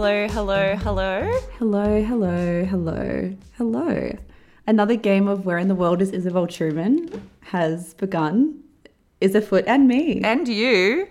Hello, 0.00 0.28
hello, 0.28 0.76
hello. 0.76 1.40
Hello, 1.58 2.02
hello, 2.02 2.64
hello, 2.64 3.36
hello. 3.58 4.18
Another 4.66 4.96
game 4.96 5.28
of 5.28 5.44
Where 5.44 5.58
in 5.58 5.68
the 5.68 5.74
World 5.74 6.00
is 6.00 6.10
Isabel 6.12 6.46
Truman 6.46 7.28
has 7.40 7.92
begun. 7.92 8.62
Is 9.20 9.34
afoot 9.34 9.64
and 9.66 9.86
me. 9.86 10.22
And 10.24 10.48
you. 10.48 11.06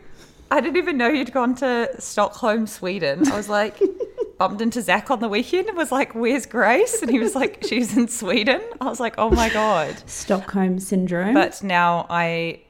I 0.50 0.60
didn't 0.60 0.78
even 0.78 0.98
know 0.98 1.08
you'd 1.08 1.32
gone 1.32 1.54
to 1.58 1.92
Stockholm, 2.00 2.66
Sweden. 2.66 3.32
I 3.32 3.38
was 3.38 3.48
like, 3.48 3.80
bumped 4.40 4.60
into 4.60 4.82
Zach 4.82 5.12
on 5.12 5.20
the 5.20 5.30
weekend 5.30 5.67
and 5.67 5.78
was 5.78 5.92
like, 5.92 6.16
Where's 6.16 6.48
Grace? 6.48 7.00
And 7.04 7.12
he 7.12 7.20
was 7.20 7.36
like, 7.36 7.64
She's 7.64 7.95
in 7.95 8.08
Sweden. 8.08 8.60
I 8.82 8.86
was 8.86 9.00
like, 9.00 9.14
Oh 9.20 9.30
my 9.30 9.50
God. 9.50 10.02
Stockholm 10.10 10.80
syndrome. 10.80 11.36
But 11.36 11.62
now 11.62 12.08
I. 12.10 12.62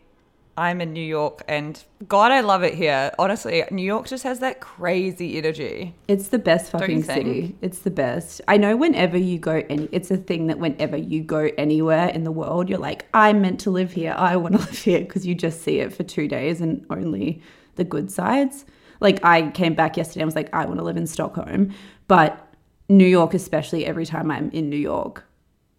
I'm 0.59 0.81
in 0.81 0.91
New 0.91 0.99
York 0.99 1.41
and 1.47 1.81
God, 2.09 2.33
I 2.33 2.41
love 2.41 2.63
it 2.63 2.73
here. 2.73 3.11
Honestly, 3.17 3.63
New 3.71 3.81
York 3.81 4.07
just 4.07 4.25
has 4.25 4.39
that 4.39 4.59
crazy 4.59 5.37
energy. 5.37 5.95
it's 6.09 6.27
the 6.27 6.37
best 6.37 6.69
fucking 6.69 7.03
city. 7.03 7.55
It's 7.61 7.79
the 7.79 7.91
best. 7.91 8.41
I 8.45 8.57
know 8.57 8.75
whenever 8.75 9.17
you 9.17 9.39
go 9.39 9.63
any 9.69 9.87
it's 9.93 10.11
a 10.11 10.17
thing 10.17 10.47
that 10.47 10.59
whenever 10.59 10.97
you 10.97 11.23
go 11.23 11.49
anywhere 11.57 12.09
in 12.09 12.25
the 12.25 12.31
world, 12.31 12.67
you're 12.67 12.77
like, 12.77 13.05
I'm 13.13 13.41
meant 13.41 13.61
to 13.61 13.71
live 13.71 13.93
here. 13.93 14.13
I 14.17 14.35
want 14.35 14.55
to 14.55 14.59
live 14.67 14.77
here 14.77 14.99
because 14.99 15.25
you 15.25 15.33
just 15.33 15.61
see 15.61 15.79
it 15.79 15.93
for 15.93 16.03
two 16.03 16.27
days 16.27 16.59
and 16.59 16.85
only 16.89 17.41
the 17.75 17.85
good 17.85 18.11
sides. 18.11 18.65
Like 18.99 19.23
I 19.23 19.51
came 19.51 19.75
back 19.75 19.95
yesterday 19.95 20.23
and 20.23 20.27
was 20.27 20.35
like, 20.35 20.53
I 20.53 20.65
want 20.65 20.79
to 20.79 20.83
live 20.83 20.97
in 20.97 21.07
Stockholm. 21.07 21.73
But 22.09 22.53
New 22.89 23.07
York, 23.07 23.33
especially 23.33 23.85
every 23.85 24.05
time 24.05 24.29
I'm 24.29 24.49
in 24.51 24.69
New 24.69 24.75
York, 24.75 25.23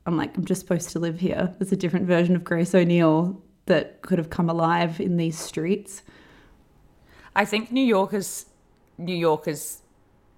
I'm 0.06 0.16
like, 0.16 0.34
I'm 0.38 0.46
just 0.46 0.62
supposed 0.62 0.88
to 0.90 0.98
live 0.98 1.20
here. 1.20 1.54
There's 1.58 1.70
a 1.70 1.76
different 1.76 2.06
version 2.06 2.34
of 2.34 2.44
Grace 2.44 2.74
O'Neill 2.74 3.42
that 3.70 4.02
could 4.02 4.18
have 4.18 4.30
come 4.30 4.50
alive 4.50 5.00
in 5.00 5.16
these 5.16 5.38
streets. 5.38 6.02
I 7.36 7.44
think 7.44 7.70
New 7.70 7.84
York 7.84 8.12
is 8.12 8.46
New 8.98 9.14
York 9.14 9.46
is 9.46 9.80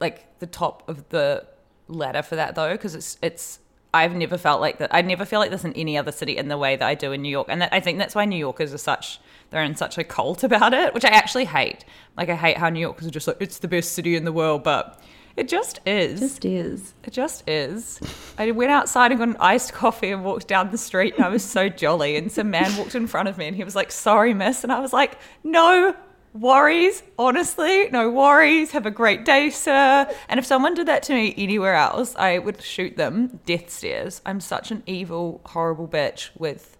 like 0.00 0.38
the 0.38 0.46
top 0.46 0.86
of 0.86 1.08
the 1.08 1.46
ladder 1.88 2.22
for 2.22 2.36
that 2.36 2.54
though, 2.54 2.72
because 2.72 2.94
it's 2.94 3.18
it's. 3.22 3.58
I've 3.94 4.14
never 4.14 4.38
felt 4.38 4.62
like 4.62 4.78
that. 4.78 4.94
I 4.94 5.02
never 5.02 5.26
feel 5.26 5.38
like 5.38 5.50
this 5.50 5.64
in 5.64 5.72
any 5.74 5.98
other 5.98 6.12
city 6.12 6.36
in 6.38 6.48
the 6.48 6.56
way 6.56 6.76
that 6.76 6.86
I 6.86 6.94
do 6.94 7.12
in 7.12 7.20
New 7.20 7.28
York, 7.28 7.48
and 7.50 7.60
that, 7.60 7.72
I 7.72 7.80
think 7.80 7.98
that's 7.98 8.14
why 8.14 8.24
New 8.26 8.38
Yorkers 8.38 8.72
are 8.72 8.78
such. 8.78 9.18
They're 9.50 9.62
in 9.62 9.76
such 9.76 9.98
a 9.98 10.04
cult 10.04 10.44
about 10.44 10.74
it, 10.74 10.94
which 10.94 11.04
I 11.04 11.08
actually 11.08 11.46
hate. 11.46 11.84
Like 12.16 12.28
I 12.28 12.36
hate 12.36 12.58
how 12.58 12.68
New 12.68 12.80
Yorkers 12.80 13.06
are 13.06 13.10
just 13.10 13.26
like 13.26 13.38
it's 13.40 13.58
the 13.58 13.68
best 13.68 13.92
city 13.92 14.14
in 14.14 14.24
the 14.24 14.32
world, 14.32 14.62
but 14.62 15.00
it 15.36 15.48
just 15.48 15.80
is. 15.86 16.20
Just 16.20 16.44
is. 16.44 16.94
It 17.04 17.12
just 17.12 17.48
is. 17.48 18.00
I 18.38 18.50
went 18.50 18.70
outside 18.70 19.12
and 19.12 19.18
got 19.18 19.28
an 19.28 19.36
iced 19.40 19.72
coffee 19.74 20.10
and 20.10 20.24
walked 20.24 20.48
down 20.48 20.70
the 20.70 20.78
street 20.78 21.14
and 21.16 21.24
I 21.24 21.28
was 21.28 21.44
so 21.44 21.68
jolly. 21.68 22.16
And 22.16 22.30
some 22.30 22.50
man 22.50 22.76
walked 22.76 22.94
in 22.94 23.06
front 23.06 23.28
of 23.28 23.38
me 23.38 23.46
and 23.46 23.56
he 23.56 23.64
was 23.64 23.76
like, 23.76 23.90
sorry, 23.90 24.34
miss. 24.34 24.62
And 24.62 24.72
I 24.72 24.80
was 24.80 24.92
like, 24.92 25.18
no 25.42 25.94
worries. 26.34 27.02
Honestly, 27.18 27.88
no 27.90 28.10
worries. 28.10 28.72
Have 28.72 28.86
a 28.86 28.90
great 28.90 29.24
day, 29.24 29.50
sir. 29.50 30.12
And 30.28 30.38
if 30.38 30.46
someone 30.46 30.74
did 30.74 30.88
that 30.88 31.02
to 31.04 31.14
me 31.14 31.34
anywhere 31.36 31.74
else, 31.74 32.14
I 32.16 32.38
would 32.38 32.62
shoot 32.62 32.96
them 32.96 33.40
death 33.46 33.70
stares. 33.70 34.20
I'm 34.26 34.40
such 34.40 34.70
an 34.70 34.82
evil, 34.86 35.40
horrible 35.46 35.88
bitch 35.88 36.30
with 36.36 36.76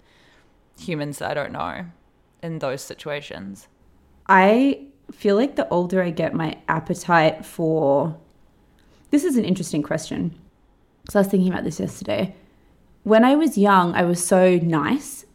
humans 0.78 1.19
that 1.19 1.30
I 1.30 1.34
don't 1.34 1.52
know 1.52 1.86
in 2.42 2.58
those 2.58 2.82
situations. 2.82 3.69
I 4.28 4.86
feel 5.12 5.36
like 5.36 5.56
the 5.56 5.69
older 5.69 6.02
I 6.02 6.10
get, 6.10 6.34
my 6.34 6.58
appetite 6.69 7.44
for 7.44 8.16
this 9.12 9.25
is 9.25 9.37
an 9.37 9.45
interesting 9.45 9.83
question 9.83 10.34
because 11.03 11.15
I 11.15 11.19
was 11.21 11.28
thinking 11.28 11.53
about 11.53 11.65
this 11.65 11.78
yesterday. 11.78 12.34
When 13.05 13.25
I 13.25 13.37
was 13.37 13.59
young, 13.59 13.95
I 13.95 14.03
was 14.05 14.25
so 14.25 14.56
nice, 14.56 15.27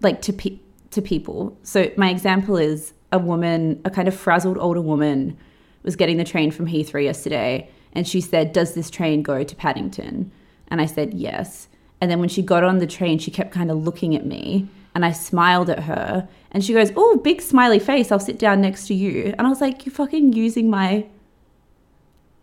like 0.00 0.20
to 0.22 0.32
pe- 0.32 0.58
to 0.90 1.00
people. 1.00 1.56
So 1.62 1.90
my 1.96 2.10
example 2.10 2.56
is 2.56 2.92
a 3.12 3.18
woman, 3.18 3.80
a 3.84 3.90
kind 3.90 4.08
of 4.08 4.14
frazzled 4.14 4.58
older 4.58 4.80
woman, 4.80 5.36
was 5.84 5.96
getting 5.96 6.16
the 6.16 6.24
train 6.24 6.50
from 6.50 6.66
Heathrow 6.66 7.02
yesterday, 7.02 7.70
and 7.92 8.08
she 8.08 8.20
said, 8.20 8.52
"Does 8.52 8.74
this 8.74 8.90
train 8.90 9.22
go 9.22 9.44
to 9.44 9.56
Paddington?" 9.56 10.32
And 10.68 10.80
I 10.80 10.86
said, 10.86 11.14
"Yes." 11.14 11.68
And 12.00 12.10
then 12.10 12.18
when 12.18 12.28
she 12.28 12.42
got 12.42 12.64
on 12.64 12.78
the 12.78 12.86
train, 12.86 13.18
she 13.18 13.30
kept 13.30 13.52
kind 13.52 13.70
of 13.70 13.84
looking 13.84 14.16
at 14.16 14.26
me, 14.26 14.66
and 14.96 15.04
I 15.04 15.12
smiled 15.12 15.70
at 15.70 15.84
her, 15.84 16.28
and 16.50 16.64
she 16.64 16.72
goes, 16.72 16.90
"Oh, 16.96 17.18
big 17.18 17.40
smiley 17.40 17.78
face. 17.78 18.10
I'll 18.10 18.18
sit 18.18 18.38
down 18.38 18.60
next 18.60 18.88
to 18.88 18.94
you." 18.94 19.32
And 19.38 19.46
I 19.46 19.50
was 19.50 19.60
like, 19.60 19.86
"You're 19.86 19.94
fucking 19.94 20.32
using 20.32 20.68
my 20.68 21.06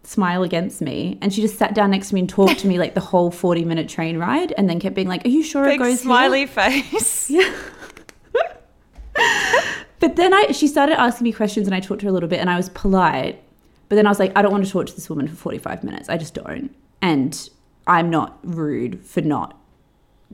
smile 0.04 0.44
against 0.44 0.82
me. 0.82 1.18
And 1.22 1.34
she 1.34 1.42
just 1.42 1.58
sat 1.58 1.74
down 1.74 1.92
next 1.92 2.10
to 2.10 2.16
me 2.16 2.22
and 2.22 2.30
talked 2.30 2.60
to 2.60 2.68
me 2.68 2.80
like 2.80 2.94
the 2.94 3.02
whole 3.02 3.32
40 3.32 3.66
minute 3.66 3.90
train 3.90 4.18
ride 4.18 4.54
and 4.58 4.70
then 4.70 4.80
kept 4.80 4.96
being 4.96 5.08
like 5.08 5.26
are 5.26 5.30
you 5.30 5.44
sure 5.44 5.66
it 5.66 5.72
Big 5.72 5.80
goes 5.80 6.02
smiley 6.02 6.40
here? 6.40 6.48
face. 6.48 7.32
but 10.00 10.16
then 10.16 10.34
i 10.34 10.48
she 10.52 10.68
started 10.68 11.00
asking 11.00 11.26
me 11.26 11.34
questions 11.34 11.68
and 11.68 11.76
i 11.76 11.80
talked 11.80 12.00
to 12.00 12.06
her 12.06 12.10
a 12.10 12.14
little 12.14 12.30
bit 12.30 12.40
and 12.40 12.50
i 12.50 12.58
was 12.58 12.70
polite. 12.70 13.42
But 13.90 13.98
then 13.98 14.08
i 14.08 14.10
was 14.10 14.20
like 14.20 14.32
i 14.36 14.42
don't 14.42 14.52
want 14.52 14.66
to 14.66 14.72
talk 14.72 14.88
to 14.88 14.96
this 14.96 15.10
woman 15.10 15.28
for 15.28 15.36
45 15.36 15.84
minutes. 15.84 16.10
I 16.10 16.18
just 16.18 16.34
don't. 16.34 16.74
And 17.02 17.50
i'm 17.88 18.10
not 18.10 18.40
rude 18.44 19.04
for 19.06 19.22
not 19.22 19.56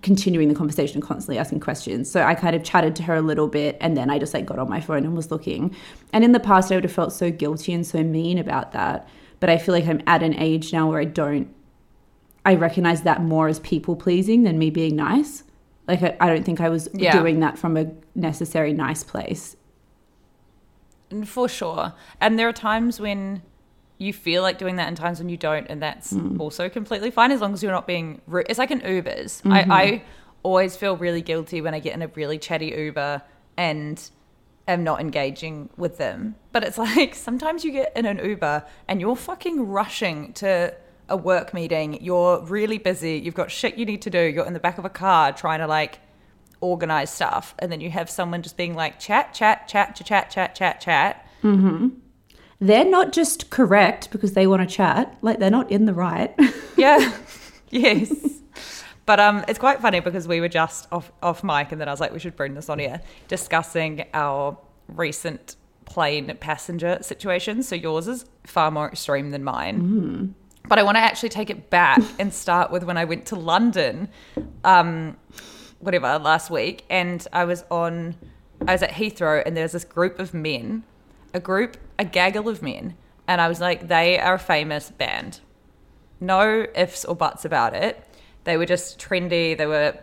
continuing 0.02 0.50
the 0.50 0.56
conversation 0.56 0.97
and 0.97 1.03
constantly 1.03 1.38
asking 1.38 1.59
questions. 1.59 2.09
So 2.09 2.22
i 2.22 2.35
kind 2.35 2.56
of 2.56 2.64
chatted 2.64 2.96
to 2.97 3.03
her 3.03 3.16
a 3.16 3.22
little 3.22 3.47
bit 3.47 3.78
and 3.82 3.97
then 3.97 4.09
i 4.09 4.20
just 4.20 4.34
like 4.34 4.46
got 4.46 4.59
on 4.59 4.70
my 4.70 4.79
phone 4.79 5.06
and 5.06 5.16
was 5.16 5.32
looking. 5.32 5.76
And 6.14 6.23
in 6.23 6.32
the 6.32 6.40
past 6.40 6.72
i 6.72 6.76
would 6.76 6.84
have 6.84 6.94
felt 6.94 7.12
so 7.12 7.32
guilty 7.32 7.73
and 7.73 7.85
so 7.85 8.03
mean 8.03 8.38
about 8.38 8.72
that 8.73 9.08
but 9.40 9.49
i 9.49 9.58
feel 9.58 9.73
like 9.73 9.85
i'm 9.87 10.02
at 10.08 10.22
an 10.23 10.34
age 10.35 10.72
now 10.73 10.90
where 10.90 10.99
i 10.99 11.05
don't 11.05 11.47
I 12.47 12.53
recognize 12.53 13.02
that 13.02 13.23
more 13.23 13.47
as 13.47 13.59
people 13.61 13.96
pleasing 13.96 14.43
than 14.43 14.59
me 14.59 14.70
being 14.70 14.96
nice. 14.96 15.41
Like 15.87 16.03
I, 16.03 16.16
I 16.20 16.28
don't 16.28 16.43
think 16.43 16.61
I 16.61 16.70
was 16.70 16.87
Yeah. 16.93 17.11
doing 17.17 17.40
that 17.40 17.58
from 17.58 17.76
a 17.76 17.91
necessary 18.14 18.72
nice 18.72 19.03
place. 19.03 19.55
For 21.26 21.47
sure. 21.49 21.93
And 22.22 22.37
there 22.37 22.47
are 22.47 22.53
times 22.53 22.99
when 22.99 23.41
you 23.97 24.14
feel 24.14 24.43
like 24.43 24.58
doing 24.59 24.76
that 24.76 24.87
and 24.87 24.96
times 24.96 25.17
when 25.20 25.29
you 25.29 25.38
don't, 25.38 25.66
and 25.72 25.81
that's 25.81 26.14
Mm. 26.14 26.40
also 26.40 26.70
completely 26.70 27.09
fine 27.09 27.31
as 27.31 27.41
long 27.41 27.53
as 27.53 27.64
you're 27.64 27.72
not 27.72 27.88
being 27.88 28.22
rude. 28.28 28.46
It's 28.49 28.59
like 28.59 28.70
an 28.70 28.81
Ubers. 28.81 29.41
Mm-hmm. 29.41 29.72
I, 29.72 29.84
I 29.84 30.03
always 30.43 30.76
feel 30.76 30.97
really 30.97 31.23
guilty 31.23 31.61
when 31.61 31.73
I 31.73 31.79
get 31.79 31.96
in 31.96 32.03
a 32.03 32.08
really 32.09 32.38
chatty 32.38 32.67
Uber 32.78 33.23
and 33.58 34.09
am 34.67 34.84
not 34.84 35.00
engaging 35.00 35.70
with 35.78 35.97
them. 35.97 36.35
But 36.52 36.64
it's 36.64 36.78
like 36.90 37.16
sometimes 37.16 37.64
you 37.64 37.72
get 37.72 37.96
in 37.96 38.06
an 38.06 38.23
Uber 38.23 38.66
and 38.88 39.02
you're 39.02 39.16
fucking 39.16 39.67
rushing 39.67 40.34
to 40.34 40.76
a 41.08 41.17
work 41.17 41.53
meeting. 41.53 42.03
You're 42.03 42.41
really 42.41 42.78
busy. 42.78 43.17
You've 43.17 43.35
got 43.35 43.52
shit 43.52 43.78
you 43.78 43.85
need 43.85 44.02
to 44.03 44.09
do. 44.09 44.20
You're 44.22 44.46
in 44.46 44.53
the 44.53 44.59
back 44.59 44.78
of 44.78 44.85
a 44.85 44.90
car 44.90 45.32
trying 45.32 45.59
to 45.59 45.67
like 45.67 46.00
organize 46.62 47.12
stuff, 47.12 47.53
and 47.59 47.72
then 47.72 47.79
you 47.79 47.91
have 47.91 48.09
someone 48.09 48.41
just 48.41 48.58
being 48.58 48.73
like 48.73 49.00
chat, 49.00 49.34
chat, 49.34 49.67
chat, 49.67 49.96
chat, 49.96 50.06
chat, 50.06 50.32
chat, 50.32 50.56
chat, 50.56 50.82
chat. 50.82 51.28
Mm-hmm. 51.44 51.90
They're 52.59 52.85
not 52.85 53.12
just 53.12 53.50
correct 53.50 54.09
because 54.12 54.34
they 54.34 54.47
want 54.47 54.67
to 54.67 54.76
chat, 54.76 55.17
like 55.22 55.40
they're 55.40 55.52
not 55.52 55.72
in 55.72 55.85
the 55.85 55.94
right. 55.94 56.34
Yeah. 56.78 57.14
yes. 57.70 58.12
But 59.05 59.19
um, 59.19 59.46
it's 59.47 59.59
quite 59.59 59.81
funny 59.81 59.99
because 59.99 60.28
we 60.28 60.41
were 60.41 60.49
just 60.49 60.87
off 60.91 61.11
off 61.22 61.43
mic, 61.43 61.72
and 61.72 61.79
then 61.79 61.87
I 61.87 61.91
was 61.91 61.99
like, 61.99 62.11
we 62.11 62.19
should 62.19 62.35
bring 62.35 62.55
this 62.55 62.69
on 62.69 62.79
here, 62.79 63.02
discussing 63.28 64.05
our 64.13 64.57
recent 64.87 65.55
plane 65.85 66.35
passenger 66.40 66.97
situation. 67.02 67.61
So 67.61 67.75
yours 67.75 68.07
is 68.07 68.25
far 68.46 68.72
more 68.72 68.87
extreme 68.87 69.31
than 69.31 69.43
mine. 69.43 69.78
But 70.67 70.79
I 70.79 70.84
want 70.84 70.96
to 70.97 71.02
actually 71.02 71.29
take 71.29 71.52
it 71.52 71.69
back 71.69 72.02
and 72.19 72.34
start 72.34 72.72
with 72.72 72.84
when 72.84 72.97
I 72.97 73.05
went 73.05 73.28
to 73.28 73.35
London, 73.35 74.09
um, 74.63 75.17
whatever, 75.79 76.17
last 76.17 76.49
week, 76.49 76.85
and 76.90 77.25
I 77.31 77.46
was 77.46 77.63
on, 77.69 78.16
I 78.67 78.72
was 78.72 78.81
at 78.81 78.91
Heathrow, 78.91 79.43
and 79.46 79.55
there's 79.55 79.73
this 79.73 79.84
group 79.84 80.17
of 80.17 80.34
men, 80.34 80.84
a 81.35 81.40
group, 81.40 81.78
a 81.99 82.05
gaggle 82.05 82.49
of 82.49 82.63
men, 82.63 82.96
and 83.28 83.40
I 83.40 83.47
was 83.47 83.61
like, 83.61 83.87
they 83.87 84.19
are 84.19 84.35
a 84.35 84.40
famous 84.40 84.90
band 84.90 85.41
no 86.19 86.66
ifs 86.75 87.05
or 87.05 87.16
buts 87.16 87.46
about 87.46 87.73
it. 87.73 88.04
They 88.46 88.58
were 88.58 88.66
just 88.66 89.00
trendy. 89.00 89.58
They 89.58 89.66
were 89.66 89.97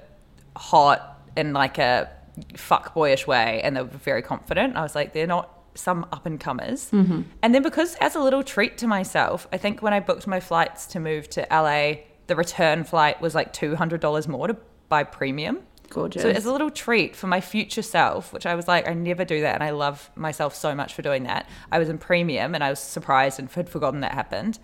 hot 0.56 1.21
in 1.37 1.53
like 1.53 1.79
a 1.79 2.11
fuck 2.55 2.94
boyish 2.94 3.27
way, 3.27 3.61
and 3.62 3.77
they 3.77 3.83
were 3.83 3.89
very 3.89 4.23
confident. 4.23 4.77
I 4.77 4.83
was 4.83 4.94
like, 4.94 5.12
they're 5.12 5.27
not 5.27 5.59
some 5.75 6.06
up 6.12 6.27
and 6.27 6.39
comers. 6.39 6.91
Mm-hmm. 6.91 7.23
And 7.43 7.55
then 7.55 7.62
because 7.62 7.94
as 7.97 8.15
a 8.15 8.21
little 8.21 8.43
treat 8.43 8.79
to 8.79 8.87
myself, 8.87 9.47
I 9.53 9.56
think 9.56 9.83
when 9.83 9.93
I 9.93 10.00
booked 10.00 10.27
my 10.27 10.41
flights 10.41 10.87
to 10.89 11.00
move 11.00 11.31
to 11.31 11.47
LA, 11.50 12.03
the 12.27 12.37
return 12.37 12.85
flight 12.85 13.21
was 13.21 13.35
like 13.35 13.53
two 13.53 13.77
hundred 13.77 14.00
dollars 14.00 14.29
more 14.29 14.49
to 14.49 14.56
buy 14.88 15.05
premium. 15.05 15.61
Gorgeous. 15.88 16.23
So 16.23 16.31
as 16.31 16.47
a 16.47 16.53
little 16.53 16.71
treat 16.71 17.15
for 17.15 17.27
my 17.27 17.41
future 17.41 17.83
self, 17.83 18.33
which 18.33 18.47
I 18.47 18.55
was 18.55 18.67
like, 18.67 18.88
I 18.88 18.95
never 18.95 19.25
do 19.25 19.43
that, 19.43 19.55
and 19.55 19.62
I 19.62 19.71
love 19.71 20.11
myself 20.15 20.55
so 20.55 20.75
much 20.75 20.95
for 20.95 21.03
doing 21.03 21.25
that. 21.25 21.47
I 21.71 21.79
was 21.79 21.88
in 21.88 21.99
premium, 21.99 22.55
and 22.55 22.65
I 22.65 22.71
was 22.71 22.79
surprised 22.79 23.38
and 23.38 23.50
had 23.50 23.69
forgotten 23.69 24.00
that 24.00 24.12
happened. 24.12 24.59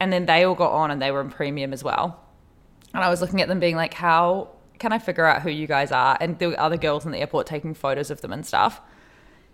And 0.00 0.12
then 0.12 0.26
they 0.26 0.44
all 0.44 0.54
got 0.54 0.72
on, 0.72 0.90
and 0.90 1.00
they 1.00 1.10
were 1.10 1.20
in 1.20 1.30
premium 1.30 1.72
as 1.72 1.82
well. 1.82 2.22
And 2.94 3.04
I 3.04 3.08
was 3.08 3.20
looking 3.20 3.40
at 3.40 3.48
them, 3.48 3.60
being 3.60 3.76
like, 3.76 3.94
how 3.94 4.48
can 4.78 4.92
I 4.92 4.98
figure 4.98 5.24
out 5.24 5.42
who 5.42 5.50
you 5.50 5.66
guys 5.66 5.92
are? 5.92 6.16
And 6.20 6.38
there 6.38 6.50
were 6.50 6.60
other 6.60 6.76
girls 6.76 7.04
in 7.04 7.12
the 7.12 7.18
airport 7.18 7.46
taking 7.46 7.74
photos 7.74 8.10
of 8.10 8.20
them 8.20 8.32
and 8.32 8.46
stuff. 8.46 8.80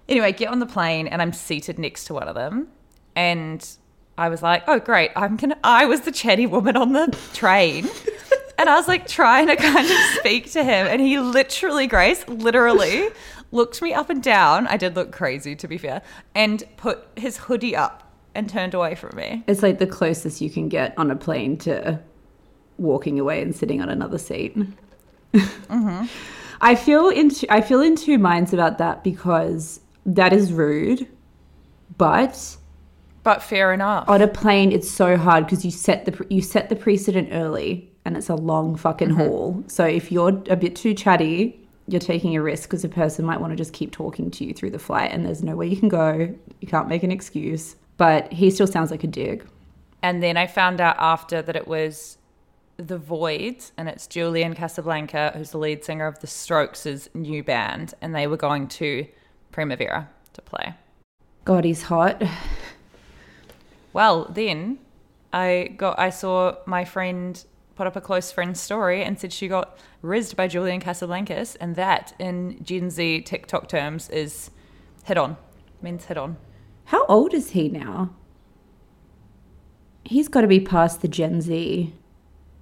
Anyway, 0.08 0.32
get 0.32 0.48
on 0.48 0.58
the 0.58 0.66
plane, 0.66 1.06
and 1.06 1.22
I'm 1.22 1.32
seated 1.32 1.78
next 1.78 2.04
to 2.06 2.14
one 2.14 2.28
of 2.28 2.34
them, 2.34 2.68
and 3.16 3.66
I 4.18 4.28
was 4.28 4.42
like, 4.42 4.62
oh 4.68 4.78
great, 4.78 5.10
I'm 5.16 5.36
gonna. 5.36 5.58
I 5.64 5.86
was 5.86 6.02
the 6.02 6.12
chatty 6.12 6.46
woman 6.46 6.76
on 6.76 6.92
the 6.92 7.16
train. 7.32 7.88
And 8.56 8.68
I 8.68 8.76
was 8.76 8.86
like 8.86 9.08
trying 9.08 9.48
to 9.48 9.56
kind 9.56 9.90
of 9.90 9.96
speak 10.18 10.52
to 10.52 10.62
him, 10.62 10.86
and 10.86 11.00
he 11.00 11.18
literally, 11.18 11.86
Grace, 11.86 12.26
literally 12.28 13.08
looked 13.50 13.82
me 13.82 13.92
up 13.92 14.10
and 14.10 14.22
down. 14.22 14.68
I 14.68 14.76
did 14.76 14.94
look 14.94 15.10
crazy, 15.10 15.56
to 15.56 15.66
be 15.66 15.76
fair, 15.76 16.02
and 16.34 16.62
put 16.76 17.04
his 17.16 17.36
hoodie 17.36 17.74
up 17.74 18.12
and 18.34 18.48
turned 18.48 18.74
away 18.74 18.94
from 18.94 19.16
me. 19.16 19.42
It's 19.46 19.62
like 19.62 19.78
the 19.78 19.86
closest 19.86 20.40
you 20.40 20.50
can 20.50 20.68
get 20.68 20.96
on 20.96 21.10
a 21.10 21.16
plane 21.16 21.56
to 21.58 22.00
walking 22.78 23.18
away 23.18 23.42
and 23.42 23.54
sitting 23.54 23.80
on 23.80 23.88
another 23.88 24.18
seat. 24.18 24.56
Mm-hmm. 25.32 26.06
I 26.60 26.74
feel 26.74 27.08
in 27.08 27.30
two, 27.30 27.46
I 27.50 27.60
feel 27.60 27.82
in 27.82 27.96
two 27.96 28.18
minds 28.18 28.52
about 28.52 28.78
that 28.78 29.04
because 29.04 29.80
that 30.06 30.32
is 30.32 30.52
rude, 30.52 31.06
but 31.98 32.56
But 33.22 33.42
fair 33.42 33.72
enough. 33.72 34.08
on 34.08 34.22
a 34.22 34.28
plane 34.28 34.72
it's 34.72 34.90
so 34.90 35.16
hard 35.16 35.44
because 35.44 35.64
you 35.64 35.70
set 35.70 36.04
the 36.04 36.26
you 36.30 36.40
set 36.40 36.68
the 36.68 36.76
precedent 36.76 37.30
early 37.32 37.90
and 38.04 38.16
it's 38.16 38.28
a 38.28 38.34
long 38.34 38.76
fucking 38.76 39.10
mm-hmm. 39.10 39.18
haul. 39.18 39.64
So 39.66 39.84
if 39.84 40.12
you're 40.12 40.42
a 40.48 40.56
bit 40.56 40.76
too 40.76 40.94
chatty, 40.94 41.60
you're 41.86 42.00
taking 42.00 42.36
a 42.36 42.42
risk 42.42 42.68
because 42.68 42.84
a 42.84 42.88
person 42.88 43.24
might 43.24 43.40
want 43.40 43.52
to 43.52 43.56
just 43.56 43.72
keep 43.72 43.92
talking 43.92 44.30
to 44.30 44.44
you 44.44 44.54
through 44.54 44.70
the 44.70 44.78
flight 44.78 45.10
and 45.10 45.24
there's 45.24 45.42
nowhere 45.42 45.66
you 45.66 45.76
can 45.76 45.88
go. 45.88 46.34
You 46.60 46.68
can't 46.68 46.88
make 46.88 47.02
an 47.02 47.10
excuse. 47.10 47.76
But 47.96 48.32
he 48.32 48.50
still 48.50 48.66
sounds 48.66 48.90
like 48.90 49.04
a 49.04 49.06
dig. 49.06 49.46
And 50.02 50.22
then 50.22 50.36
I 50.36 50.46
found 50.46 50.80
out 50.80 50.96
after 50.98 51.42
that 51.42 51.56
it 51.56 51.68
was 51.68 52.18
The 52.76 52.98
Void, 52.98 53.64
and 53.76 53.88
it's 53.88 54.06
Julian 54.06 54.54
Casablanca, 54.54 55.32
who's 55.36 55.50
the 55.50 55.58
lead 55.58 55.84
singer 55.84 56.06
of 56.06 56.18
The 56.18 56.26
Strokes' 56.26 57.08
new 57.14 57.42
band, 57.42 57.94
and 58.00 58.14
they 58.14 58.26
were 58.26 58.36
going 58.36 58.68
to 58.68 59.06
Primavera 59.52 60.10
to 60.32 60.42
play. 60.42 60.74
God, 61.44 61.64
he's 61.64 61.82
hot. 61.82 62.22
Well, 63.92 64.26
then 64.28 64.78
I 65.32 65.74
got 65.76 65.98
I 65.98 66.10
saw 66.10 66.56
my 66.66 66.84
friend 66.84 67.44
put 67.76 67.86
up 67.86 67.96
a 67.96 68.00
close 68.00 68.32
friend 68.32 68.56
story 68.56 69.02
and 69.02 69.18
said 69.18 69.32
she 69.32 69.48
got 69.48 69.78
rizzed 70.02 70.36
by 70.36 70.48
Julian 70.48 70.80
Casablancas, 70.80 71.56
and 71.60 71.76
that 71.76 72.14
in 72.18 72.62
Gen 72.62 72.90
Z 72.90 73.22
TikTok 73.22 73.68
terms 73.68 74.08
is 74.10 74.50
hit 75.04 75.16
on, 75.16 75.36
means 75.80 76.06
hit 76.06 76.16
on. 76.16 76.36
How 76.86 77.06
old 77.06 77.34
is 77.34 77.50
he 77.50 77.68
now? 77.68 78.10
He's 80.04 80.28
got 80.28 80.40
to 80.42 80.48
be 80.48 80.60
past 80.60 81.02
the 81.02 81.08
Gen 81.08 81.40
Z 81.40 81.94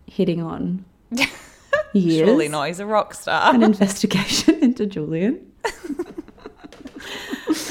hitting 0.06 0.42
on 0.42 0.84
years. 1.92 2.26
Surely 2.28 2.48
not. 2.48 2.68
He's 2.68 2.80
a 2.80 2.86
rock 2.86 3.14
star. 3.14 3.54
An 3.54 3.62
investigation 3.62 4.54
into 4.62 4.86
Julian. 4.86 5.52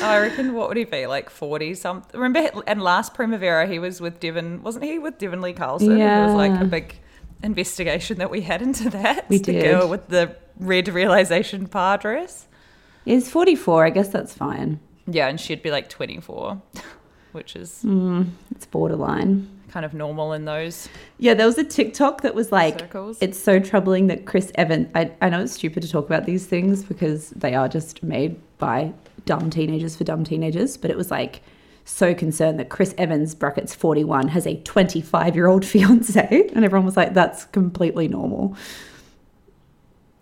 I 0.04 0.20
reckon 0.20 0.54
what 0.54 0.68
would 0.68 0.78
he 0.78 0.84
be 0.84 1.06
like 1.08 1.30
forty 1.30 1.74
something? 1.76 2.20
Remember, 2.20 2.62
and 2.68 2.82
last 2.82 3.14
Primavera 3.14 3.68
he 3.68 3.80
was 3.80 4.02
with 4.02 4.20
Devon, 4.20 4.64
wasn't 4.64 4.86
he 4.86 5.00
with 5.00 5.18
Devon 5.18 5.42
Lee 5.42 5.54
Carlson? 5.54 5.92
And 5.92 6.02
There 6.02 6.26
was 6.26 6.34
like 6.34 6.60
a 6.60 6.66
big 6.66 6.96
investigation 7.44 8.18
that 8.18 8.30
we 8.30 8.42
had 8.42 8.62
into 8.62 8.90
that. 8.92 9.30
We 9.30 9.38
the 9.38 9.54
did. 9.54 9.64
girl 9.64 9.88
with 9.88 10.08
the 10.08 10.36
red 10.58 10.88
Realisation 10.90 11.68
Par 11.68 11.98
dress. 11.98 12.48
He's 13.06 13.30
44. 13.30 13.86
I 13.86 13.90
guess 13.90 14.10
that's 14.10 14.34
fine. 14.34 14.80
Yeah, 15.08 15.28
and 15.28 15.40
she'd 15.40 15.64
be 15.64 15.72
like 15.72 15.90
twenty 15.90 16.20
four, 16.20 16.62
which 17.32 17.56
is 17.56 17.82
hmm, 17.82 18.24
It's 18.52 18.66
borderline. 18.66 19.48
Kind 19.72 19.86
of 19.86 19.94
normal 19.94 20.34
in 20.34 20.46
those. 20.46 20.90
Yeah, 21.18 21.34
there 21.34 21.46
was 21.46 21.58
a 21.58 21.64
TikTok 21.64 22.22
that 22.22 22.36
was 22.36 22.52
like, 22.52 22.80
Circles. 22.80 23.18
it's 23.22 23.40
so 23.40 23.60
troubling 23.60 24.08
that 24.08 24.26
Chris 24.26 24.52
Evans. 24.56 24.90
I, 24.94 25.12
I 25.22 25.30
know 25.30 25.42
it's 25.42 25.54
stupid 25.54 25.82
to 25.84 25.90
talk 25.90 26.06
about 26.06 26.26
these 26.26 26.46
things 26.46 26.84
because 26.84 27.30
they 27.32 27.56
are 27.56 27.70
just 27.70 28.04
made 28.04 28.40
by 28.58 28.94
dumb 29.26 29.50
teenagers 29.50 29.96
for 29.96 30.04
dumb 30.04 30.24
teenagers, 30.24 30.78
but 30.78 30.92
it 30.92 30.98
was 30.98 31.10
like 31.10 31.42
so 31.86 32.14
concerned 32.14 32.60
that 32.60 32.70
Chris 32.70 32.94
Evans, 32.98 33.34
brackets 33.34 33.74
41, 33.74 34.28
has 34.30 34.46
a 34.46 34.56
25 34.58 35.36
year 35.36 35.48
old 35.48 35.66
fiance. 35.72 36.50
And 36.54 36.66
everyone 36.66 36.86
was 36.86 36.98
like, 36.98 37.14
that's 37.14 37.46
completely 37.46 38.08
normal. 38.08 38.56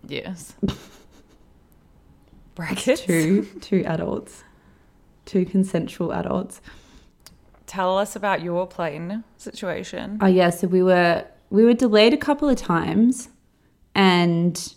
Yes. 0.06 0.54
Brackets. 2.54 3.00
Two, 3.02 3.44
two 3.60 3.84
adults, 3.86 4.44
two 5.24 5.44
consensual 5.46 6.12
adults. 6.12 6.60
Tell 7.70 7.98
us 7.98 8.16
about 8.16 8.42
your 8.42 8.66
plane 8.66 9.22
situation. 9.36 10.18
Oh 10.20 10.26
yeah, 10.26 10.50
so 10.50 10.66
we 10.66 10.82
were 10.82 11.24
we 11.50 11.62
were 11.64 11.72
delayed 11.72 12.12
a 12.12 12.16
couple 12.16 12.48
of 12.48 12.56
times, 12.56 13.28
and 13.94 14.74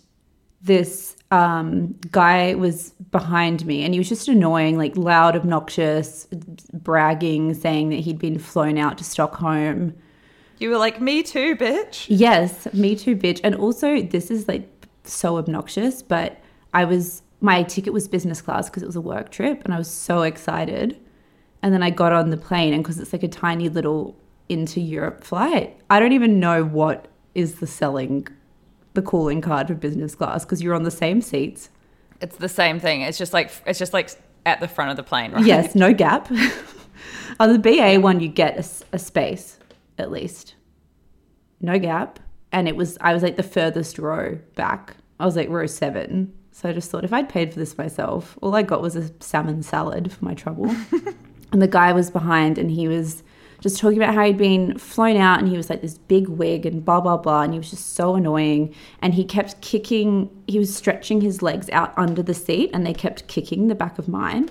this 0.62 1.16
um, 1.32 1.96
guy 2.12 2.54
was 2.54 2.90
behind 3.10 3.66
me, 3.66 3.84
and 3.84 3.94
he 3.94 3.98
was 3.98 4.08
just 4.08 4.28
annoying, 4.28 4.78
like 4.78 4.96
loud, 4.96 5.34
obnoxious, 5.34 6.28
bragging, 6.72 7.54
saying 7.54 7.88
that 7.88 7.96
he'd 7.96 8.20
been 8.20 8.38
flown 8.38 8.78
out 8.78 8.96
to 8.98 9.02
Stockholm. 9.02 9.92
You 10.58 10.70
were 10.70 10.78
like, 10.78 11.00
me 11.00 11.24
too, 11.24 11.56
bitch. 11.56 12.06
Yes, 12.08 12.72
me 12.72 12.94
too, 12.94 13.16
bitch. 13.16 13.40
And 13.42 13.56
also, 13.56 14.02
this 14.02 14.30
is 14.30 14.46
like 14.46 14.70
so 15.02 15.36
obnoxious, 15.36 16.00
but 16.00 16.38
I 16.72 16.84
was 16.84 17.22
my 17.40 17.64
ticket 17.64 17.92
was 17.92 18.06
business 18.06 18.40
class 18.40 18.70
because 18.70 18.84
it 18.84 18.86
was 18.86 18.94
a 18.94 19.00
work 19.00 19.32
trip, 19.32 19.64
and 19.64 19.74
I 19.74 19.78
was 19.78 19.90
so 19.90 20.22
excited. 20.22 21.00
And 21.64 21.72
then 21.72 21.82
I 21.82 21.88
got 21.88 22.12
on 22.12 22.28
the 22.28 22.36
plane, 22.36 22.74
and 22.74 22.84
because 22.84 22.98
it's 22.98 23.14
like 23.14 23.22
a 23.22 23.28
tiny 23.28 23.70
little 23.70 24.14
into 24.50 24.82
Europe 24.82 25.24
flight, 25.24 25.80
I 25.88 25.98
don't 25.98 26.12
even 26.12 26.38
know 26.38 26.62
what 26.62 27.08
is 27.34 27.54
the 27.54 27.66
selling, 27.66 28.28
the 28.92 29.00
calling 29.00 29.40
card 29.40 29.68
for 29.68 29.74
business 29.74 30.14
class 30.14 30.44
because 30.44 30.62
you're 30.62 30.74
on 30.74 30.82
the 30.82 30.90
same 30.90 31.22
seats. 31.22 31.70
It's 32.20 32.36
the 32.36 32.50
same 32.50 32.78
thing. 32.78 33.00
It's 33.00 33.16
just 33.16 33.32
like 33.32 33.50
it's 33.64 33.78
just 33.78 33.94
like 33.94 34.10
at 34.44 34.60
the 34.60 34.68
front 34.68 34.90
of 34.90 34.98
the 34.98 35.02
plane, 35.02 35.32
right? 35.32 35.42
Yes, 35.46 35.74
no 35.74 35.94
gap. 36.04 36.30
on 37.40 37.50
the 37.50 37.58
BA 37.58 37.98
one, 37.98 38.20
you 38.20 38.28
get 38.28 38.58
a 38.92 38.98
space 38.98 39.58
at 39.96 40.10
least, 40.10 40.56
no 41.62 41.78
gap. 41.78 42.20
And 42.52 42.68
it 42.68 42.76
was, 42.76 42.98
I 43.00 43.14
was 43.14 43.22
like 43.22 43.36
the 43.36 43.42
furthest 43.42 43.98
row 43.98 44.38
back. 44.54 44.98
I 45.18 45.24
was 45.24 45.34
like 45.34 45.48
row 45.48 45.64
seven. 45.64 46.34
So 46.52 46.68
I 46.68 46.72
just 46.74 46.90
thought 46.90 47.04
if 47.04 47.12
I'd 47.14 47.30
paid 47.30 47.54
for 47.54 47.58
this 47.58 47.78
myself, 47.78 48.38
all 48.42 48.54
I 48.54 48.60
got 48.60 48.82
was 48.82 48.96
a 48.96 49.10
salmon 49.20 49.62
salad 49.62 50.12
for 50.12 50.24
my 50.26 50.34
trouble. 50.34 50.70
and 51.54 51.62
the 51.62 51.68
guy 51.68 51.92
was 51.92 52.10
behind 52.10 52.58
and 52.58 52.68
he 52.68 52.88
was 52.88 53.22
just 53.60 53.78
talking 53.78 53.96
about 53.96 54.12
how 54.12 54.24
he'd 54.24 54.36
been 54.36 54.76
flown 54.76 55.16
out 55.16 55.38
and 55.38 55.48
he 55.48 55.56
was 55.56 55.70
like 55.70 55.82
this 55.82 55.96
big 55.96 56.28
wig 56.28 56.66
and 56.66 56.84
blah, 56.84 57.00
blah, 57.00 57.16
blah. 57.16 57.42
And 57.42 57.52
he 57.52 57.58
was 57.58 57.70
just 57.70 57.94
so 57.94 58.16
annoying. 58.16 58.74
And 59.00 59.14
he 59.14 59.24
kept 59.24 59.60
kicking, 59.60 60.28
he 60.48 60.58
was 60.58 60.74
stretching 60.74 61.20
his 61.20 61.42
legs 61.42 61.70
out 61.70 61.94
under 61.96 62.24
the 62.24 62.34
seat 62.34 62.70
and 62.74 62.84
they 62.84 62.92
kept 62.92 63.28
kicking 63.28 63.68
the 63.68 63.76
back 63.76 64.00
of 64.00 64.08
mine. 64.08 64.50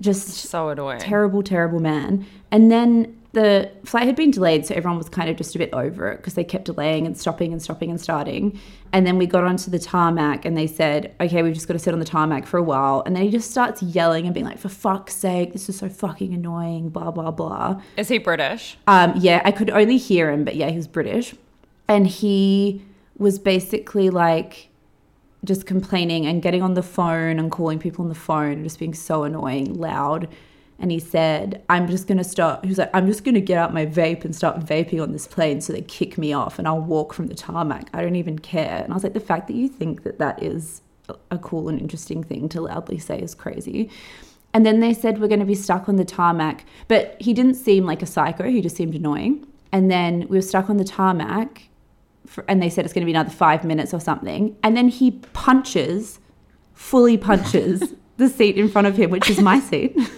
Just 0.00 0.28
So 0.28 0.70
annoying. 0.70 0.98
terrible, 0.98 1.42
terrible 1.42 1.78
man. 1.78 2.26
And 2.50 2.72
then 2.72 3.14
the 3.34 3.70
flight 3.84 4.04
had 4.04 4.16
been 4.16 4.30
delayed, 4.30 4.64
so 4.64 4.74
everyone 4.74 4.96
was 4.96 5.08
kind 5.08 5.28
of 5.28 5.36
just 5.36 5.54
a 5.54 5.58
bit 5.58 5.70
over 5.72 6.10
it 6.10 6.18
because 6.18 6.34
they 6.34 6.44
kept 6.44 6.64
delaying 6.64 7.04
and 7.04 7.18
stopping 7.18 7.52
and 7.52 7.60
stopping 7.60 7.90
and 7.90 8.00
starting. 8.00 8.58
And 8.92 9.06
then 9.06 9.18
we 9.18 9.26
got 9.26 9.44
onto 9.44 9.70
the 9.70 9.78
tarmac 9.78 10.44
and 10.44 10.56
they 10.56 10.68
said, 10.68 11.14
okay, 11.20 11.42
we've 11.42 11.52
just 11.52 11.66
got 11.66 11.74
to 11.74 11.78
sit 11.80 11.92
on 11.92 11.98
the 11.98 12.06
tarmac 12.06 12.46
for 12.46 12.58
a 12.58 12.62
while. 12.62 13.02
And 13.04 13.14
then 13.14 13.24
he 13.24 13.30
just 13.30 13.50
starts 13.50 13.82
yelling 13.82 14.24
and 14.24 14.32
being 14.32 14.46
like, 14.46 14.58
for 14.58 14.68
fuck's 14.68 15.14
sake, 15.14 15.52
this 15.52 15.68
is 15.68 15.76
so 15.76 15.88
fucking 15.88 16.32
annoying, 16.32 16.88
blah, 16.88 17.10
blah, 17.10 17.32
blah. 17.32 17.82
Is 17.96 18.08
he 18.08 18.18
British? 18.18 18.78
Um, 18.86 19.12
yeah, 19.16 19.42
I 19.44 19.50
could 19.50 19.70
only 19.70 19.98
hear 19.98 20.30
him, 20.30 20.44
but 20.44 20.54
yeah, 20.54 20.70
he 20.70 20.76
was 20.76 20.86
British. 20.86 21.34
And 21.88 22.06
he 22.06 22.82
was 23.18 23.38
basically 23.38 24.10
like 24.10 24.68
just 25.44 25.66
complaining 25.66 26.24
and 26.24 26.40
getting 26.40 26.62
on 26.62 26.74
the 26.74 26.82
phone 26.82 27.38
and 27.38 27.50
calling 27.50 27.78
people 27.78 28.04
on 28.04 28.08
the 28.08 28.14
phone 28.14 28.52
and 28.52 28.64
just 28.64 28.78
being 28.78 28.94
so 28.94 29.24
annoying, 29.24 29.74
loud. 29.74 30.28
And 30.78 30.90
he 30.90 30.98
said, 30.98 31.62
I'm 31.68 31.88
just 31.88 32.06
going 32.06 32.18
to 32.18 32.24
start, 32.24 32.64
he 32.64 32.68
was 32.68 32.78
like, 32.78 32.90
I'm 32.92 33.06
just 33.06 33.24
going 33.24 33.36
to 33.36 33.40
get 33.40 33.58
out 33.58 33.72
my 33.72 33.86
vape 33.86 34.24
and 34.24 34.34
start 34.34 34.60
vaping 34.60 35.00
on 35.00 35.12
this 35.12 35.26
plane 35.26 35.60
so 35.60 35.72
they 35.72 35.82
kick 35.82 36.18
me 36.18 36.32
off 36.32 36.58
and 36.58 36.66
I'll 36.66 36.80
walk 36.80 37.12
from 37.12 37.28
the 37.28 37.34
tarmac. 37.34 37.88
I 37.92 38.02
don't 38.02 38.16
even 38.16 38.38
care. 38.38 38.82
And 38.82 38.92
I 38.92 38.94
was 38.94 39.04
like, 39.04 39.14
the 39.14 39.20
fact 39.20 39.46
that 39.48 39.54
you 39.54 39.68
think 39.68 40.02
that 40.02 40.18
that 40.18 40.42
is 40.42 40.82
a 41.30 41.38
cool 41.38 41.68
and 41.68 41.80
interesting 41.80 42.24
thing 42.24 42.48
to 42.50 42.60
loudly 42.60 42.98
say 42.98 43.20
is 43.20 43.34
crazy. 43.34 43.90
And 44.52 44.64
then 44.64 44.80
they 44.80 44.94
said, 44.94 45.20
we're 45.20 45.28
going 45.28 45.40
to 45.40 45.46
be 45.46 45.54
stuck 45.54 45.88
on 45.88 45.96
the 45.96 46.04
tarmac. 46.04 46.64
But 46.88 47.16
he 47.20 47.32
didn't 47.32 47.54
seem 47.54 47.86
like 47.86 48.02
a 48.02 48.06
psycho, 48.06 48.44
he 48.44 48.60
just 48.60 48.76
seemed 48.76 48.94
annoying. 48.94 49.46
And 49.72 49.90
then 49.90 50.26
we 50.28 50.38
were 50.38 50.42
stuck 50.42 50.70
on 50.70 50.76
the 50.76 50.84
tarmac 50.84 51.68
for, 52.26 52.44
and 52.48 52.62
they 52.62 52.70
said 52.70 52.84
it's 52.84 52.94
going 52.94 53.02
to 53.02 53.06
be 53.06 53.12
another 53.12 53.30
five 53.30 53.64
minutes 53.64 53.92
or 53.92 54.00
something. 54.00 54.56
And 54.62 54.76
then 54.76 54.88
he 54.88 55.12
punches, 55.32 56.20
fully 56.72 57.16
punches 57.16 57.94
the 58.16 58.28
seat 58.28 58.56
in 58.56 58.68
front 58.68 58.86
of 58.86 58.96
him, 58.96 59.10
which 59.10 59.28
is 59.30 59.40
my 59.40 59.58
seat. 59.70 59.96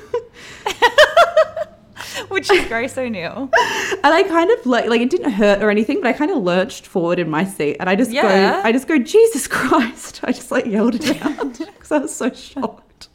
Which 2.29 2.51
is 2.51 2.67
Grace 2.67 2.97
O'Neill. 2.99 3.51
And 3.53 4.07
I 4.15 4.23
kind 4.25 4.51
of 4.51 4.65
like 4.67 4.87
like 4.89 5.01
it 5.01 5.11
didn't 5.11 5.33
hurt 5.33 5.63
or 5.63 5.71
anything, 5.71 6.01
but 6.01 6.09
I 6.09 6.13
kind 6.13 6.31
of 6.31 6.39
lurched 6.43 6.87
forward 6.87 7.19
in 7.19 7.29
my 7.31 7.45
seat, 7.45 7.77
and 7.79 7.89
I 7.91 7.95
just 7.95 8.11
Yeah. 8.11 8.23
go, 8.23 8.61
I 8.69 8.73
just 8.73 8.89
go, 8.89 8.99
Jesus 8.99 9.47
Christ! 9.47 10.21
I 10.25 10.33
just 10.33 10.51
like 10.51 10.67
yelled 10.67 10.95
it 10.97 11.23
out 11.23 11.59
because 11.59 11.93
I 11.93 11.99
was 11.99 12.15
so 12.15 12.31
shocked. 12.33 13.09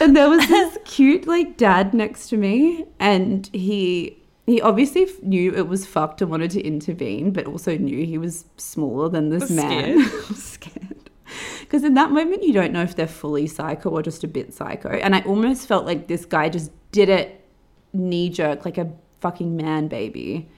and 0.00 0.16
there 0.16 0.28
was 0.28 0.46
this 0.48 0.78
cute 0.84 1.26
like 1.26 1.56
dad 1.56 1.94
next 1.94 2.28
to 2.28 2.36
me, 2.36 2.84
and 3.00 3.48
he 3.52 4.18
he 4.46 4.60
obviously 4.60 5.04
f- 5.04 5.22
knew 5.22 5.52
it 5.54 5.68
was 5.68 5.86
fucked 5.86 6.20
and 6.22 6.30
wanted 6.30 6.50
to 6.52 6.62
intervene, 6.62 7.30
but 7.32 7.46
also 7.46 7.76
knew 7.78 8.04
he 8.04 8.18
was 8.18 8.44
smaller 8.56 9.08
than 9.08 9.30
this 9.30 9.42
Was 9.42 9.50
man. 9.52 10.04
scared. 10.04 10.36
Scared. 10.36 11.03
Because 11.60 11.82
in 11.82 11.94
that 11.94 12.10
moment, 12.12 12.42
you 12.42 12.52
don't 12.52 12.72
know 12.72 12.82
if 12.82 12.94
they're 12.94 13.06
fully 13.08 13.46
psycho 13.46 13.88
or 13.90 14.02
just 14.02 14.22
a 14.22 14.28
bit 14.28 14.52
psycho. 14.52 14.90
And 14.90 15.16
I 15.16 15.22
almost 15.22 15.66
felt 15.66 15.86
like 15.86 16.06
this 16.06 16.24
guy 16.24 16.48
just 16.48 16.70
did 16.92 17.08
it 17.08 17.44
knee 17.92 18.28
jerk, 18.28 18.64
like 18.64 18.78
a 18.78 18.92
fucking 19.20 19.56
man 19.56 19.88
baby, 19.88 20.48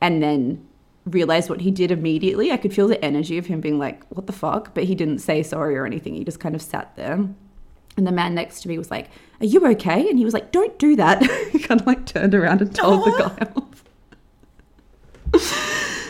and 0.00 0.22
then 0.22 0.66
realized 1.06 1.48
what 1.48 1.60
he 1.60 1.70
did 1.70 1.90
immediately. 1.90 2.52
I 2.52 2.56
could 2.56 2.74
feel 2.74 2.88
the 2.88 3.02
energy 3.02 3.38
of 3.38 3.46
him 3.46 3.60
being 3.60 3.78
like, 3.78 4.04
what 4.10 4.26
the 4.26 4.32
fuck? 4.32 4.74
But 4.74 4.84
he 4.84 4.94
didn't 4.94 5.20
say 5.20 5.42
sorry 5.42 5.76
or 5.76 5.86
anything. 5.86 6.14
He 6.14 6.24
just 6.24 6.40
kind 6.40 6.54
of 6.54 6.60
sat 6.60 6.94
there. 6.96 7.26
And 7.96 8.06
the 8.06 8.12
man 8.12 8.34
next 8.34 8.60
to 8.62 8.68
me 8.68 8.78
was 8.78 8.90
like, 8.90 9.10
Are 9.40 9.46
you 9.46 9.66
okay? 9.66 10.08
And 10.08 10.18
he 10.18 10.24
was 10.24 10.32
like, 10.32 10.52
Don't 10.52 10.78
do 10.78 10.94
that. 10.96 11.22
he 11.52 11.58
kind 11.58 11.80
of 11.80 11.86
like 11.86 12.06
turned 12.06 12.34
around 12.34 12.60
and 12.62 12.74
told 12.74 13.04
the 13.04 13.10
guy 13.18 13.48
off. 13.56 13.84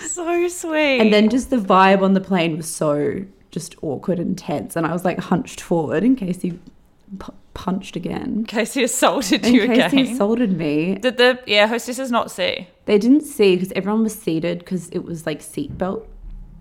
So 0.07 0.49
sweet. 0.49 1.01
And 1.01 1.13
then 1.13 1.31
just 1.31 1.49
the 1.49 1.57
vibe 1.57 2.03
on 2.03 2.13
the 2.13 2.21
plane 2.21 2.59
was 2.59 2.71
so 2.71 3.25
just 3.51 3.75
awkward 3.83 4.19
and 4.19 4.37
tense. 4.37 4.77
And 4.77 4.87
I 4.87 4.93
was 4.93 5.05
like 5.05 5.19
hunched 5.19 5.61
forward 5.61 6.05
in 6.05 6.17
case 6.17 6.43
he 6.43 6.53
p- 7.19 7.33
punched 7.55 7.97
again. 7.97 8.23
in 8.23 8.45
case 8.45 8.75
he 8.75 8.85
assaulted 8.85 9.45
In 9.45 9.55
you 9.55 9.67
case 9.67 9.87
again. 9.87 9.91
he 9.91 10.13
assaulted 10.13 10.57
me. 10.57 10.97
Did 10.97 11.17
the 11.17 11.41
yeah 11.47 11.67
hostesses 11.67 12.11
not 12.11 12.31
see? 12.31 12.69
They 12.85 12.99
didn't 12.99 13.23
see 13.23 13.57
because 13.57 13.73
everyone 13.73 14.03
was 14.03 14.15
seated 14.15 14.61
because 14.61 14.89
it 14.91 15.05
was 15.05 15.27
like 15.27 15.41
seatbelt. 15.41 16.07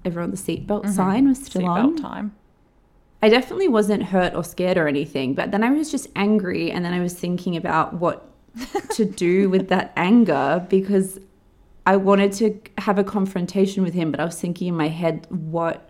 Everyone, 0.05 0.31
the 0.31 0.37
seatbelt 0.37 0.83
mm-hmm. 0.83 0.91
sign 0.91 1.27
was 1.27 1.43
still 1.43 1.65
on. 1.65 1.97
Seatbelt 1.97 2.01
time. 2.01 2.35
I 3.21 3.29
definitely 3.29 3.67
wasn't 3.67 4.03
hurt 4.03 4.35
or 4.35 4.43
scared 4.43 4.77
or 4.77 4.87
anything, 4.87 5.33
but 5.33 5.51
then 5.51 5.63
I 5.63 5.71
was 5.71 5.89
just 5.89 6.07
angry 6.15 6.71
and 6.71 6.85
then 6.85 6.93
I 6.93 6.99
was 6.99 7.13
thinking 7.13 7.57
about 7.57 7.95
what 7.95 8.29
to 8.91 9.05
do 9.05 9.49
with 9.49 9.69
that 9.69 9.91
anger 9.95 10.65
because 10.69 11.19
I 11.85 11.95
wanted 11.95 12.33
to 12.33 12.59
have 12.79 12.99
a 12.99 13.03
confrontation 13.03 13.83
with 13.83 13.93
him, 13.93 14.11
but 14.11 14.19
I 14.19 14.25
was 14.25 14.39
thinking 14.39 14.67
in 14.67 14.75
my 14.75 14.89
head 14.89 15.25
what 15.29 15.89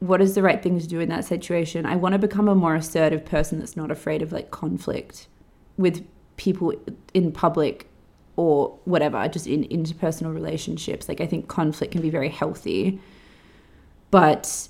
what 0.00 0.20
is 0.20 0.34
the 0.34 0.42
right 0.42 0.62
thing 0.62 0.78
to 0.78 0.86
do 0.86 1.00
in 1.00 1.08
that 1.08 1.24
situation? 1.24 1.84
I 1.86 1.96
want 1.96 2.12
to 2.12 2.18
become 2.18 2.48
a 2.48 2.54
more 2.54 2.74
assertive 2.74 3.24
person 3.24 3.58
that's 3.58 3.76
not 3.76 3.90
afraid 3.90 4.22
of 4.22 4.32
like 4.32 4.50
conflict 4.50 5.26
with 5.76 6.06
people 6.36 6.72
in 7.14 7.32
public 7.32 7.88
or 8.36 8.78
whatever, 8.84 9.26
just 9.26 9.46
in 9.46 9.64
interpersonal 9.64 10.32
relationships. 10.32 11.08
Like 11.08 11.20
I 11.20 11.26
think 11.26 11.48
conflict 11.48 11.92
can 11.92 12.00
be 12.00 12.10
very 12.10 12.28
healthy. 12.28 13.00
But 14.10 14.68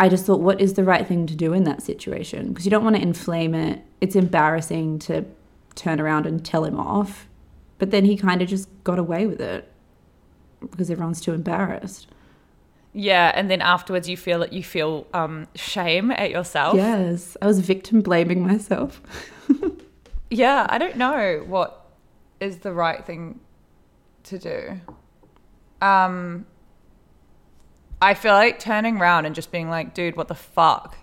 I 0.00 0.08
just 0.08 0.24
thought, 0.24 0.40
what 0.40 0.60
is 0.60 0.74
the 0.74 0.84
right 0.84 1.06
thing 1.06 1.26
to 1.26 1.36
do 1.36 1.52
in 1.52 1.64
that 1.64 1.82
situation? 1.82 2.48
Because 2.48 2.64
you 2.64 2.70
don't 2.70 2.82
want 2.82 2.96
to 2.96 3.02
inflame 3.02 3.54
it. 3.54 3.82
It's 4.00 4.16
embarrassing 4.16 4.98
to 5.00 5.24
turn 5.74 6.00
around 6.00 6.26
and 6.26 6.44
tell 6.44 6.64
him 6.64 6.80
off. 6.80 7.28
But 7.78 7.90
then 7.90 8.04
he 8.04 8.16
kind 8.16 8.40
of 8.40 8.48
just 8.48 8.68
got 8.84 8.98
away 8.98 9.26
with 9.26 9.40
it 9.40 9.70
because 10.60 10.90
everyone's 10.90 11.20
too 11.20 11.32
embarrassed. 11.32 12.08
Yeah, 12.94 13.32
and 13.34 13.50
then 13.50 13.60
afterwards 13.60 14.08
you 14.08 14.16
feel 14.16 14.38
that 14.38 14.52
you 14.52 14.62
feel 14.62 15.06
um, 15.12 15.48
shame 15.56 16.10
at 16.12 16.30
yourself. 16.30 16.76
Yes, 16.76 17.36
I 17.42 17.46
was 17.46 17.58
victim 17.58 18.00
blaming 18.00 18.46
myself. 18.46 19.02
Yeah, 20.30 20.66
I 20.68 20.78
don't 20.78 20.96
know 20.96 21.44
what 21.46 21.86
is 22.40 22.58
the 22.58 22.72
right 22.72 23.04
thing 23.04 23.40
to 24.24 24.38
do. 24.38 24.80
Um, 25.80 26.46
I 28.02 28.14
feel 28.14 28.32
like 28.32 28.58
turning 28.58 28.98
around 28.98 29.26
and 29.26 29.34
just 29.34 29.52
being 29.52 29.70
like, 29.70 29.94
dude, 29.94 30.16
what 30.16 30.26
the 30.28 30.34
fuck? 30.34 30.96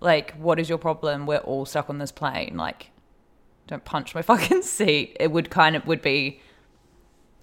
Like, 0.00 0.34
what 0.34 0.58
is 0.58 0.68
your 0.68 0.78
problem? 0.78 1.26
We're 1.26 1.38
all 1.38 1.64
stuck 1.64 1.88
on 1.88 1.98
this 1.98 2.10
plane. 2.10 2.56
Like, 2.56 2.90
don't 3.68 3.84
punch 3.84 4.14
my 4.14 4.22
fucking 4.30 4.62
seat. 4.62 5.16
It 5.20 5.30
would 5.30 5.50
kind 5.50 5.76
of 5.76 5.86
would 5.86 6.02
be 6.02 6.40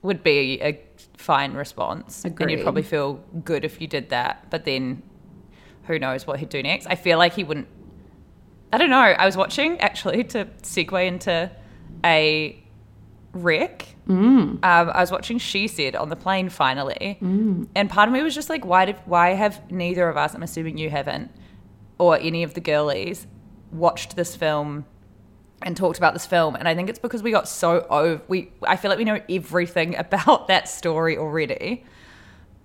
would 0.01 0.23
be 0.23 0.59
a 0.61 0.73
fine 1.21 1.53
response. 1.53 2.25
And 2.25 2.51
you'd 2.51 2.63
probably 2.63 2.83
feel 2.83 3.13
good 3.45 3.63
if 3.63 3.79
you 3.79 3.87
did 3.87 4.09
that. 4.09 4.49
But 4.49 4.65
then 4.65 5.03
who 5.83 5.97
knows 5.99 6.27
what 6.27 6.39
he'd 6.39 6.49
do 6.49 6.61
next? 6.63 6.87
I 6.87 6.95
feel 6.95 7.17
like 7.17 7.33
he 7.33 7.43
wouldn't 7.43 7.67
I 8.73 8.77
don't 8.77 8.89
know. 8.89 8.97
I 8.99 9.25
was 9.25 9.35
watching 9.35 9.79
actually 9.81 10.23
to 10.25 10.45
segue 10.63 11.05
into 11.05 11.51
a 12.05 12.57
wreck. 13.33 13.85
Um, 14.09 14.59
I 14.63 15.01
was 15.01 15.11
watching 15.11 15.37
She 15.39 15.67
Said 15.67 15.95
on 15.95 16.07
the 16.09 16.15
plane 16.15 16.49
finally, 16.49 17.17
and 17.75 17.89
part 17.89 18.07
of 18.07 18.13
me 18.13 18.21
was 18.23 18.33
just 18.33 18.49
like, 18.49 18.65
why 18.65 18.85
did 18.85 18.95
why 19.05 19.31
have 19.31 19.69
neither 19.71 20.07
of 20.09 20.15
us? 20.17 20.33
I'm 20.33 20.43
assuming 20.43 20.77
you 20.77 20.89
haven't, 20.89 21.31
or 21.97 22.17
any 22.17 22.43
of 22.43 22.53
the 22.53 22.61
girlies, 22.61 23.27
watched 23.71 24.15
this 24.15 24.35
film 24.37 24.85
and 25.63 25.75
talked 25.77 25.97
about 25.97 26.13
this 26.13 26.25
film. 26.25 26.55
And 26.55 26.67
I 26.67 26.75
think 26.75 26.89
it's 26.89 26.99
because 26.99 27.23
we 27.23 27.31
got 27.31 27.47
so 27.47 27.85
over. 27.89 28.21
We 28.27 28.51
I 28.63 28.75
feel 28.75 28.89
like 28.89 28.97
we 28.97 29.05
know 29.05 29.21
everything 29.29 29.95
about 30.05 30.47
that 30.47 30.67
story 30.67 31.17
already, 31.17 31.83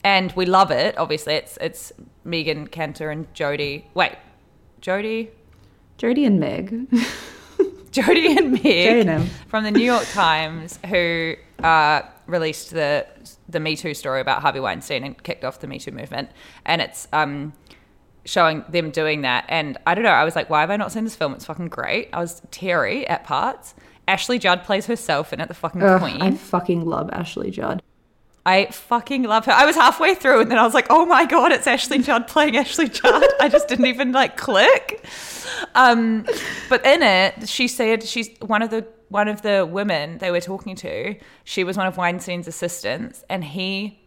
and 0.04 0.32
we 0.32 0.46
love 0.46 0.70
it. 0.70 0.96
Obviously, 0.98 1.34
it's 1.34 1.58
it's 1.60 1.92
Megan 2.24 2.68
Kantor 2.68 3.10
and 3.12 3.32
Jodi. 3.34 3.86
Wait, 3.94 4.16
Jodi. 4.80 5.30
Jodi 5.98 6.24
and 6.26 6.38
Meg. 6.38 6.88
Jodi 7.90 8.36
and 8.36 8.52
Meg 8.52 8.62
J&M. 8.62 9.26
from 9.48 9.64
the 9.64 9.70
New 9.70 9.84
York 9.84 10.04
Times, 10.12 10.78
who 10.86 11.34
uh, 11.62 12.02
released 12.26 12.70
the 12.70 13.06
the 13.48 13.58
Me 13.60 13.74
Too 13.74 13.94
story 13.94 14.20
about 14.20 14.42
Harvey 14.42 14.60
Weinstein 14.60 15.02
and 15.02 15.22
kicked 15.22 15.44
off 15.44 15.60
the 15.60 15.66
Me 15.66 15.78
Too 15.78 15.92
movement, 15.92 16.30
and 16.66 16.82
it's 16.82 17.08
um, 17.14 17.54
showing 18.26 18.64
them 18.68 18.90
doing 18.90 19.22
that. 19.22 19.46
And 19.48 19.78
I 19.86 19.94
don't 19.94 20.04
know, 20.04 20.10
I 20.10 20.24
was 20.24 20.36
like, 20.36 20.50
why 20.50 20.60
have 20.60 20.70
I 20.70 20.76
not 20.76 20.92
seen 20.92 21.04
this 21.04 21.16
film? 21.16 21.32
It's 21.32 21.46
fucking 21.46 21.68
great. 21.68 22.10
I 22.12 22.20
was 22.20 22.42
teary 22.50 23.06
at 23.06 23.24
parts. 23.24 23.74
Ashley 24.08 24.38
Judd 24.38 24.64
plays 24.64 24.86
herself 24.86 25.32
in 25.32 25.40
it, 25.40 25.48
the 25.48 25.54
fucking 25.54 25.82
Ugh, 25.82 26.00
queen. 26.00 26.22
I 26.22 26.32
fucking 26.32 26.84
love 26.84 27.10
Ashley 27.12 27.50
Judd. 27.50 27.82
I 28.44 28.66
fucking 28.66 29.24
love 29.24 29.46
her. 29.46 29.52
I 29.52 29.66
was 29.66 29.74
halfway 29.74 30.14
through 30.14 30.42
and 30.42 30.50
then 30.50 30.58
I 30.58 30.62
was 30.62 30.74
like, 30.74 30.86
oh 30.90 31.04
my 31.04 31.24
God, 31.26 31.50
it's 31.50 31.66
Ashley 31.66 31.98
Judd 31.98 32.28
playing 32.28 32.56
Ashley 32.58 32.88
Judd. 32.88 33.24
I 33.40 33.48
just 33.48 33.66
didn't 33.66 33.86
even 33.86 34.12
like 34.12 34.36
click. 34.36 35.04
Um, 35.74 36.26
but 36.68 36.84
in 36.86 37.02
it, 37.02 37.48
she 37.48 37.66
said 37.66 38.04
she's 38.04 38.30
one 38.40 38.62
of 38.62 38.70
the 38.70 38.86
one 39.08 39.28
of 39.28 39.42
the 39.42 39.64
women 39.64 40.18
they 40.18 40.30
were 40.30 40.40
talking 40.40 40.76
to. 40.76 41.16
She 41.44 41.64
was 41.64 41.76
one 41.76 41.86
of 41.86 41.96
Weinstein's 41.96 42.48
assistants, 42.48 43.24
and 43.28 43.44
he 43.44 44.00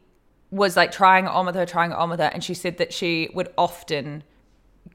was 0.51 0.75
like 0.75 0.91
trying 0.91 1.25
it 1.25 1.29
on 1.29 1.45
with 1.45 1.55
her, 1.55 1.65
trying 1.65 1.91
it 1.91 1.97
on 1.97 2.09
with 2.09 2.19
her, 2.19 2.29
and 2.33 2.43
she 2.43 2.53
said 2.53 2.77
that 2.77 2.93
she 2.93 3.29
would 3.33 3.49
often 3.57 4.23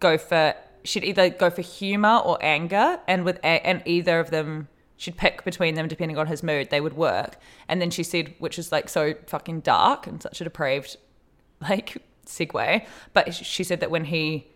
go 0.00 0.18
for 0.18 0.54
she'd 0.82 1.04
either 1.04 1.30
go 1.30 1.50
for 1.50 1.62
humor 1.62 2.18
or 2.18 2.38
anger, 2.40 3.00
and 3.06 3.24
with 3.24 3.38
and 3.42 3.82
either 3.84 4.20
of 4.20 4.30
them 4.30 4.68
she'd 4.96 5.16
pick 5.16 5.44
between 5.44 5.74
them 5.74 5.88
depending 5.88 6.18
on 6.18 6.26
his 6.26 6.42
mood. 6.42 6.70
They 6.70 6.80
would 6.80 6.94
work, 6.94 7.38
and 7.68 7.80
then 7.80 7.90
she 7.90 8.02
said, 8.02 8.34
which 8.38 8.58
is 8.58 8.72
like 8.72 8.88
so 8.88 9.14
fucking 9.26 9.60
dark 9.60 10.06
and 10.06 10.22
such 10.22 10.40
a 10.40 10.44
depraved 10.44 10.96
like 11.60 11.96
segue, 12.26 12.86
but 13.12 13.34
she 13.34 13.64
said 13.64 13.80
that 13.80 13.90
when 13.90 14.04
he 14.04 14.46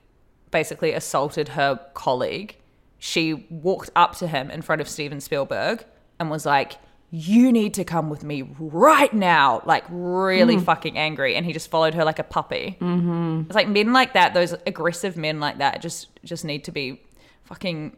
basically 0.51 0.93
assaulted 0.93 1.51
her 1.51 1.79
colleague, 1.95 2.57
she 2.99 3.47
walked 3.51 3.91
up 3.95 4.17
to 4.17 4.27
him 4.27 4.51
in 4.51 4.63
front 4.63 4.81
of 4.81 4.89
Steven 4.89 5.21
Spielberg 5.21 5.85
and 6.19 6.31
was 6.31 6.47
like, 6.47 6.79
You 7.11 7.53
need 7.53 7.75
to 7.75 7.85
come 7.85 8.11
with 8.11 8.23
me 8.23 8.43
right 8.59 9.13
now. 9.15 9.63
Like, 9.65 9.85
really 9.89 10.59
fucking 10.59 10.99
angry. 10.99 11.37
And 11.37 11.47
he 11.47 11.53
just 11.53 11.71
followed 11.71 11.95
her 11.95 12.05
like 12.05 12.19
a 12.19 12.25
puppy. 12.25 12.77
Mm-hmm. 12.81 13.43
It's 13.47 13.55
like 13.55 13.69
men 13.69 13.93
like 13.93 14.13
that, 14.13 14.35
those 14.35 14.55
aggressive 14.67 15.17
men 15.17 15.41
like 15.41 15.59
that, 15.59 15.81
just 15.81 16.09
just 16.23 16.45
need 16.45 16.65
to 16.65 16.73
be 16.73 17.01
fucking 17.45 17.97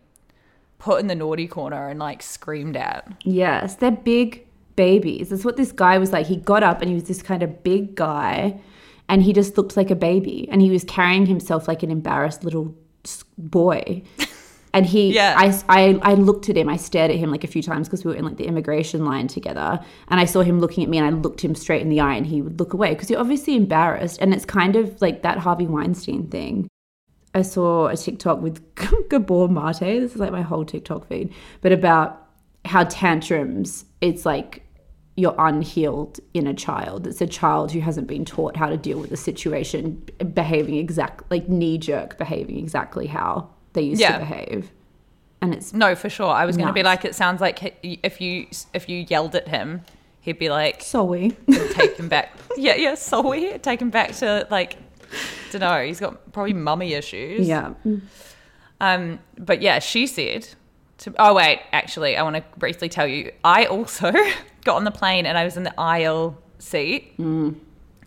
put 0.78 1.00
in 1.00 1.08
the 1.08 1.14
naughty 1.14 1.46
corner 1.46 1.88
and 1.88 1.98
like 1.98 2.22
screamed 2.22 2.76
at. 2.76 3.06
Yes, 3.24 3.76
they're 3.76 3.90
big 3.90 4.46
babies. 4.76 5.28
That's 5.28 5.44
what 5.44 5.56
this 5.56 5.72
guy 5.72 5.98
was 5.98 6.12
like. 6.12 6.26
He 6.26 6.36
got 6.36 6.62
up 6.62 6.80
and 6.80 6.88
he 6.88 6.94
was 6.94 7.04
this 7.04 7.22
kind 7.22 7.42
of 7.42 7.62
big 7.62 7.94
guy 7.94 8.60
and 9.08 9.22
he 9.22 9.32
just 9.32 9.58
looked 9.58 9.76
like 9.76 9.90
a 9.90 9.94
baby 9.94 10.48
and 10.50 10.62
he 10.62 10.70
was 10.70 10.84
carrying 10.84 11.26
himself 11.26 11.68
like 11.68 11.82
an 11.82 11.90
embarrassed 11.90 12.44
little 12.44 12.74
boy. 13.36 14.02
And 14.72 14.86
he, 14.86 15.14
Yeah. 15.14 15.34
I, 15.36 15.62
I, 15.68 15.98
I 16.02 16.14
looked 16.14 16.48
at 16.48 16.56
him, 16.56 16.68
I 16.68 16.76
stared 16.76 17.10
at 17.10 17.16
him 17.16 17.30
like 17.30 17.44
a 17.44 17.48
few 17.48 17.62
times 17.62 17.88
because 17.88 18.04
we 18.04 18.12
were 18.12 18.16
in 18.16 18.24
like 18.24 18.36
the 18.36 18.46
immigration 18.46 19.04
line 19.04 19.26
together. 19.26 19.80
And 20.08 20.20
I 20.20 20.24
saw 20.24 20.42
him 20.42 20.60
looking 20.60 20.84
at 20.84 20.90
me 20.90 20.98
and 20.98 21.06
I 21.06 21.10
looked 21.10 21.40
him 21.42 21.54
straight 21.54 21.82
in 21.82 21.88
the 21.88 22.00
eye 22.00 22.14
and 22.14 22.26
he 22.26 22.40
would 22.40 22.58
look 22.58 22.72
away 22.72 22.90
because 22.90 23.10
you're 23.10 23.20
obviously 23.20 23.56
embarrassed. 23.56 24.18
And 24.20 24.32
it's 24.32 24.44
kind 24.44 24.76
of 24.76 25.00
like 25.00 25.22
that 25.22 25.38
Harvey 25.38 25.66
Weinstein 25.66 26.28
thing. 26.28 26.68
I 27.34 27.42
saw 27.42 27.86
a 27.86 27.96
TikTok 27.96 28.40
with 28.40 28.60
Gabor 29.08 29.48
Mate. 29.48 30.00
This 30.00 30.14
is 30.14 30.18
like 30.18 30.32
my 30.32 30.42
whole 30.42 30.64
TikTok 30.64 31.08
feed, 31.08 31.32
but 31.60 31.72
about 31.72 32.26
how 32.64 32.84
tantrums, 32.84 33.84
it's 34.00 34.26
like 34.26 34.64
you're 35.16 35.34
unhealed 35.38 36.18
in 36.34 36.46
a 36.46 36.54
child. 36.54 37.06
It's 37.06 37.20
a 37.20 37.26
child 37.26 37.70
who 37.72 37.80
hasn't 37.80 38.06
been 38.06 38.24
taught 38.24 38.56
how 38.56 38.68
to 38.68 38.76
deal 38.76 38.98
with 38.98 39.10
the 39.10 39.16
situation, 39.16 40.02
behaving 40.34 40.76
exact 40.76 41.30
like 41.30 41.48
knee 41.48 41.78
jerk, 41.78 42.18
behaving 42.18 42.58
exactly 42.58 43.06
how 43.06 43.50
they 43.72 43.82
used 43.82 44.00
Yeah. 44.00 44.12
to 44.12 44.18
behave. 44.20 44.70
And 45.42 45.54
it's 45.54 45.72
No, 45.72 45.94
for 45.94 46.08
sure. 46.10 46.28
I 46.28 46.44
was 46.44 46.56
going 46.56 46.66
to 46.68 46.72
be 46.74 46.82
like, 46.82 47.04
it 47.04 47.14
sounds 47.14 47.40
like 47.40 47.74
if 47.82 48.20
you 48.20 48.46
if 48.74 48.88
you 48.88 49.06
yelled 49.08 49.34
at 49.34 49.48
him, 49.48 49.82
he'd 50.20 50.38
be 50.38 50.50
like, 50.50 50.82
sorry. 50.82 51.36
take 51.72 51.96
him 51.96 52.08
back. 52.16 52.36
Yeah, 52.56 52.74
yeah, 52.76 52.94
sorry. 52.94 53.58
Take 53.62 53.80
him 53.80 53.90
back 53.90 54.12
to 54.16 54.46
like, 54.50 54.76
don't 55.50 55.60
know. 55.62 55.82
He's 55.84 55.98
got 56.00 56.32
probably 56.32 56.52
mummy 56.52 56.92
issues. 56.94 57.48
yeah. 57.48 57.72
Um, 58.80 59.18
but 59.38 59.62
yeah, 59.62 59.78
she 59.78 60.06
said. 60.06 60.48
To, 60.98 61.14
oh 61.18 61.32
wait, 61.34 61.62
actually, 61.72 62.18
I 62.18 62.22
want 62.22 62.36
to 62.36 62.44
briefly 62.58 62.90
tell 62.90 63.06
you. 63.06 63.32
I 63.42 63.64
also 63.64 64.12
got 64.64 64.76
on 64.76 64.84
the 64.84 64.90
plane 64.90 65.24
and 65.24 65.38
I 65.38 65.44
was 65.44 65.56
in 65.56 65.62
the 65.62 65.72
aisle 65.80 66.36
seat, 66.58 67.14
and 67.18 67.58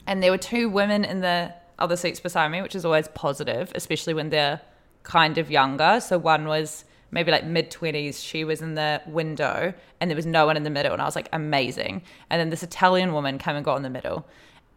there 0.05 0.29
were 0.29 0.37
two 0.37 0.69
women 0.69 1.03
in 1.03 1.21
the 1.21 1.51
other 1.79 1.97
seats 1.97 2.19
beside 2.19 2.49
me, 2.51 2.61
which 2.61 2.75
is 2.75 2.85
always 2.85 3.07
positive, 3.07 3.71
especially 3.73 4.13
when 4.13 4.29
they're 4.29 4.61
kind 5.03 5.37
of 5.37 5.51
younger. 5.51 5.99
So 5.99 6.17
one 6.17 6.47
was 6.47 6.85
maybe 7.11 7.31
like 7.31 7.45
mid 7.45 7.69
twenties. 7.69 8.21
She 8.21 8.43
was 8.43 8.61
in 8.61 8.75
the 8.75 9.01
window, 9.05 9.73
and 9.99 10.09
there 10.09 10.15
was 10.15 10.25
no 10.25 10.45
one 10.45 10.57
in 10.57 10.63
the 10.63 10.69
middle, 10.69 10.93
and 10.93 11.01
I 11.01 11.05
was 11.05 11.15
like, 11.15 11.29
amazing. 11.31 12.01
And 12.29 12.39
then 12.39 12.49
this 12.49 12.63
Italian 12.63 13.13
woman 13.13 13.37
came 13.37 13.55
and 13.55 13.63
got 13.63 13.75
in 13.75 13.83
the 13.83 13.89
middle, 13.89 14.25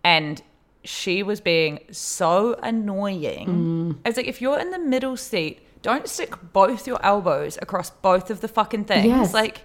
and 0.05 0.43
she 0.85 1.23
was 1.23 1.41
being 1.41 1.81
so 1.91 2.55
annoying. 2.63 3.47
Mm. 3.49 3.99
I 4.05 4.09
was 4.11 4.17
like, 4.17 4.29
if 4.29 4.41
you're 4.41 4.59
in 4.59 4.71
the 4.71 4.79
middle 4.79 5.17
seat, 5.17 5.61
don't 5.83 6.09
stick 6.09 6.35
both 6.53 6.87
your 6.87 7.05
elbows 7.05 7.59
across 7.61 7.91
both 7.91 8.31
of 8.31 8.41
the 8.41 8.49
fucking 8.49 8.85
things. 8.85 9.07
Yes. 9.07 9.35
Like, 9.35 9.63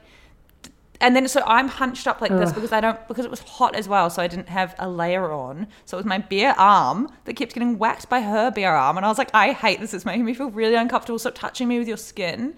and 1.02 1.16
then 1.16 1.28
so 1.28 1.42
I'm 1.46 1.68
hunched 1.68 2.08
up 2.08 2.22
like 2.22 2.32
this 2.32 2.54
because 2.54 2.72
I 2.72 2.80
don't 2.80 3.08
because 3.08 3.26
it 3.26 3.32
was 3.32 3.42
hot 3.42 3.76
as 3.76 3.90
well, 3.90 4.10
so 4.10 4.22
I 4.22 4.28
didn't 4.28 4.50
have 4.50 4.76
a 4.80 4.88
layer 4.88 5.32
on. 5.32 5.68
So 5.86 5.98
it 5.98 6.00
was 6.00 6.06
my 6.06 6.20
bare 6.20 6.58
arm 6.58 7.10
that 7.26 7.34
kept 7.34 7.54
getting 7.54 7.78
whacked 7.78 8.08
by 8.08 8.22
her 8.22 8.52
bare 8.52 8.76
arm, 8.76 8.98
and 8.98 9.06
I 9.06 9.10
was 9.10 9.18
like, 9.18 9.32
I 9.34 9.52
hate 9.52 9.80
this. 9.80 9.94
It's 9.94 10.06
making 10.06 10.26
me 10.26 10.34
feel 10.34 10.52
really 10.52 10.76
uncomfortable. 10.76 11.20
Stop 11.20 11.36
touching 11.36 11.68
me 11.68 11.80
with 11.80 11.88
your 11.88 11.98
skin. 11.98 12.56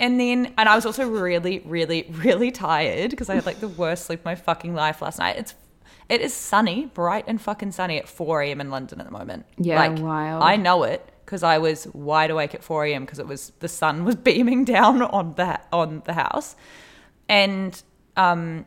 And 0.00 0.18
then, 0.18 0.52
and 0.58 0.68
I 0.68 0.74
was 0.74 0.84
also 0.84 1.08
really, 1.08 1.60
really, 1.60 2.06
really 2.10 2.50
tired 2.50 3.10
because 3.10 3.30
I 3.30 3.36
had 3.36 3.46
like 3.46 3.60
the 3.60 3.68
worst 3.68 4.06
sleep 4.06 4.20
of 4.20 4.24
my 4.24 4.34
fucking 4.34 4.74
life 4.74 5.00
last 5.00 5.20
night. 5.20 5.36
It's 5.36 5.54
it 6.08 6.20
is 6.20 6.34
sunny, 6.34 6.86
bright 6.86 7.24
and 7.26 7.40
fucking 7.40 7.72
sunny 7.72 7.98
at 7.98 8.08
4 8.08 8.42
a.m. 8.42 8.60
in 8.60 8.70
London 8.70 9.00
at 9.00 9.06
the 9.06 9.12
moment. 9.12 9.46
Yeah, 9.56 9.78
like, 9.78 9.98
wild. 9.98 10.42
I 10.42 10.56
know 10.56 10.82
it 10.82 11.10
because 11.24 11.42
I 11.42 11.58
was 11.58 11.86
wide 11.94 12.30
awake 12.30 12.54
at 12.54 12.62
4 12.62 12.86
a.m. 12.86 13.04
because 13.04 13.18
it 13.18 13.26
was 13.26 13.52
the 13.60 13.68
sun 13.68 14.04
was 14.04 14.14
beaming 14.30 14.64
down 14.64 15.02
on 15.02 15.34
the 15.34 15.60
on 15.72 16.02
the 16.04 16.14
house, 16.14 16.56
and 17.28 17.82
um, 18.16 18.64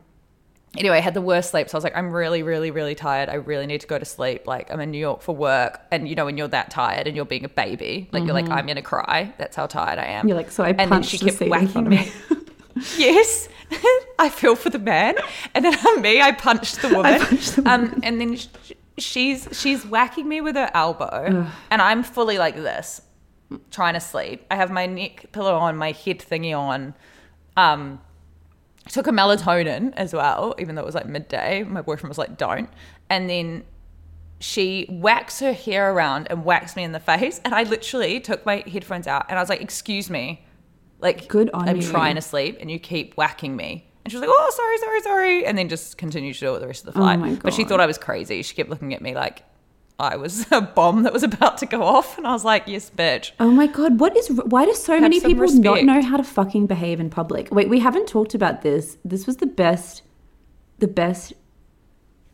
anyway, 0.76 0.98
I 0.98 1.00
had 1.00 1.14
the 1.14 1.22
worst 1.22 1.50
sleep. 1.50 1.68
So 1.68 1.76
I 1.76 1.78
was 1.78 1.84
like, 1.84 1.96
I'm 1.96 2.10
really, 2.10 2.42
really, 2.42 2.70
really 2.70 2.94
tired. 2.94 3.28
I 3.28 3.34
really 3.34 3.66
need 3.66 3.80
to 3.80 3.86
go 3.86 3.98
to 3.98 4.04
sleep. 4.04 4.46
Like 4.46 4.70
I'm 4.70 4.80
in 4.80 4.90
New 4.90 4.98
York 4.98 5.22
for 5.22 5.34
work, 5.34 5.80
and 5.90 6.08
you 6.08 6.14
know 6.14 6.24
when 6.24 6.36
you're 6.36 6.48
that 6.48 6.70
tired 6.70 7.06
and 7.06 7.16
you're 7.16 7.24
being 7.24 7.44
a 7.44 7.48
baby, 7.48 8.08
like 8.12 8.24
you're 8.24 8.34
like 8.34 8.48
I'm 8.48 8.66
gonna 8.66 8.82
cry. 8.82 9.32
That's 9.38 9.56
how 9.56 9.66
tired 9.66 9.98
I 9.98 10.06
am. 10.06 10.28
You're 10.28 10.36
like, 10.36 10.50
so 10.50 10.64
I 10.64 10.68
and 10.70 10.78
then 10.78 10.88
punched 10.88 11.10
she 11.10 11.18
the 11.18 11.30
kept 11.30 11.50
whacking 11.50 11.88
me. 11.88 12.10
yes, 12.96 13.48
I 14.18 14.28
feel 14.28 14.56
for 14.56 14.70
the 14.70 14.78
man, 14.78 15.14
and 15.54 15.64
then 15.64 15.74
on 15.74 16.02
me, 16.02 16.20
I 16.20 16.32
punched 16.32 16.82
the 16.82 16.88
woman. 16.88 17.20
Um, 17.66 18.00
and 18.02 18.20
then 18.20 18.36
sh- 18.36 18.46
she's 18.98 19.48
she's 19.52 19.84
whacking 19.86 20.28
me 20.28 20.40
with 20.40 20.56
her 20.56 20.70
elbow, 20.74 21.46
and 21.70 21.82
I'm 21.82 22.02
fully 22.02 22.38
like 22.38 22.56
this, 22.56 23.00
trying 23.70 23.94
to 23.94 24.00
sleep. 24.00 24.44
I 24.50 24.56
have 24.56 24.70
my 24.70 24.86
neck 24.86 25.26
pillow 25.32 25.54
on, 25.54 25.76
my 25.76 25.92
head 25.92 26.18
thingy 26.18 26.56
on. 26.56 26.94
Um, 27.56 28.00
I 28.88 28.90
took 28.90 29.06
a 29.06 29.10
melatonin 29.10 29.92
as 29.96 30.14
well, 30.14 30.54
even 30.58 30.74
though 30.74 30.82
it 30.82 30.86
was 30.86 30.94
like 30.94 31.06
midday. 31.06 31.62
My 31.62 31.82
boyfriend 31.82 32.08
was 32.08 32.16
like, 32.18 32.38
"Don't," 32.38 32.70
and 33.10 33.28
then 33.28 33.64
she 34.40 34.86
whacks 34.88 35.40
her 35.40 35.52
hair 35.52 35.92
around 35.92 36.28
and 36.30 36.44
whacks 36.44 36.74
me 36.74 36.84
in 36.84 36.92
the 36.92 37.00
face, 37.00 37.40
and 37.44 37.54
I 37.54 37.64
literally 37.64 38.18
took 38.20 38.46
my 38.46 38.62
headphones 38.66 39.06
out 39.06 39.26
and 39.28 39.38
I 39.38 39.42
was 39.42 39.48
like, 39.48 39.60
"Excuse 39.60 40.08
me." 40.10 40.44
Like, 41.00 41.28
Good 41.28 41.50
on 41.54 41.68
I'm 41.68 41.76
you. 41.76 41.82
trying 41.82 42.16
to 42.16 42.20
sleep 42.20 42.56
and 42.60 42.68
you 42.68 42.80
keep 42.80 43.14
whacking 43.14 43.54
me. 43.54 43.88
And 44.04 44.10
she 44.10 44.16
was 44.16 44.22
like, 44.26 44.30
oh, 44.36 44.50
sorry, 44.56 44.78
sorry, 44.78 45.00
sorry. 45.02 45.46
And 45.46 45.56
then 45.56 45.68
just 45.68 45.96
continued 45.96 46.34
to 46.34 46.40
do 46.40 46.54
it 46.56 46.58
the 46.58 46.66
rest 46.66 46.84
of 46.88 46.92
the 46.92 46.98
Oh 46.98 47.02
flight. 47.04 47.18
my 47.20 47.34
But 47.36 47.54
she 47.54 47.62
thought 47.62 47.78
I 47.78 47.86
was 47.86 47.98
crazy. 47.98 48.42
She 48.42 48.56
kept 48.56 48.68
looking 48.68 48.92
at 48.94 49.00
me 49.00 49.14
like 49.14 49.44
I 49.98 50.16
was 50.16 50.46
a 50.52 50.60
bomb 50.60 51.02
that 51.02 51.12
was 51.12 51.22
about 51.22 51.58
to 51.58 51.66
go 51.66 51.82
off. 51.82 52.18
And 52.18 52.26
I 52.26 52.32
was 52.32 52.44
like, 52.44 52.64
yes, 52.66 52.90
bitch. 52.90 53.32
Oh 53.40 53.50
my 53.50 53.66
god, 53.66 54.00
what 54.00 54.16
is 54.16 54.28
why 54.28 54.64
do 54.64 54.74
so 54.74 55.00
many 55.00 55.20
some 55.20 55.30
people 55.30 55.48
not 55.48 55.84
know 55.84 56.02
how 56.02 56.16
to 56.16 56.24
fucking 56.24 56.66
behave 56.66 57.00
in 57.00 57.10
public? 57.10 57.50
Wait, 57.50 57.68
we 57.68 57.80
haven't 57.80 58.08
talked 58.08 58.34
about 58.34 58.62
this. 58.62 58.98
This 59.04 59.26
was 59.26 59.38
the 59.38 59.46
best 59.46 60.02
the 60.78 60.88
best 60.88 61.32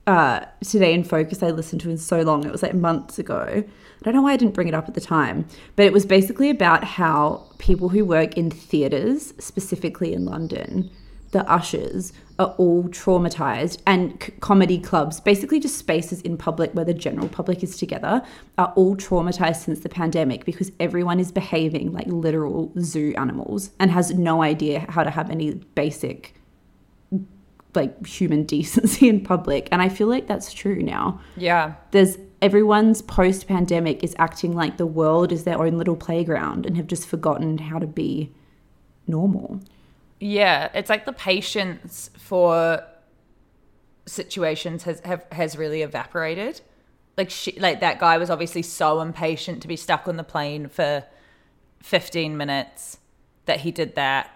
uh 0.07 0.44
today 0.62 0.92
in 0.92 1.03
focus 1.03 1.42
I 1.42 1.50
listened 1.50 1.81
to 1.83 1.90
in 1.90 1.96
so 1.96 2.20
long. 2.20 2.44
It 2.44 2.53
was 2.53 2.62
like 2.62 2.74
months 2.74 3.18
ago. 3.18 3.64
I 3.64 4.05
don't 4.05 4.14
know 4.14 4.22
why 4.22 4.35
I 4.35 4.37
didn't 4.37 4.55
bring 4.55 4.68
it 4.68 4.74
up 4.74 4.87
at 4.87 4.94
the 4.94 5.00
time, 5.00 5.46
but 5.77 5.87
it 5.87 5.92
was 5.94 6.05
basically 6.05 6.50
about 6.50 6.85
how 6.85 7.46
people 7.57 7.88
who 7.88 8.05
work 8.05 8.37
in 8.37 8.50
theaters, 8.50 9.33
specifically 9.38 10.12
in 10.12 10.27
London, 10.27 10.90
the 11.35 11.44
ushers 11.51 12.12
are 12.38 12.55
all 12.59 12.85
traumatized 12.85 13.79
and 13.87 14.20
c- 14.23 14.33
comedy 14.40 14.79
clubs 14.79 15.20
basically 15.20 15.59
just 15.61 15.77
spaces 15.77 16.23
in 16.23 16.37
public 16.37 16.73
where 16.75 16.85
the 16.85 16.94
general 16.94 17.29
public 17.29 17.62
is 17.62 17.77
together 17.77 18.23
are 18.57 18.73
all 18.77 18.97
traumatized 18.97 19.57
since 19.66 19.81
the 19.81 19.88
pandemic 19.88 20.44
because 20.44 20.70
everyone 20.81 21.18
is 21.20 21.31
behaving 21.33 21.92
like 21.92 22.07
literal 22.07 22.73
zoo 22.81 23.12
animals 23.16 23.70
and 23.81 23.90
has 23.90 24.12
no 24.14 24.42
idea 24.42 24.87
how 24.88 25.03
to 25.03 25.11
have 25.11 25.29
any 25.31 25.53
basic 25.75 26.35
like 27.75 28.07
human 28.07 28.44
decency 28.55 29.09
in 29.09 29.20
public 29.20 29.68
and 29.73 29.83
i 29.83 29.88
feel 29.88 30.07
like 30.07 30.27
that's 30.27 30.53
true 30.53 30.81
now 30.83 31.20
Yeah. 31.37 31.75
there's 31.90 32.16
everyone's 32.42 33.03
post 33.03 33.49
pandemic 33.49 34.05
is 34.05 34.14
acting 34.18 34.53
like 34.55 34.77
the 34.77 34.87
world 34.87 35.33
is 35.33 35.44
their 35.44 35.59
own 35.61 35.79
little 35.79 35.97
playground 35.97 36.66
and 36.66 36.77
have 36.77 36.87
just 36.87 37.07
forgotten 37.09 37.59
how 37.59 37.79
to 37.79 37.87
be 37.87 38.31
normal 39.07 39.61
Yeah, 40.27 40.71
it's 40.73 40.89
like 40.89 41.05
the 41.05 41.13
patience 41.13 42.09
for 42.17 42.83
situations 44.07 44.85
has 44.85 45.01
have, 45.01 45.27
has 45.31 45.59
really 45.59 45.83
evaporated. 45.83 46.63
Like 47.19 47.29
she, 47.29 47.61
like 47.61 47.81
that 47.81 47.99
guy 47.99 48.17
was 48.17 48.31
obviously 48.31 48.63
so 48.63 49.03
impatient 49.03 49.61
to 49.61 49.69
be 49.69 49.77
stuck 49.77 50.09
on 50.09 50.17
the 50.17 50.25
plane 50.25 50.69
for 50.69 51.05
15 51.83 52.39
minutes 52.39 52.97
that 53.45 53.61
he 53.61 53.71
did 53.71 53.97
that. 53.97 54.31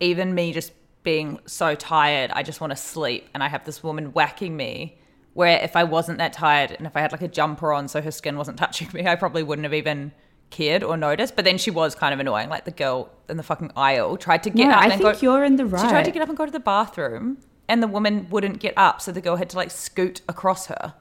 Even 0.00 0.34
me 0.34 0.52
just 0.52 0.72
being 1.04 1.38
so 1.46 1.76
tired, 1.76 2.32
I 2.32 2.42
just 2.42 2.60
want 2.60 2.72
to 2.72 2.76
sleep 2.76 3.28
and 3.32 3.40
I 3.40 3.46
have 3.46 3.64
this 3.64 3.80
woman 3.80 4.06
whacking 4.06 4.56
me 4.56 4.98
where 5.34 5.62
if 5.62 5.76
I 5.76 5.84
wasn't 5.84 6.18
that 6.18 6.32
tired 6.32 6.72
and 6.72 6.84
if 6.84 6.96
I 6.96 7.00
had 7.00 7.12
like 7.12 7.22
a 7.22 7.28
jumper 7.28 7.72
on 7.72 7.86
so 7.86 8.02
her 8.02 8.10
skin 8.10 8.36
wasn't 8.36 8.58
touching 8.58 8.88
me, 8.92 9.06
I 9.06 9.14
probably 9.14 9.44
wouldn't 9.44 9.66
have 9.66 9.74
even 9.74 10.10
cared 10.50 10.82
or 10.82 10.96
noticed. 10.96 11.36
But 11.36 11.44
then 11.44 11.58
she 11.58 11.70
was 11.70 11.94
kind 11.94 12.12
of 12.14 12.20
annoying. 12.20 12.48
Like 12.48 12.64
the 12.64 12.70
girl 12.70 13.10
in 13.28 13.36
the 13.36 13.42
fucking 13.42 13.72
aisle 13.76 14.16
tried 14.16 14.42
to 14.44 14.50
get 14.50 14.66
No, 14.66 14.70
up 14.74 14.78
I 14.80 14.84
and 14.84 14.92
think 14.92 15.02
go, 15.02 15.18
you're 15.20 15.44
in 15.44 15.56
the 15.56 15.66
right. 15.66 15.82
She 15.82 15.88
tried 15.88 16.04
to 16.04 16.10
get 16.10 16.22
up 16.22 16.28
and 16.28 16.36
go 16.38 16.46
to 16.46 16.52
the 16.52 16.60
bathroom 16.60 17.38
and 17.68 17.82
the 17.82 17.86
woman 17.88 18.26
wouldn't 18.30 18.60
get 18.60 18.74
up, 18.76 19.00
so 19.02 19.12
the 19.12 19.20
girl 19.20 19.36
had 19.36 19.50
to 19.50 19.56
like 19.56 19.70
scoot 19.70 20.22
across 20.28 20.66
her. 20.66 20.94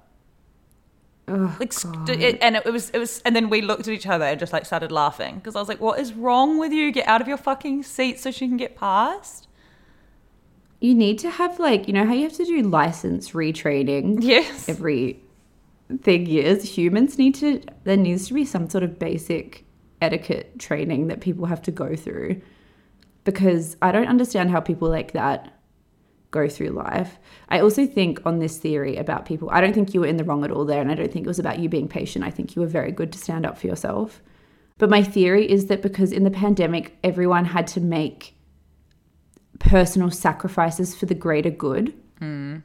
Oh, 1.29 1.55
like, 1.59 1.73
sc- 1.73 1.87
it, 2.07 2.37
and 2.41 2.55
it, 2.55 2.65
was, 2.65 2.89
it 2.91 2.99
was, 2.99 3.21
and 3.25 3.35
then 3.35 3.49
we 3.49 3.61
looked 3.61 3.81
at 3.81 3.93
each 3.93 4.07
other 4.07 4.23
and 4.23 4.39
just 4.39 4.53
like 4.53 4.65
started 4.65 4.91
laughing 4.93 5.35
because 5.35 5.55
I 5.57 5.59
was 5.59 5.67
like, 5.67 5.81
"What 5.81 5.99
is 5.99 6.13
wrong 6.13 6.57
with 6.57 6.71
you? 6.71 6.89
Get 6.91 7.05
out 7.07 7.19
of 7.21 7.27
your 7.27 7.35
fucking 7.37 7.83
seat 7.83 8.19
so 8.19 8.31
she 8.31 8.47
can 8.47 8.57
get 8.57 8.75
past." 8.75 9.45
you 10.79 10.93
need 10.93 11.17
to 11.17 11.27
have 11.31 11.59
like 11.59 11.87
you 11.87 11.93
know 11.93 12.05
how 12.05 12.13
you 12.13 12.21
have 12.21 12.33
to 12.33 12.45
do 12.45 12.61
license 12.61 13.31
retraining 13.31 14.17
Yes, 14.21 14.69
every 14.69 15.19
thing 16.01 16.25
years 16.25 16.63
humans 16.77 17.17
need 17.17 17.33
to 17.33 17.61
there 17.85 17.95
needs 17.95 18.27
to 18.27 18.33
be 18.33 18.43
some 18.43 18.69
sort 18.69 18.83
of 18.83 18.99
basic 18.99 19.65
etiquette 20.01 20.59
training 20.59 21.07
that 21.07 21.21
people 21.21 21.45
have 21.45 21.61
to 21.61 21.71
go 21.71 21.95
through 21.95 22.41
because 23.23 23.75
I 23.81 23.91
don't 23.91 24.07
understand 24.07 24.51
how 24.51 24.59
people 24.61 24.89
like 24.89 25.11
that 25.11 25.57
go 26.31 26.47
through 26.47 26.69
life. 26.69 27.17
I 27.49 27.59
also 27.59 27.85
think 27.85 28.25
on 28.25 28.39
this 28.39 28.57
theory 28.57 28.95
about 28.97 29.25
people, 29.25 29.49
I 29.51 29.61
don't 29.61 29.73
think 29.73 29.93
you 29.93 30.01
were 30.01 30.07
in 30.07 30.17
the 30.17 30.23
wrong 30.23 30.43
at 30.43 30.51
all 30.51 30.65
there. 30.65 30.81
And 30.81 30.91
I 30.91 30.95
don't 30.95 31.11
think 31.11 31.25
it 31.25 31.27
was 31.27 31.39
about 31.39 31.59
you 31.59 31.69
being 31.69 31.87
patient. 31.87 32.25
I 32.25 32.29
think 32.29 32.55
you 32.55 32.61
were 32.61 32.67
very 32.67 32.91
good 32.91 33.11
to 33.13 33.19
stand 33.19 33.45
up 33.45 33.57
for 33.57 33.67
yourself. 33.67 34.21
But 34.77 34.89
my 34.89 35.03
theory 35.03 35.49
is 35.49 35.67
that 35.67 35.81
because 35.81 36.11
in 36.11 36.23
the 36.23 36.31
pandemic, 36.31 36.97
everyone 37.03 37.45
had 37.45 37.67
to 37.67 37.81
make 37.81 38.35
personal 39.59 40.11
sacrifices 40.11 40.95
for 40.95 41.07
the 41.07 41.15
greater 41.15 41.49
good, 41.49 41.93
hmm. 42.19 42.57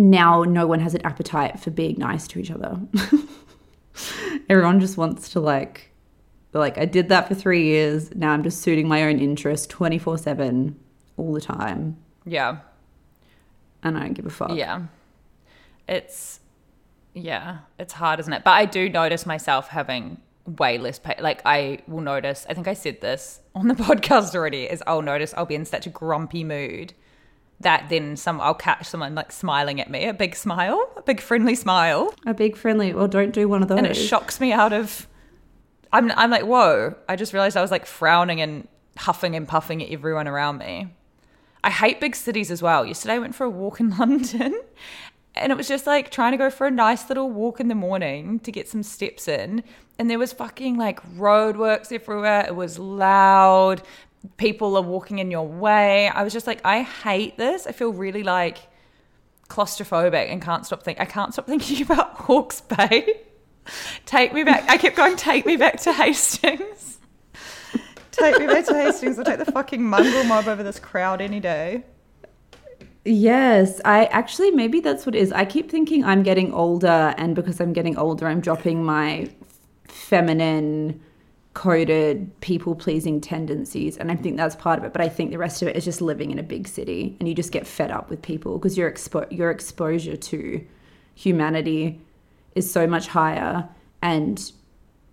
Now 0.00 0.42
no 0.42 0.66
one 0.66 0.80
has 0.80 0.94
an 0.94 1.04
appetite 1.04 1.60
for 1.60 1.70
being 1.70 1.96
nice 1.98 2.26
to 2.28 2.38
each 2.38 2.50
other. 2.50 2.80
everyone 4.48 4.80
just 4.80 4.96
wants 4.96 5.28
to 5.30 5.40
like, 5.40 5.92
like, 6.52 6.78
I 6.78 6.84
did 6.84 7.08
that 7.10 7.28
for 7.28 7.34
three 7.34 7.64
years. 7.64 8.14
Now 8.14 8.32
I'm 8.32 8.42
just 8.42 8.60
suiting 8.62 8.88
my 8.88 9.04
own 9.04 9.18
interest 9.18 9.70
24 9.70 10.18
7 10.18 10.78
all 11.16 11.32
the 11.32 11.40
time. 11.40 11.96
Yeah. 12.24 12.58
And 13.82 13.96
I 13.96 14.00
don't 14.00 14.14
give 14.14 14.26
a 14.26 14.30
fuck. 14.30 14.52
Yeah. 14.54 14.86
It's 15.88 16.40
yeah, 17.12 17.58
it's 17.78 17.92
hard, 17.92 18.20
isn't 18.20 18.32
it? 18.32 18.44
But 18.44 18.52
I 18.52 18.64
do 18.66 18.88
notice 18.88 19.26
myself 19.26 19.68
having 19.68 20.20
way 20.46 20.78
less 20.78 20.98
pay. 20.98 21.16
Like 21.20 21.42
I 21.44 21.80
will 21.88 22.00
notice. 22.00 22.46
I 22.48 22.54
think 22.54 22.68
I 22.68 22.74
said 22.74 23.00
this 23.00 23.40
on 23.54 23.68
the 23.68 23.74
podcast 23.86 24.34
already. 24.34 24.64
Is 24.64 24.82
I'll 24.86 25.02
notice 25.02 25.34
I'll 25.36 25.46
be 25.46 25.54
in 25.54 25.64
such 25.64 25.86
a 25.86 25.90
grumpy 25.90 26.44
mood 26.44 26.94
that 27.60 27.88
then 27.90 28.16
some 28.16 28.40
I'll 28.40 28.54
catch 28.54 28.86
someone 28.86 29.14
like 29.14 29.32
smiling 29.32 29.80
at 29.80 29.90
me, 29.90 30.06
a 30.06 30.14
big 30.14 30.34
smile, 30.34 30.90
a 30.96 31.02
big 31.02 31.20
friendly 31.20 31.54
smile, 31.54 32.14
A 32.26 32.34
big 32.34 32.56
friendly, 32.56 32.94
Well, 32.94 33.08
don't 33.08 33.32
do 33.32 33.48
one 33.48 33.62
of 33.62 33.68
those. 33.68 33.78
and 33.78 33.86
it 33.86 33.94
shocks 33.94 34.40
me 34.40 34.52
out 34.52 34.72
of. 34.72 35.06
I'm 35.92 36.10
I'm 36.12 36.30
like 36.30 36.44
whoa! 36.44 36.94
I 37.08 37.16
just 37.16 37.32
realized 37.32 37.56
I 37.56 37.62
was 37.62 37.70
like 37.70 37.84
frowning 37.86 38.40
and 38.40 38.68
huffing 38.96 39.34
and 39.36 39.46
puffing 39.48 39.82
at 39.82 39.90
everyone 39.90 40.28
around 40.28 40.58
me. 40.58 40.88
I 41.62 41.70
hate 41.70 42.00
big 42.00 42.16
cities 42.16 42.50
as 42.50 42.62
well. 42.62 42.86
Yesterday 42.86 43.14
I 43.14 43.18
went 43.18 43.34
for 43.34 43.44
a 43.44 43.50
walk 43.50 43.80
in 43.80 43.90
London 43.98 44.58
and 45.34 45.52
it 45.52 45.56
was 45.56 45.68
just 45.68 45.86
like 45.86 46.10
trying 46.10 46.32
to 46.32 46.38
go 46.38 46.48
for 46.50 46.66
a 46.66 46.70
nice 46.70 47.08
little 47.08 47.30
walk 47.30 47.60
in 47.60 47.68
the 47.68 47.74
morning 47.74 48.40
to 48.40 48.50
get 48.52 48.68
some 48.68 48.82
steps 48.82 49.28
in. 49.28 49.62
And 49.98 50.08
there 50.08 50.18
was 50.18 50.32
fucking 50.32 50.78
like 50.78 51.02
roadworks 51.16 51.92
everywhere. 51.92 52.46
It 52.46 52.56
was 52.56 52.78
loud. 52.78 53.82
People 54.36 54.76
are 54.76 54.82
walking 54.82 55.18
in 55.18 55.30
your 55.30 55.46
way. 55.46 56.08
I 56.08 56.22
was 56.22 56.32
just 56.32 56.46
like, 56.46 56.60
I 56.64 56.82
hate 56.82 57.38
this. 57.38 57.66
I 57.66 57.72
feel 57.72 57.92
really 57.92 58.22
like 58.22 58.58
claustrophobic 59.48 60.30
and 60.30 60.40
can't 60.40 60.64
stop 60.64 60.82
thinking. 60.82 61.02
I 61.02 61.06
can't 61.06 61.32
stop 61.32 61.46
thinking 61.46 61.82
about 61.90 62.14
Hawke's 62.14 62.60
Bay. 62.60 63.20
take 64.06 64.32
me 64.32 64.44
back. 64.44 64.68
I 64.68 64.76
kept 64.76 64.96
going, 64.96 65.16
take 65.16 65.44
me 65.46 65.56
back 65.56 65.80
to 65.82 65.92
Hastings. 65.92 66.98
take 68.12 68.38
me 68.38 68.46
back 68.46 68.64
to 68.66 68.74
Hastings. 68.74 69.18
I'll 69.18 69.24
take 69.24 69.38
the 69.38 69.50
fucking 69.52 69.82
mongrel 69.82 70.24
mob 70.24 70.48
over 70.48 70.62
this 70.62 70.78
crowd 70.78 71.20
any 71.20 71.40
day. 71.40 71.84
Yes, 73.04 73.80
I 73.84 74.04
actually 74.06 74.50
maybe 74.50 74.80
that's 74.80 75.06
what 75.06 75.14
it 75.14 75.18
is. 75.20 75.32
I 75.32 75.46
keep 75.46 75.70
thinking 75.70 76.04
I'm 76.04 76.22
getting 76.22 76.52
older, 76.52 77.14
and 77.16 77.34
because 77.34 77.58
I'm 77.58 77.72
getting 77.72 77.96
older, 77.96 78.26
I'm 78.26 78.40
dropping 78.40 78.84
my 78.84 79.30
feminine, 79.88 81.00
coded, 81.54 82.30
people 82.40 82.74
pleasing 82.74 83.20
tendencies, 83.20 83.96
and 83.96 84.10
I 84.12 84.16
think 84.16 84.36
that's 84.36 84.54
part 84.56 84.78
of 84.78 84.84
it. 84.84 84.92
But 84.92 85.02
I 85.02 85.08
think 85.08 85.30
the 85.30 85.38
rest 85.38 85.62
of 85.62 85.68
it 85.68 85.76
is 85.76 85.84
just 85.84 86.00
living 86.00 86.30
in 86.30 86.38
a 86.38 86.42
big 86.42 86.68
city, 86.68 87.16
and 87.18 87.28
you 87.28 87.34
just 87.34 87.52
get 87.52 87.66
fed 87.66 87.90
up 87.90 88.08
with 88.08 88.22
people 88.22 88.58
because 88.58 88.78
your 88.78 88.90
expo- 88.90 89.30
your 89.30 89.50
exposure 89.50 90.16
to 90.16 90.64
humanity 91.14 92.00
is 92.54 92.70
so 92.70 92.86
much 92.86 93.08
higher, 93.08 93.68
and 94.02 94.52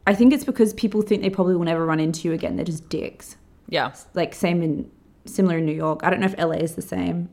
I 0.06 0.14
think 0.16 0.34
it's 0.34 0.44
because 0.46 0.74
people 0.74 1.02
think 1.02 1.22
they 1.22 1.30
probably 1.30 1.56
will 1.56 1.66
never 1.66 1.86
run 1.86 2.00
into 2.00 2.28
you 2.28 2.34
again. 2.34 2.56
They're 2.56 2.66
just 2.66 2.88
dicks 2.90 3.36
Yeah. 3.68 3.94
like 4.14 4.34
same 4.34 4.62
in 4.64 4.90
similar 5.26 5.58
in 5.58 5.66
New 5.66 5.74
York. 5.76 6.00
I 6.04 6.10
don't 6.10 6.20
know 6.22 6.28
if 6.28 6.38
LA 6.38 6.56
is 6.58 6.76
the 6.76 6.82
same. 6.82 7.30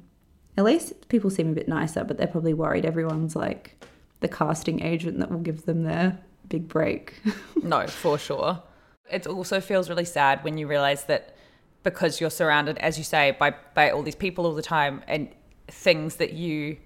LA 0.58 0.78
people 1.08 1.30
seem 1.30 1.50
a 1.50 1.54
bit 1.54 1.68
nicer, 1.68 2.04
but 2.04 2.16
they're 2.18 2.26
probably 2.26 2.54
worried 2.54 2.84
everyone's 2.84 3.36
like 3.36 3.84
the 4.20 4.28
casting 4.28 4.82
agent 4.82 5.18
that 5.20 5.30
will 5.30 5.38
give 5.40 5.64
them 5.66 5.84
their 5.84 6.18
big 6.48 6.66
break. 6.68 7.14
No, 7.62 7.86
for 7.86 8.18
sure. 8.18 8.62
It 9.10 9.26
also 9.26 9.60
feels 9.60 9.88
really 9.88 10.04
sad 10.04 10.42
when 10.44 10.56
you 10.58 10.66
realize 10.66 11.04
that 11.04 11.36
because 11.82 12.20
you're 12.20 12.30
surrounded, 12.30 12.78
as 12.78 12.96
you 12.98 13.04
say, 13.04 13.32
by 13.38 13.54
by 13.74 13.90
all 13.90 14.02
these 14.02 14.14
people 14.14 14.46
all 14.46 14.54
the 14.54 14.62
time 14.62 15.02
and 15.06 15.28
things 15.68 16.16
that 16.16 16.32
you 16.32 16.78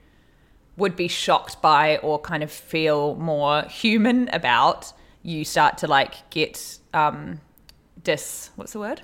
would 0.77 0.97
be 0.97 1.09
shocked 1.09 1.61
by 1.63 1.97
or 1.99 2.19
kind 2.21 2.43
of 2.43 2.51
feel 2.53 3.15
more 3.17 3.63
human 3.65 4.29
about, 4.33 4.93
you 5.23 5.45
start 5.45 5.79
to 5.79 5.87
like 5.87 6.29
get 6.31 6.79
um 6.95 7.41
dis 8.03 8.51
what's 8.57 8.73
the 8.73 8.81
word? 8.81 9.03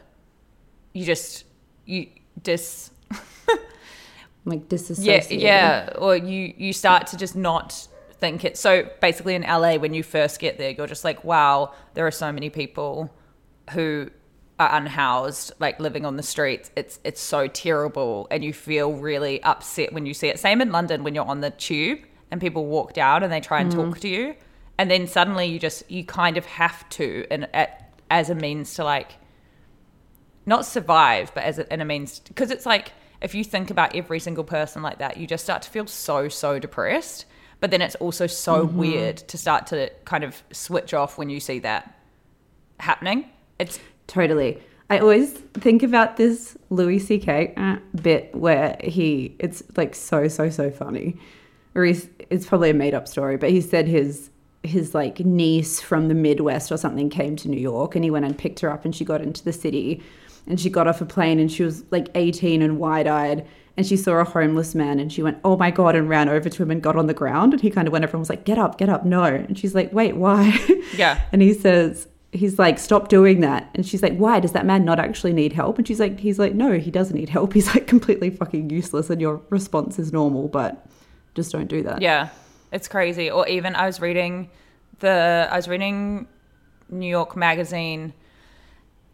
You 0.92 1.04
just 1.04 1.44
you 1.84 2.08
dis 2.42 2.90
like 4.44 4.68
disassociate. 4.68 5.30
yeah 5.30 5.86
yeah 5.86 5.98
or 5.98 6.16
you 6.16 6.52
you 6.56 6.72
start 6.72 7.06
to 7.08 7.16
just 7.16 7.36
not 7.36 7.86
think 8.24 8.44
it 8.44 8.56
so 8.56 8.88
basically 9.00 9.34
in 9.34 9.42
la 9.42 9.74
when 9.76 9.94
you 9.94 10.02
first 10.02 10.40
get 10.40 10.58
there 10.58 10.70
you're 10.70 10.86
just 10.86 11.04
like 11.04 11.24
wow 11.24 11.72
there 11.94 12.06
are 12.06 12.10
so 12.10 12.32
many 12.32 12.50
people 12.50 13.10
who 13.70 14.08
are 14.58 14.76
unhoused 14.76 15.52
like 15.58 15.80
living 15.80 16.04
on 16.04 16.16
the 16.16 16.22
streets. 16.22 16.70
It's 16.76 17.00
it's 17.04 17.20
so 17.20 17.48
terrible. 17.48 18.28
And 18.30 18.44
you 18.44 18.52
feel 18.52 18.92
really 18.92 19.42
upset 19.42 19.92
when 19.92 20.06
you 20.06 20.14
see 20.14 20.28
it. 20.28 20.38
Same 20.38 20.60
in 20.60 20.70
london 20.70 21.02
when 21.02 21.14
you're 21.14 21.26
on 21.26 21.40
the 21.40 21.50
tube 21.50 22.00
and 22.30 22.40
people 22.40 22.66
walk 22.66 22.92
down 22.92 23.22
and 23.22 23.32
they 23.32 23.40
try 23.40 23.60
and 23.60 23.70
talk 23.70 23.96
mm. 23.96 24.00
to 24.00 24.08
you. 24.08 24.34
And 24.78 24.90
then 24.90 25.06
suddenly 25.06 25.46
you 25.46 25.58
just 25.58 25.90
you 25.90 26.04
kind 26.04 26.36
of 26.36 26.46
have 26.46 26.88
to 26.90 27.26
and 27.30 27.48
at, 27.54 27.92
as 28.10 28.30
a 28.30 28.34
means 28.34 28.74
to 28.74 28.84
like 28.84 29.16
not 30.46 30.66
survive, 30.66 31.32
but 31.34 31.42
as 31.44 31.58
a, 31.58 31.72
in 31.72 31.80
a 31.80 31.84
means 31.84 32.20
because 32.20 32.50
it's 32.50 32.66
like 32.66 32.92
if 33.20 33.34
you 33.34 33.42
think 33.42 33.70
about 33.70 33.96
every 33.96 34.20
single 34.20 34.44
person 34.44 34.82
like 34.82 34.98
that, 34.98 35.16
you 35.16 35.26
just 35.26 35.42
start 35.42 35.62
to 35.62 35.70
feel 35.70 35.86
so 35.86 36.28
so 36.28 36.58
depressed. 36.60 37.26
But 37.60 37.70
then 37.70 37.80
it's 37.80 37.94
also 37.96 38.26
so 38.26 38.64
weird 38.64 39.16
to 39.16 39.38
start 39.38 39.66
to 39.68 39.90
kind 40.04 40.24
of 40.24 40.42
switch 40.52 40.92
off 40.92 41.16
when 41.18 41.30
you 41.30 41.40
see 41.40 41.60
that 41.60 41.98
happening. 42.78 43.26
It's 43.58 43.78
Totally. 44.06 44.60
I 44.90 44.98
always 44.98 45.32
think 45.54 45.82
about 45.82 46.16
this 46.16 46.56
Louis 46.70 46.98
C.K. 46.98 47.54
uh, 47.56 47.76
bit 48.00 48.34
where 48.34 48.76
he, 48.82 49.34
it's 49.38 49.62
like 49.76 49.94
so, 49.94 50.28
so, 50.28 50.50
so 50.50 50.70
funny. 50.70 51.16
Or 51.74 51.84
he's, 51.84 52.08
it's 52.30 52.46
probably 52.46 52.70
a 52.70 52.74
made 52.74 52.94
up 52.94 53.08
story, 53.08 53.36
but 53.36 53.50
he 53.50 53.60
said 53.60 53.88
his, 53.88 54.30
his 54.62 54.94
like 54.94 55.20
niece 55.20 55.80
from 55.80 56.08
the 56.08 56.14
Midwest 56.14 56.70
or 56.70 56.76
something 56.76 57.08
came 57.08 57.34
to 57.36 57.48
New 57.48 57.60
York 57.60 57.94
and 57.94 58.04
he 58.04 58.10
went 58.10 58.24
and 58.24 58.36
picked 58.36 58.60
her 58.60 58.70
up 58.70 58.84
and 58.84 58.94
she 58.94 59.04
got 59.04 59.20
into 59.20 59.42
the 59.42 59.52
city 59.52 60.02
and 60.46 60.60
she 60.60 60.68
got 60.68 60.86
off 60.86 61.00
a 61.00 61.06
plane 61.06 61.38
and 61.38 61.50
she 61.50 61.62
was 61.62 61.84
like 61.90 62.08
18 62.14 62.60
and 62.62 62.78
wide 62.78 63.06
eyed 63.06 63.46
and 63.76 63.86
she 63.86 63.96
saw 63.96 64.14
a 64.14 64.24
homeless 64.24 64.74
man 64.74 65.00
and 65.00 65.12
she 65.12 65.22
went, 65.22 65.38
oh 65.44 65.56
my 65.56 65.70
God, 65.70 65.96
and 65.96 66.08
ran 66.08 66.28
over 66.28 66.48
to 66.48 66.62
him 66.62 66.70
and 66.70 66.82
got 66.82 66.96
on 66.96 67.06
the 67.06 67.14
ground. 67.14 67.52
And 67.52 67.60
he 67.60 67.70
kind 67.70 67.88
of 67.88 67.92
went 67.92 68.04
over 68.04 68.12
and 68.16 68.20
was 68.20 68.30
like, 68.30 68.44
get 68.44 68.56
up, 68.58 68.78
get 68.78 68.88
up, 68.88 69.04
no. 69.04 69.24
And 69.24 69.58
she's 69.58 69.74
like, 69.74 69.92
wait, 69.92 70.16
why? 70.16 70.56
Yeah. 70.96 71.20
And 71.32 71.42
he 71.42 71.54
says, 71.54 72.06
he's 72.30 72.58
like, 72.58 72.78
stop 72.78 73.08
doing 73.08 73.40
that. 73.40 73.68
And 73.74 73.84
she's 73.84 74.02
like, 74.02 74.16
why? 74.16 74.38
Does 74.38 74.52
that 74.52 74.64
man 74.64 74.84
not 74.84 75.00
actually 75.00 75.32
need 75.32 75.52
help? 75.52 75.78
And 75.78 75.88
she's 75.88 75.98
like, 75.98 76.20
he's 76.20 76.38
like, 76.38 76.54
no, 76.54 76.78
he 76.78 76.90
doesn't 76.90 77.16
need 77.16 77.28
help. 77.30 77.52
He's 77.54 77.66
like 77.74 77.86
completely 77.86 78.30
fucking 78.30 78.70
useless. 78.70 79.10
And 79.10 79.20
your 79.20 79.40
response 79.50 79.98
is 79.98 80.12
normal, 80.12 80.48
but 80.48 80.86
just 81.34 81.50
don't 81.50 81.66
do 81.66 81.82
that. 81.82 82.00
yeah, 82.02 82.28
it's 82.70 82.86
crazy. 82.86 83.30
Or 83.30 83.48
even 83.48 83.74
I 83.74 83.86
was 83.86 84.00
reading 84.00 84.50
the 85.00 85.48
I 85.50 85.56
was 85.56 85.66
reading 85.66 86.28
New 86.88 87.08
York 87.08 87.34
Magazine 87.36 88.12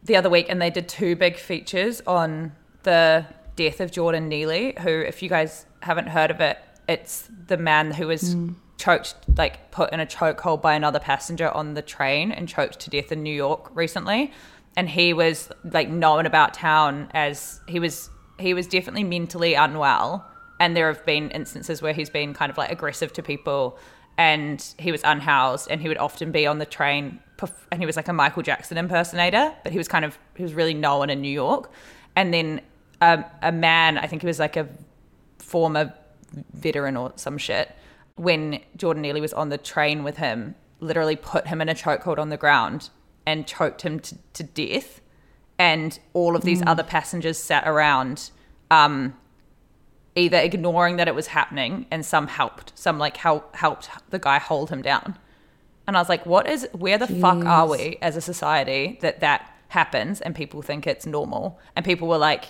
the 0.02 0.16
other 0.16 0.28
week, 0.28 0.46
and 0.48 0.60
they 0.60 0.70
did 0.70 0.88
two 0.88 1.16
big 1.16 1.36
features 1.36 2.02
on 2.06 2.52
the 2.82 3.24
death 3.56 3.80
of 3.80 3.90
Jordan 3.90 4.28
Neely, 4.28 4.74
who, 4.80 4.88
if 4.88 5.22
you 5.22 5.28
guys 5.28 5.66
haven't 5.80 6.08
heard 6.08 6.30
of 6.30 6.40
it, 6.40 6.58
it's 6.88 7.28
the 7.46 7.56
man 7.56 7.92
who 7.92 8.08
was 8.08 8.32
hmm. 8.32 8.52
choked, 8.78 9.14
like 9.36 9.70
put 9.70 9.92
in 9.92 10.00
a 10.00 10.06
chokehold 10.06 10.62
by 10.62 10.74
another 10.74 10.98
passenger 10.98 11.50
on 11.50 11.74
the 11.74 11.82
train 11.82 12.32
and 12.32 12.48
choked 12.48 12.80
to 12.80 12.90
death 12.90 13.12
in 13.12 13.22
New 13.22 13.34
York 13.34 13.70
recently. 13.74 14.32
And 14.76 14.88
he 14.88 15.12
was 15.12 15.50
like 15.64 15.88
known 15.88 16.26
about 16.26 16.54
town 16.54 17.10
as 17.12 17.60
he 17.68 17.80
was 17.80 18.10
he 18.38 18.54
was 18.54 18.66
definitely 18.66 19.04
mentally 19.04 19.54
unwell. 19.54 20.26
And 20.58 20.76
there 20.76 20.92
have 20.92 21.04
been 21.04 21.30
instances 21.30 21.82
where 21.82 21.92
he's 21.92 22.10
been 22.10 22.34
kind 22.34 22.50
of 22.50 22.56
like 22.56 22.70
aggressive 22.70 23.12
to 23.14 23.22
people 23.22 23.78
and 24.18 24.74
he 24.78 24.92
was 24.92 25.02
unhoused 25.04 25.70
and 25.70 25.80
he 25.80 25.88
would 25.88 25.98
often 25.98 26.30
be 26.30 26.46
on 26.46 26.58
the 26.58 26.66
train 26.66 27.20
perf- 27.38 27.66
and 27.70 27.80
he 27.80 27.86
was 27.86 27.96
like 27.96 28.08
a 28.08 28.12
Michael 28.12 28.42
Jackson 28.42 28.76
impersonator, 28.76 29.54
but 29.62 29.72
he 29.72 29.78
was 29.78 29.88
kind 29.88 30.04
of 30.04 30.18
he 30.36 30.42
was 30.42 30.54
really 30.54 30.74
known 30.74 31.10
in 31.10 31.20
New 31.20 31.32
York. 31.32 31.72
And 32.16 32.34
then 32.34 32.60
um, 33.00 33.24
a 33.42 33.52
man, 33.52 33.98
I 33.98 34.06
think 34.06 34.22
he 34.22 34.26
was 34.26 34.38
like 34.38 34.56
a 34.56 34.68
former 35.38 35.94
veteran 36.52 36.96
or 36.96 37.12
some 37.16 37.38
shit, 37.38 37.74
when 38.16 38.60
Jordan 38.76 39.02
Neely 39.02 39.20
was 39.20 39.32
on 39.32 39.48
the 39.48 39.58
train 39.58 40.04
with 40.04 40.18
him, 40.18 40.54
literally 40.80 41.16
put 41.16 41.46
him 41.46 41.60
in 41.60 41.68
a 41.68 41.74
chokehold 41.74 42.18
on 42.18 42.28
the 42.28 42.36
ground 42.36 42.90
and 43.26 43.46
choked 43.46 43.82
him 43.82 44.00
to, 44.00 44.16
to 44.34 44.42
death. 44.42 45.00
And 45.58 45.98
all 46.14 46.36
of 46.36 46.42
these 46.42 46.62
other 46.66 46.82
passengers 46.82 47.36
sat 47.36 47.68
around, 47.68 48.30
um, 48.70 49.14
either 50.14 50.38
ignoring 50.38 50.96
that 50.96 51.08
it 51.08 51.14
was 51.14 51.28
happening, 51.28 51.86
and 51.90 52.04
some 52.04 52.28
helped. 52.28 52.72
Some 52.78 52.98
like 52.98 53.18
help, 53.18 53.54
helped 53.56 53.90
the 54.08 54.18
guy 54.18 54.38
hold 54.38 54.70
him 54.70 54.80
down. 54.80 55.18
And 55.86 55.90
And 55.90 55.96
I 55.96 56.00
was 56.00 56.08
like, 56.08 56.24
what 56.24 56.48
is, 56.48 56.68
where 56.70 56.98
the 56.98 57.08
fuck 57.08 57.44
are 57.44 57.66
we 57.66 57.98
as 58.00 58.14
a 58.14 58.20
society 58.20 58.96
that 59.00 59.18
that 59.18 59.52
happens 59.70 60.20
and 60.20 60.36
people 60.36 60.62
think 60.62 60.86
it's 60.86 61.04
normal? 61.04 61.58
And 61.74 61.84
people 61.84 62.06
were 62.06 62.16
like, 62.16 62.44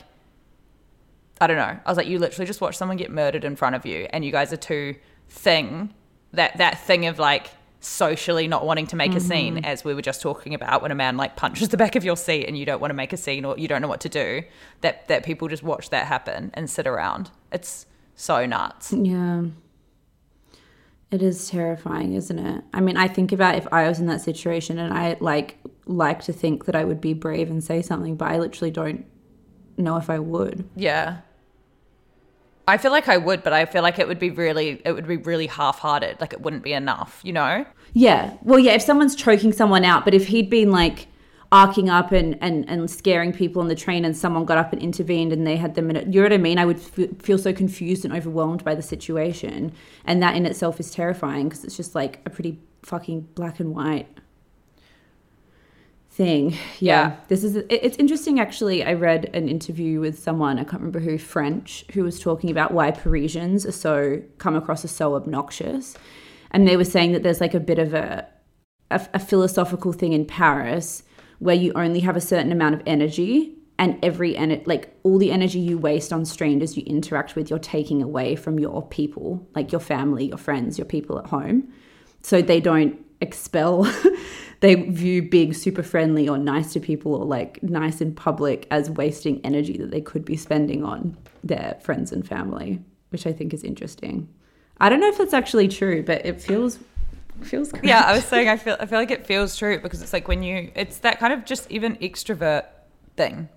I 1.40 1.46
don't 1.46 1.56
know. 1.56 1.78
I 1.84 1.90
was 1.90 1.96
like, 1.96 2.06
you 2.06 2.18
literally 2.18 2.46
just 2.46 2.60
watched 2.60 2.78
someone 2.78 2.96
get 2.96 3.10
murdered 3.10 3.44
in 3.44 3.56
front 3.56 3.74
of 3.74 3.86
you, 3.86 4.06
and 4.10 4.24
you 4.24 4.32
guys 4.32 4.52
are 4.52 4.58
too 4.58 4.96
thing 5.28 5.94
that 6.32 6.58
that 6.58 6.80
thing 6.80 7.06
of 7.06 7.18
like 7.18 7.50
socially 7.80 8.46
not 8.46 8.66
wanting 8.66 8.86
to 8.88 8.96
make 8.96 9.14
a 9.14 9.20
scene, 9.20 9.56
mm-hmm. 9.56 9.64
as 9.64 9.84
we 9.84 9.94
were 9.94 10.02
just 10.02 10.20
talking 10.20 10.52
about, 10.54 10.82
when 10.82 10.90
a 10.90 10.94
man 10.94 11.16
like 11.16 11.34
punches 11.34 11.70
the 11.70 11.76
back 11.76 11.96
of 11.96 12.04
your 12.04 12.16
seat 12.16 12.46
and 12.46 12.58
you 12.58 12.66
don't 12.66 12.80
want 12.80 12.90
to 12.90 12.94
make 12.94 13.12
a 13.12 13.16
scene 13.16 13.44
or 13.44 13.58
you 13.58 13.66
don't 13.66 13.80
know 13.80 13.88
what 13.88 14.00
to 14.00 14.08
do. 14.08 14.42
That 14.82 15.08
that 15.08 15.24
people 15.24 15.48
just 15.48 15.62
watch 15.62 15.90
that 15.90 16.06
happen 16.06 16.50
and 16.54 16.68
sit 16.68 16.86
around. 16.86 17.30
It's 17.50 17.86
so 18.14 18.44
nuts. 18.44 18.92
Yeah. 18.92 19.44
It 21.10 21.22
is 21.22 21.48
terrifying, 21.48 22.14
isn't 22.14 22.38
it? 22.38 22.62
I 22.72 22.80
mean, 22.80 22.96
I 22.96 23.08
think 23.08 23.32
about 23.32 23.56
if 23.56 23.66
I 23.72 23.88
was 23.88 23.98
in 23.98 24.06
that 24.06 24.20
situation 24.20 24.78
and 24.78 24.94
I 24.94 25.16
like 25.20 25.58
like 25.86 26.22
to 26.24 26.32
think 26.32 26.66
that 26.66 26.76
I 26.76 26.84
would 26.84 27.00
be 27.00 27.14
brave 27.14 27.50
and 27.50 27.64
say 27.64 27.82
something, 27.82 28.14
but 28.14 28.28
I 28.28 28.38
literally 28.38 28.70
don't 28.70 29.06
know 29.76 29.96
if 29.96 30.10
I 30.10 30.18
would. 30.18 30.68
Yeah. 30.76 31.18
I 32.70 32.78
feel 32.78 32.90
like 32.90 33.08
I 33.08 33.18
would, 33.18 33.42
but 33.42 33.52
I 33.52 33.64
feel 33.64 33.82
like 33.82 33.98
it 33.98 34.08
would 34.08 34.18
be 34.18 34.30
really, 34.30 34.80
it 34.84 34.92
would 34.92 35.06
be 35.06 35.16
really 35.16 35.46
half-hearted. 35.46 36.20
Like 36.20 36.32
it 36.32 36.40
wouldn't 36.40 36.62
be 36.62 36.72
enough, 36.72 37.20
you 37.24 37.32
know? 37.32 37.66
Yeah. 37.92 38.36
Well, 38.42 38.58
yeah, 38.58 38.72
if 38.72 38.82
someone's 38.82 39.16
choking 39.16 39.52
someone 39.52 39.84
out, 39.84 40.04
but 40.04 40.14
if 40.14 40.28
he'd 40.28 40.48
been 40.48 40.70
like 40.70 41.08
arcing 41.52 41.90
up 41.90 42.12
and, 42.12 42.38
and, 42.40 42.68
and 42.68 42.88
scaring 42.88 43.32
people 43.32 43.60
on 43.60 43.68
the 43.68 43.74
train 43.74 44.04
and 44.04 44.16
someone 44.16 44.44
got 44.44 44.56
up 44.56 44.72
and 44.72 44.80
intervened 44.80 45.32
and 45.32 45.46
they 45.46 45.56
had 45.56 45.74
the 45.74 45.82
minute, 45.82 46.06
you 46.06 46.20
know 46.20 46.22
what 46.22 46.32
I 46.32 46.38
mean? 46.38 46.58
I 46.58 46.64
would 46.64 46.78
f- 46.78 47.18
feel 47.18 47.38
so 47.38 47.52
confused 47.52 48.04
and 48.04 48.14
overwhelmed 48.14 48.64
by 48.64 48.74
the 48.74 48.82
situation. 48.82 49.72
And 50.04 50.22
that 50.22 50.36
in 50.36 50.46
itself 50.46 50.78
is 50.78 50.92
terrifying 50.92 51.48
because 51.48 51.64
it's 51.64 51.76
just 51.76 51.94
like 51.94 52.20
a 52.24 52.30
pretty 52.30 52.60
fucking 52.82 53.22
black 53.34 53.60
and 53.60 53.74
white 53.74 54.08
thing. 56.20 56.50
Yeah. 56.50 56.58
Yeah. 56.80 57.16
This 57.28 57.44
is, 57.44 57.56
it's 57.70 57.96
interesting 57.96 58.40
actually. 58.40 58.84
I 58.84 58.92
read 58.92 59.30
an 59.32 59.48
interview 59.48 60.00
with 60.00 60.18
someone, 60.18 60.58
I 60.58 60.64
can't 60.64 60.82
remember 60.82 61.00
who, 61.00 61.16
French, 61.16 61.86
who 61.94 62.04
was 62.04 62.20
talking 62.20 62.50
about 62.50 62.72
why 62.72 62.90
Parisians 62.90 63.64
are 63.64 63.72
so, 63.72 64.22
come 64.36 64.54
across 64.54 64.84
as 64.84 64.90
so 64.90 65.14
obnoxious. 65.14 65.96
And 66.50 66.68
they 66.68 66.76
were 66.76 66.84
saying 66.84 67.12
that 67.12 67.22
there's 67.22 67.40
like 67.40 67.54
a 67.54 67.60
bit 67.60 67.78
of 67.78 67.94
a, 67.94 68.26
a, 68.90 69.00
a 69.14 69.18
philosophical 69.18 69.94
thing 69.94 70.12
in 70.12 70.26
Paris 70.26 71.04
where 71.38 71.54
you 71.54 71.72
only 71.74 72.00
have 72.00 72.16
a 72.16 72.20
certain 72.20 72.52
amount 72.52 72.74
of 72.74 72.82
energy 72.84 73.56
and 73.78 73.98
every 74.04 74.36
and 74.36 74.60
like 74.66 74.94
all 75.04 75.16
the 75.16 75.32
energy 75.32 75.58
you 75.58 75.78
waste 75.78 76.12
on 76.12 76.26
strangers 76.26 76.76
you 76.76 76.82
interact 76.84 77.34
with 77.34 77.48
you're 77.48 77.58
taking 77.58 78.02
away 78.02 78.36
from 78.36 78.58
your 78.58 78.86
people 78.88 79.48
like 79.54 79.72
your 79.72 79.80
family 79.80 80.26
your 80.26 80.36
friends 80.36 80.76
your 80.76 80.84
people 80.84 81.18
at 81.18 81.26
home 81.26 81.66
so 82.20 82.42
they 82.42 82.60
don't 82.60 83.02
expel 83.22 83.90
they 84.60 84.74
view 84.74 85.22
being 85.22 85.52
super 85.54 85.82
friendly 85.82 86.28
or 86.28 86.36
nice 86.36 86.72
to 86.72 86.80
people 86.80 87.14
or 87.14 87.24
like 87.24 87.62
nice 87.62 88.00
in 88.00 88.14
public 88.14 88.66
as 88.70 88.90
wasting 88.90 89.40
energy 89.44 89.76
that 89.78 89.90
they 89.90 90.00
could 90.00 90.24
be 90.24 90.36
spending 90.36 90.84
on 90.84 91.16
their 91.42 91.78
friends 91.82 92.12
and 92.12 92.26
family 92.26 92.78
which 93.10 93.26
i 93.26 93.32
think 93.32 93.52
is 93.54 93.64
interesting 93.64 94.28
i 94.80 94.88
don't 94.88 95.00
know 95.00 95.08
if 95.08 95.18
that's 95.18 95.34
actually 95.34 95.68
true 95.68 96.02
but 96.02 96.24
it 96.24 96.40
feels 96.40 96.78
feels 97.44 97.70
correct. 97.70 97.84
Yeah, 97.84 98.00
I 98.00 98.14
was 98.14 98.24
saying 98.24 98.48
I 98.48 98.56
feel 98.56 98.76
I 98.78 98.86
feel 98.86 98.98
like 98.98 99.10
it 99.10 99.26
feels 99.26 99.56
true 99.56 99.80
because 99.80 100.02
it's 100.02 100.12
like 100.12 100.28
when 100.28 100.42
you 100.42 100.70
it's 100.74 100.98
that 100.98 101.18
kind 101.18 101.32
of 101.32 101.44
just 101.44 101.70
even 101.70 101.96
extrovert 101.96 102.66
thing 103.16 103.48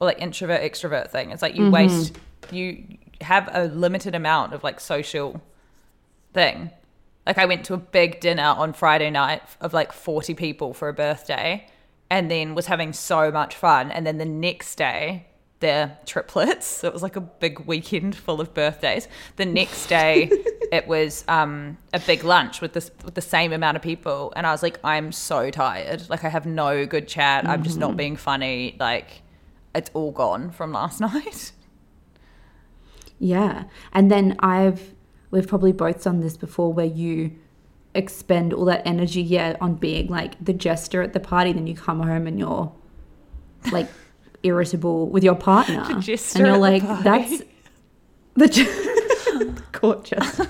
or 0.00 0.06
like 0.06 0.20
introvert 0.20 0.60
extrovert 0.60 1.10
thing. 1.10 1.30
It's 1.30 1.42
like 1.42 1.54
you 1.54 1.62
mm-hmm. 1.62 1.72
waste 1.72 2.18
you 2.50 2.98
have 3.20 3.48
a 3.52 3.66
limited 3.66 4.14
amount 4.14 4.54
of 4.54 4.62
like 4.64 4.80
social 4.80 5.40
thing. 6.32 6.70
Like 7.28 7.38
I 7.38 7.44
went 7.44 7.66
to 7.66 7.74
a 7.74 7.78
big 7.78 8.20
dinner 8.20 8.42
on 8.42 8.72
Friday 8.72 9.10
night 9.10 9.42
of 9.60 9.74
like 9.74 9.92
40 9.92 10.34
people 10.34 10.72
for 10.72 10.88
a 10.88 10.94
birthday 10.94 11.66
and 12.10 12.30
then 12.30 12.54
was 12.54 12.66
having 12.66 12.94
so 12.94 13.30
much 13.30 13.54
fun 13.54 13.90
and 13.90 14.06
then 14.06 14.16
the 14.16 14.24
next 14.24 14.76
day 14.76 15.26
they're 15.60 15.98
triplets. 16.06 16.66
So 16.66 16.88
it 16.88 16.94
was 16.94 17.02
like 17.02 17.16
a 17.16 17.20
big 17.20 17.60
weekend 17.60 18.16
full 18.16 18.40
of 18.40 18.54
birthdays. 18.54 19.08
The 19.36 19.44
next 19.44 19.88
day 19.88 20.30
it 20.72 20.88
was 20.88 21.24
um, 21.28 21.76
a 21.92 22.00
big 22.00 22.24
lunch 22.24 22.62
with 22.62 22.72
this 22.72 22.90
with 23.04 23.14
the 23.14 23.20
same 23.20 23.52
amount 23.52 23.76
of 23.76 23.82
people 23.82 24.32
and 24.34 24.46
I 24.46 24.50
was 24.50 24.62
like 24.62 24.80
I'm 24.82 25.12
so 25.12 25.50
tired. 25.50 26.08
Like 26.08 26.24
I 26.24 26.30
have 26.30 26.46
no 26.46 26.86
good 26.86 27.06
chat. 27.06 27.46
I'm 27.46 27.62
just 27.62 27.76
not 27.76 27.94
being 27.94 28.16
funny. 28.16 28.74
Like 28.80 29.20
it's 29.74 29.90
all 29.92 30.12
gone 30.12 30.50
from 30.50 30.72
last 30.72 30.98
night. 31.02 31.52
Yeah. 33.18 33.64
And 33.92 34.10
then 34.10 34.36
I've, 34.38 34.94
we've 35.30 35.46
probably 35.46 35.72
both 35.72 36.02
done 36.04 36.20
this 36.20 36.36
before 36.36 36.72
where 36.72 36.86
you 36.86 37.32
expend 37.94 38.52
all 38.52 38.64
that 38.66 38.82
energy, 38.86 39.22
yeah, 39.22 39.56
on 39.60 39.74
being 39.74 40.08
like 40.08 40.42
the 40.44 40.52
jester 40.52 41.02
at 41.02 41.12
the 41.12 41.20
party. 41.20 41.52
Then 41.52 41.66
you 41.66 41.74
come 41.74 42.00
home 42.00 42.26
and 42.26 42.38
you're 42.38 42.72
like 43.72 43.88
irritable 44.42 45.08
with 45.08 45.24
your 45.24 45.34
partner. 45.34 45.84
The 45.86 46.00
jester 46.00 46.38
and 46.38 46.46
you're 46.46 46.58
like, 46.58 46.82
that's 47.02 47.38
the, 48.34 48.46
the 48.46 49.62
court 49.72 50.04
jester. 50.04 50.48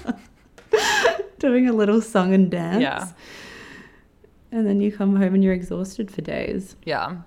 Doing 1.38 1.68
a 1.68 1.72
little 1.72 2.00
song 2.02 2.34
and 2.34 2.50
dance. 2.50 2.82
Yeah. 2.82 3.08
And 4.50 4.66
then 4.66 4.80
you 4.80 4.90
come 4.90 5.14
home 5.16 5.34
and 5.34 5.44
you're 5.44 5.52
exhausted 5.52 6.10
for 6.10 6.20
days. 6.22 6.74
Yeah. 6.84 7.18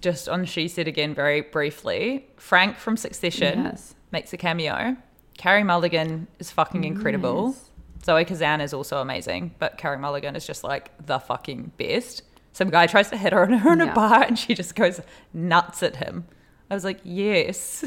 Just 0.00 0.28
on 0.28 0.44
She 0.46 0.68
Said 0.68 0.88
Again 0.88 1.14
very 1.14 1.42
briefly, 1.42 2.26
Frank 2.36 2.76
from 2.76 2.96
Succession 2.96 3.62
Yes. 3.64 3.94
makes 4.10 4.32
a 4.32 4.36
cameo. 4.36 4.96
Carey 5.38 5.64
Mulligan 5.64 6.28
is 6.38 6.50
fucking 6.50 6.84
incredible. 6.84 7.48
Nice. 7.48 7.68
Zoe 8.04 8.24
Kazan 8.24 8.60
is 8.60 8.74
also 8.74 8.98
amazing, 9.00 9.54
but 9.58 9.78
Carey 9.78 9.98
Mulligan 9.98 10.34
is 10.36 10.46
just 10.46 10.64
like 10.64 10.90
the 11.06 11.18
fucking 11.18 11.72
best. 11.76 12.22
Some 12.52 12.68
guy 12.70 12.86
tries 12.86 13.08
to 13.10 13.16
hit 13.16 13.32
her 13.32 13.42
on 13.42 13.52
her 13.52 13.72
in 13.72 13.78
Yeah. 13.78 13.92
a 13.92 13.94
bar 13.94 14.22
and 14.22 14.38
she 14.38 14.54
just 14.54 14.74
goes 14.74 15.00
nuts 15.32 15.82
at 15.82 15.96
him. 15.96 16.26
I 16.70 16.74
was 16.74 16.84
like, 16.84 17.00
yes. 17.04 17.84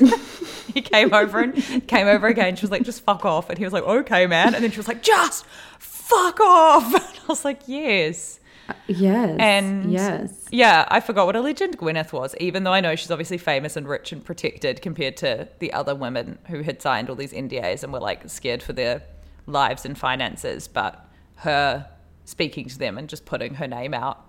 he 0.73 0.81
came 0.81 1.13
over 1.13 1.39
and 1.41 1.87
came 1.87 2.07
over 2.07 2.27
again. 2.27 2.55
She 2.55 2.61
was 2.61 2.71
like, 2.71 2.83
just 2.83 3.01
fuck 3.01 3.25
off. 3.25 3.49
And 3.49 3.57
he 3.57 3.63
was 3.63 3.73
like, 3.73 3.83
okay, 3.83 4.25
man. 4.27 4.53
And 4.55 4.63
then 4.63 4.71
she 4.71 4.77
was 4.77 4.87
like, 4.87 5.01
just 5.03 5.45
fuck 5.79 6.39
off. 6.39 6.93
And 6.93 7.03
I 7.03 7.25
was 7.27 7.43
like, 7.43 7.61
yes. 7.67 8.39
Yes. 8.87 9.35
And 9.39 9.91
yes. 9.91 10.45
yeah, 10.51 10.85
I 10.87 10.99
forgot 10.99 11.25
what 11.25 11.35
a 11.35 11.41
legend 11.41 11.77
Gwyneth 11.77 12.11
was, 12.11 12.35
even 12.39 12.63
though 12.63 12.73
I 12.73 12.81
know 12.81 12.95
she's 12.95 13.11
obviously 13.11 13.37
famous 13.37 13.75
and 13.75 13.87
rich 13.87 14.11
and 14.11 14.23
protected 14.23 14.81
compared 14.81 15.17
to 15.17 15.47
the 15.59 15.73
other 15.73 15.95
women 15.95 16.39
who 16.47 16.61
had 16.61 16.81
signed 16.81 17.09
all 17.09 17.15
these 17.15 17.33
NDAs 17.33 17.83
and 17.83 17.91
were 17.93 17.99
like 17.99 18.29
scared 18.29 18.63
for 18.63 18.73
their 18.73 19.03
lives 19.47 19.85
and 19.85 19.97
finances. 19.97 20.67
But 20.67 21.07
her 21.37 21.87
speaking 22.25 22.67
to 22.69 22.77
them 22.77 22.97
and 22.97 23.07
just 23.07 23.25
putting 23.25 23.55
her 23.55 23.67
name 23.67 23.93
out 23.93 24.25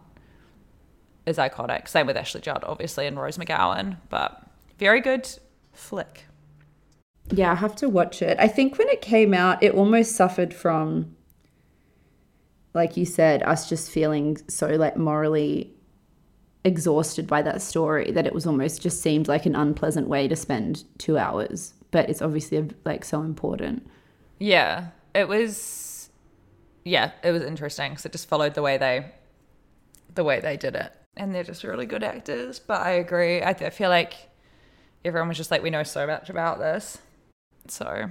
is 1.25 1.39
iconic. 1.39 1.89
Same 1.89 2.07
with 2.07 2.17
Ashley 2.17 2.41
Judd, 2.41 2.65
obviously, 2.65 3.07
and 3.07 3.19
Rose 3.19 3.39
McGowan. 3.39 3.97
But 4.09 4.43
very 4.79 5.01
good 5.01 5.29
flick. 5.73 6.27
Yeah, 7.33 7.53
I 7.53 7.57
have 7.57 7.75
to 7.77 7.89
watch 7.89 8.23
it. 8.23 8.37
I 8.39 8.47
think 8.49 8.79
when 8.79 8.89
it 8.89 9.01
came 9.01 9.35
out, 9.35 9.63
it 9.63 9.75
almost 9.75 10.15
suffered 10.15 10.55
from, 10.55 11.16
like 12.77 12.97
you 12.97 13.07
said, 13.07 13.43
us 13.43 13.69
just 13.69 13.91
feeling 13.91 14.37
so 14.49 14.69
like 14.69 14.97
morally 14.97 15.73
exhausted 16.63 17.27
by 17.27 17.41
that 17.41 17.63
story 17.63 18.11
that 18.11 18.27
it 18.27 18.35
was 18.35 18.47
almost 18.47 18.83
just 18.83 19.01
seemed 19.01 19.29
like 19.29 19.47
an 19.47 19.57
unpleasant 19.57 20.09
way 20.09 20.29
to 20.29 20.37
spend 20.37 20.85
two 20.99 21.17
hours. 21.17 21.73
But 21.91 22.11
it's 22.11 22.21
obviously 22.21 22.69
like 22.85 23.05
so 23.05 23.23
important. 23.23 23.87
Yeah, 24.39 24.89
it 25.15 25.27
was. 25.27 26.11
Yeah, 26.85 27.13
it 27.25 27.33
was 27.33 27.43
interesting 27.43 27.93
because 27.93 28.05
it 28.05 28.13
just 28.13 28.29
followed 28.29 28.55
the 28.55 28.63
way 28.63 28.77
they, 28.77 29.11
the 30.15 30.23
way 30.23 30.39
they 30.39 30.57
did 30.57 30.77
it, 30.77 30.93
and 31.17 31.35
they're 31.35 31.43
just 31.43 31.65
really 31.65 31.87
good 31.87 32.05
actors. 32.05 32.61
But 32.61 32.83
I 32.83 32.91
agree. 32.91 33.43
I, 33.43 33.51
I 33.51 33.71
feel 33.71 33.89
like 33.89 34.15
everyone 35.05 35.29
was 35.29 35.37
just 35.37 35.51
like, 35.51 35.63
we 35.63 35.71
know 35.71 35.83
so 35.83 36.07
much 36.07 36.29
about 36.31 36.59
this, 36.59 36.99
so 37.67 38.11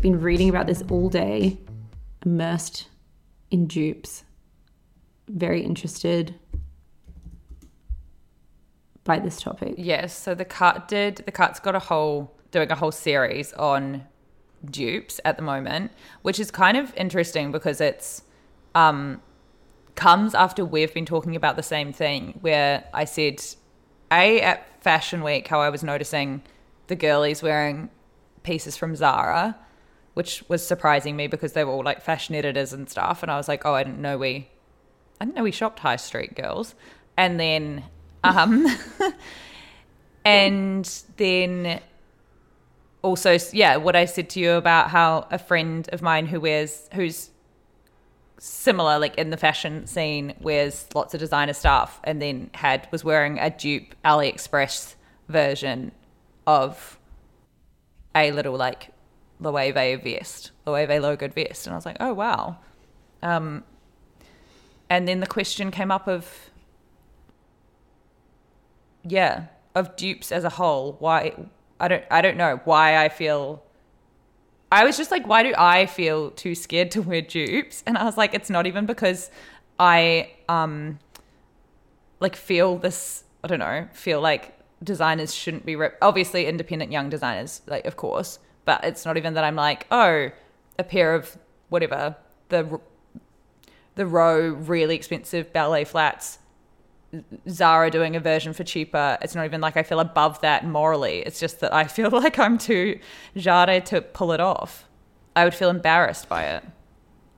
Been 0.00 0.20
reading 0.20 0.48
about 0.48 0.66
this 0.66 0.82
all 0.90 1.08
day. 1.08 1.58
Immersed 2.24 2.88
in 3.50 3.66
dupes. 3.66 4.24
Very 5.28 5.62
interested 5.62 6.34
by 9.04 9.18
this 9.18 9.40
topic. 9.40 9.74
Yes, 9.76 10.16
so 10.16 10.34
the 10.34 10.44
cut 10.44 10.88
did 10.88 11.16
the 11.16 11.32
cut's 11.32 11.60
got 11.60 11.74
a 11.74 11.78
whole 11.78 12.34
doing 12.50 12.70
a 12.70 12.74
whole 12.74 12.92
series 12.92 13.52
on 13.54 14.06
dupes 14.70 15.20
at 15.24 15.36
the 15.36 15.42
moment, 15.42 15.92
which 16.22 16.38
is 16.38 16.50
kind 16.50 16.76
of 16.76 16.94
interesting 16.96 17.52
because 17.52 17.80
it's 17.80 18.22
um 18.74 19.20
comes 19.96 20.34
after 20.34 20.64
we've 20.64 20.94
been 20.94 21.04
talking 21.04 21.36
about 21.36 21.56
the 21.56 21.62
same 21.62 21.92
thing 21.92 22.38
where 22.40 22.84
I 22.94 23.04
said 23.04 23.42
a 24.12 24.40
at 24.40 24.82
fashion 24.82 25.22
week 25.22 25.48
how 25.48 25.60
I 25.60 25.68
was 25.68 25.82
noticing 25.82 26.42
the 26.86 26.96
girlies 26.96 27.42
wearing 27.42 27.90
pieces 28.42 28.76
from 28.76 28.96
Zara, 28.96 29.56
which 30.20 30.44
was 30.48 30.66
surprising 30.66 31.16
me 31.16 31.28
because 31.28 31.54
they 31.54 31.64
were 31.64 31.72
all 31.72 31.82
like 31.82 32.02
fashion 32.02 32.34
editors 32.34 32.74
and 32.74 32.90
stuff 32.90 33.22
and 33.22 33.32
I 33.32 33.38
was 33.38 33.48
like, 33.48 33.64
"Oh, 33.64 33.72
I 33.72 33.82
didn't 33.82 34.02
know 34.02 34.18
we 34.18 34.50
I 35.18 35.24
didn't 35.24 35.34
know 35.34 35.44
we 35.44 35.50
shopped 35.50 35.78
high 35.78 35.96
street 35.96 36.34
girls." 36.34 36.74
And 37.16 37.40
then 37.40 37.84
um 38.22 38.66
and 40.26 41.02
then 41.16 41.80
also 43.00 43.38
yeah 43.54 43.76
what 43.76 43.96
i 43.96 44.04
said 44.04 44.28
to 44.28 44.40
you 44.40 44.52
about 44.52 44.90
how 44.90 45.26
a 45.30 45.38
friend 45.38 45.88
of 45.90 46.02
mine 46.02 46.26
who 46.26 46.38
wears 46.38 46.86
who's 46.92 47.30
similar 48.38 48.98
like 48.98 49.16
in 49.16 49.30
the 49.30 49.38
fashion 49.38 49.86
scene 49.86 50.34
wears 50.40 50.86
lots 50.94 51.14
of 51.14 51.20
designer 51.20 51.54
stuff 51.54 51.98
and 52.04 52.20
then 52.20 52.50
had 52.52 52.86
was 52.90 53.02
wearing 53.02 53.38
a 53.38 53.48
dupe 53.48 53.94
aliexpress 54.04 54.96
version 55.28 55.90
of 56.46 56.98
a 58.14 58.32
little 58.32 58.56
like 58.56 58.90
loewe 59.40 60.02
vest 60.02 60.52
loewe 60.66 60.86
logoed 60.86 61.34
vest 61.34 61.66
and 61.66 61.74
i 61.74 61.76
was 61.76 61.86
like 61.86 61.96
oh 62.00 62.12
wow. 62.12 62.58
Um 63.22 63.64
and 64.88 65.06
then 65.06 65.20
the 65.20 65.26
question 65.26 65.70
came 65.70 65.90
up 65.90 66.08
of 66.08 66.50
yeah 69.04 69.46
of 69.74 69.94
dupes 69.96 70.32
as 70.32 70.44
a 70.44 70.50
whole. 70.50 70.96
Why 70.98 71.34
i 71.78 71.88
don't 71.88 72.04
i 72.10 72.20
don't 72.20 72.36
know 72.36 72.60
why 72.64 73.02
i 73.02 73.08
feel 73.08 73.62
i 74.70 74.84
was 74.84 74.96
just 74.96 75.10
like 75.10 75.26
why 75.26 75.42
do 75.42 75.54
i 75.56 75.86
feel 75.86 76.30
too 76.30 76.54
scared 76.54 76.90
to 76.92 77.02
wear 77.02 77.22
dupes? 77.22 77.82
And 77.86 77.96
i 77.96 78.04
was 78.04 78.16
like 78.16 78.34
it's 78.34 78.50
not 78.50 78.66
even 78.66 78.86
because 78.86 79.30
i 79.78 80.30
um 80.48 80.98
like 82.20 82.36
feel 82.36 82.76
this 82.76 83.24
i 83.42 83.48
don't 83.48 83.58
know 83.58 83.88
feel 83.92 84.20
like 84.20 84.54
designers 84.82 85.34
shouldn't 85.34 85.64
be 85.64 85.76
obviously 86.02 86.46
independent 86.46 86.92
young 86.92 87.08
designers 87.08 87.62
like 87.66 87.86
of 87.86 87.96
course 87.96 88.38
but 88.70 88.84
it's 88.84 89.04
not 89.04 89.16
even 89.16 89.34
that 89.34 89.42
i'm 89.42 89.56
like 89.56 89.84
oh 89.90 90.30
a 90.78 90.84
pair 90.84 91.12
of 91.12 91.36
whatever 91.70 92.14
the 92.50 92.80
the 93.96 94.06
row 94.06 94.50
really 94.50 94.94
expensive 94.94 95.52
ballet 95.52 95.84
flats 95.84 96.38
Zara 97.48 97.90
doing 97.90 98.14
a 98.14 98.20
version 98.20 98.52
for 98.52 98.62
cheaper. 98.62 99.18
It's 99.20 99.34
not 99.34 99.44
even 99.44 99.60
like 99.60 99.76
I 99.76 99.82
feel 99.82 99.98
above 99.98 100.40
that 100.42 100.64
morally. 100.64 101.24
It's 101.26 101.40
just 101.40 101.58
that 101.58 101.74
I 101.74 101.84
feel 101.96 102.08
like 102.10 102.38
I'm 102.38 102.56
too 102.56 103.00
jade 103.34 103.84
to 103.86 104.00
pull 104.00 104.30
it 104.30 104.38
off. 104.38 104.84
I 105.34 105.42
would 105.42 105.54
feel 105.54 105.70
embarrassed 105.70 106.28
by 106.28 106.44
it 106.44 106.62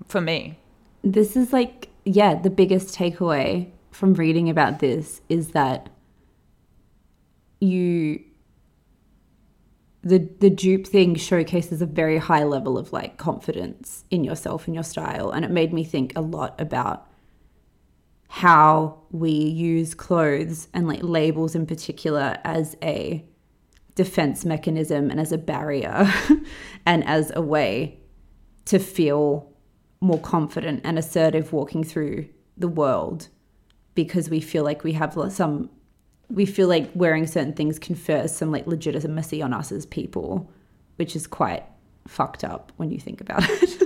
for 0.08 0.20
me. 0.20 0.58
This 1.02 1.38
is 1.38 1.54
like, 1.54 1.88
yeah, 2.04 2.34
the 2.34 2.50
biggest 2.50 2.94
takeaway 2.94 3.70
from 3.92 4.12
reading 4.12 4.50
about 4.50 4.80
this 4.80 5.22
is 5.30 5.52
that 5.52 5.88
you 7.60 8.22
the 10.02 10.18
the 10.40 10.50
dupe 10.50 10.86
thing 10.86 11.14
showcases 11.14 11.80
a 11.80 11.86
very 11.86 12.18
high 12.18 12.44
level 12.44 12.76
of 12.76 12.92
like 12.92 13.16
confidence 13.16 14.04
in 14.10 14.24
yourself 14.24 14.66
and 14.66 14.74
your 14.74 14.84
style 14.84 15.30
and 15.30 15.44
it 15.44 15.50
made 15.50 15.72
me 15.72 15.84
think 15.84 16.12
a 16.16 16.20
lot 16.20 16.60
about 16.60 17.08
how 18.28 18.98
we 19.10 19.30
use 19.30 19.94
clothes 19.94 20.68
and 20.72 20.88
like 20.88 21.02
labels 21.02 21.54
in 21.54 21.66
particular 21.66 22.38
as 22.44 22.76
a 22.82 23.24
defense 23.94 24.44
mechanism 24.44 25.10
and 25.10 25.20
as 25.20 25.32
a 25.32 25.38
barrier 25.38 26.10
and 26.86 27.04
as 27.04 27.30
a 27.36 27.42
way 27.42 28.00
to 28.64 28.78
feel 28.78 29.52
more 30.00 30.20
confident 30.20 30.80
and 30.82 30.98
assertive 30.98 31.52
walking 31.52 31.84
through 31.84 32.26
the 32.56 32.68
world 32.68 33.28
because 33.94 34.30
we 34.30 34.40
feel 34.40 34.64
like 34.64 34.82
we 34.82 34.92
have 34.92 35.16
some 35.30 35.70
we 36.32 36.46
feel 36.46 36.68
like 36.68 36.90
wearing 36.94 37.26
certain 37.26 37.52
things 37.52 37.78
confers 37.78 38.34
some 38.34 38.50
like 38.50 38.66
legitimacy 38.66 39.42
on 39.42 39.52
us 39.52 39.70
as 39.70 39.86
people 39.86 40.50
which 40.96 41.14
is 41.14 41.26
quite 41.26 41.64
fucked 42.06 42.42
up 42.42 42.72
when 42.76 42.90
you 42.90 42.98
think 42.98 43.20
about 43.20 43.42
it 43.48 43.82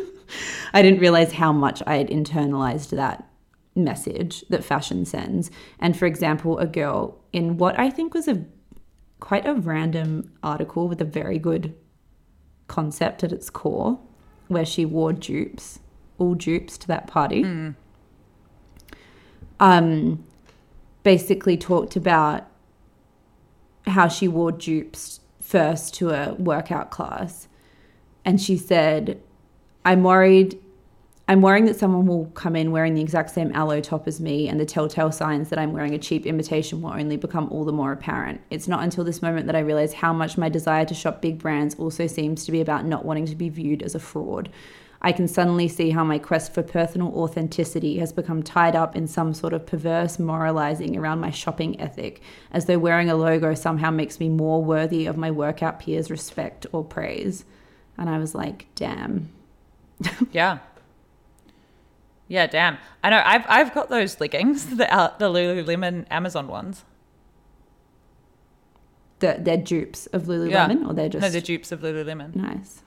i 0.72 0.82
didn't 0.82 1.00
realize 1.00 1.32
how 1.32 1.52
much 1.52 1.82
i 1.86 1.96
had 1.96 2.08
internalized 2.08 2.90
that 2.90 3.28
message 3.76 4.42
that 4.48 4.64
fashion 4.64 5.04
sends. 5.04 5.50
And 5.78 5.96
for 5.96 6.06
example, 6.06 6.58
a 6.58 6.66
girl 6.66 7.20
in 7.32 7.58
what 7.58 7.78
I 7.78 7.90
think 7.90 8.14
was 8.14 8.26
a 8.26 8.44
quite 9.20 9.46
a 9.46 9.54
random 9.54 10.32
article 10.42 10.88
with 10.88 11.00
a 11.00 11.04
very 11.04 11.38
good 11.38 11.74
concept 12.66 13.22
at 13.22 13.32
its 13.32 13.50
core, 13.50 14.00
where 14.48 14.64
she 14.64 14.84
wore 14.84 15.12
dupes, 15.12 15.78
all 16.18 16.34
dupes 16.34 16.76
to 16.78 16.88
that 16.88 17.06
party. 17.06 17.44
Mm. 17.44 17.74
Um, 19.60 20.24
basically 21.06 21.56
talked 21.56 21.94
about 21.94 22.48
how 23.86 24.08
she 24.08 24.26
wore 24.26 24.50
dupes 24.50 25.20
first 25.40 25.94
to 25.94 26.10
a 26.10 26.34
workout 26.34 26.90
class. 26.90 27.46
And 28.24 28.40
she 28.40 28.56
said, 28.56 29.22
I'm 29.84 30.02
worried 30.02 30.58
I'm 31.28 31.42
worrying 31.42 31.64
that 31.66 31.76
someone 31.76 32.06
will 32.06 32.26
come 32.34 32.54
in 32.54 32.70
wearing 32.70 32.94
the 32.94 33.00
exact 33.00 33.30
same 33.30 33.54
Alo 33.54 33.80
top 33.80 34.06
as 34.06 34.20
me, 34.20 34.48
and 34.48 34.60
the 34.60 34.64
telltale 34.64 35.10
signs 35.10 35.48
that 35.48 35.58
I'm 35.58 35.72
wearing 35.72 35.94
a 35.94 35.98
cheap 35.98 36.24
imitation 36.24 36.82
will 36.82 36.92
only 36.92 37.16
become 37.16 37.48
all 37.50 37.64
the 37.64 37.72
more 37.72 37.90
apparent. 37.90 38.40
It's 38.50 38.68
not 38.68 38.84
until 38.84 39.02
this 39.02 39.22
moment 39.22 39.46
that 39.46 39.56
I 39.56 39.60
realize 39.60 39.92
how 39.92 40.12
much 40.12 40.38
my 40.38 40.48
desire 40.48 40.84
to 40.84 40.94
shop 40.94 41.20
big 41.20 41.38
brands 41.38 41.74
also 41.76 42.06
seems 42.06 42.44
to 42.44 42.52
be 42.52 42.60
about 42.60 42.84
not 42.84 43.04
wanting 43.04 43.26
to 43.26 43.34
be 43.34 43.48
viewed 43.48 43.82
as 43.82 43.96
a 43.96 44.00
fraud. 44.00 44.50
I 45.06 45.12
can 45.12 45.28
suddenly 45.28 45.68
see 45.68 45.90
how 45.90 46.02
my 46.02 46.18
quest 46.18 46.52
for 46.52 46.64
personal 46.64 47.08
authenticity 47.14 47.98
has 47.98 48.12
become 48.12 48.42
tied 48.42 48.74
up 48.74 48.96
in 48.96 49.06
some 49.06 49.34
sort 49.34 49.52
of 49.52 49.64
perverse 49.64 50.18
moralizing 50.18 50.96
around 50.96 51.20
my 51.20 51.30
shopping 51.30 51.80
ethic, 51.80 52.20
as 52.50 52.64
though 52.64 52.78
wearing 52.80 53.08
a 53.08 53.14
logo 53.14 53.54
somehow 53.54 53.90
makes 53.92 54.18
me 54.18 54.28
more 54.28 54.64
worthy 54.64 55.06
of 55.06 55.16
my 55.16 55.30
workout 55.30 55.78
peers' 55.78 56.10
respect 56.10 56.66
or 56.72 56.82
praise. 56.82 57.44
And 57.96 58.10
I 58.10 58.18
was 58.18 58.34
like, 58.34 58.66
damn. 58.74 59.28
yeah. 60.32 60.58
Yeah, 62.26 62.48
damn. 62.48 62.76
I 63.04 63.10
know. 63.10 63.22
I've 63.24 63.44
I've 63.48 63.72
got 63.74 63.88
those 63.88 64.18
leggings, 64.20 64.66
the 64.76 64.92
uh, 64.92 65.16
the 65.18 65.28
Lululemon 65.28 66.06
Amazon 66.10 66.48
ones. 66.48 66.84
The, 69.20 69.36
they're 69.38 69.56
dupes 69.56 70.06
of 70.06 70.24
Lululemon, 70.24 70.80
Yeah. 70.82 70.88
or 70.88 70.92
they're 70.94 71.08
just 71.08 71.22
No, 71.22 71.28
they're 71.30 71.40
dupes 71.40 71.70
of 71.70 71.80
Lululemon. 71.82 72.34
nice. 72.34 72.82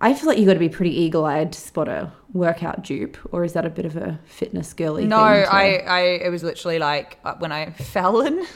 I 0.00 0.14
feel 0.14 0.28
like 0.28 0.38
you 0.38 0.46
got 0.46 0.54
to 0.54 0.58
be 0.58 0.68
pretty 0.68 0.98
eagle-eyed 0.98 1.52
to 1.52 1.60
spot 1.60 1.88
a 1.88 2.10
workout 2.32 2.82
dupe, 2.82 3.18
or 3.32 3.44
is 3.44 3.52
that 3.52 3.66
a 3.66 3.70
bit 3.70 3.84
of 3.84 3.96
a 3.96 4.18
fitness 4.24 4.72
girly? 4.72 5.06
No, 5.06 5.16
thing 5.18 5.44
to- 5.44 5.54
I, 5.54 5.64
I 5.86 6.00
it 6.00 6.30
was 6.30 6.42
literally 6.42 6.78
like 6.78 7.18
uh, 7.24 7.34
when 7.38 7.52
I 7.52 7.70
fell 7.70 8.20
and 8.22 8.46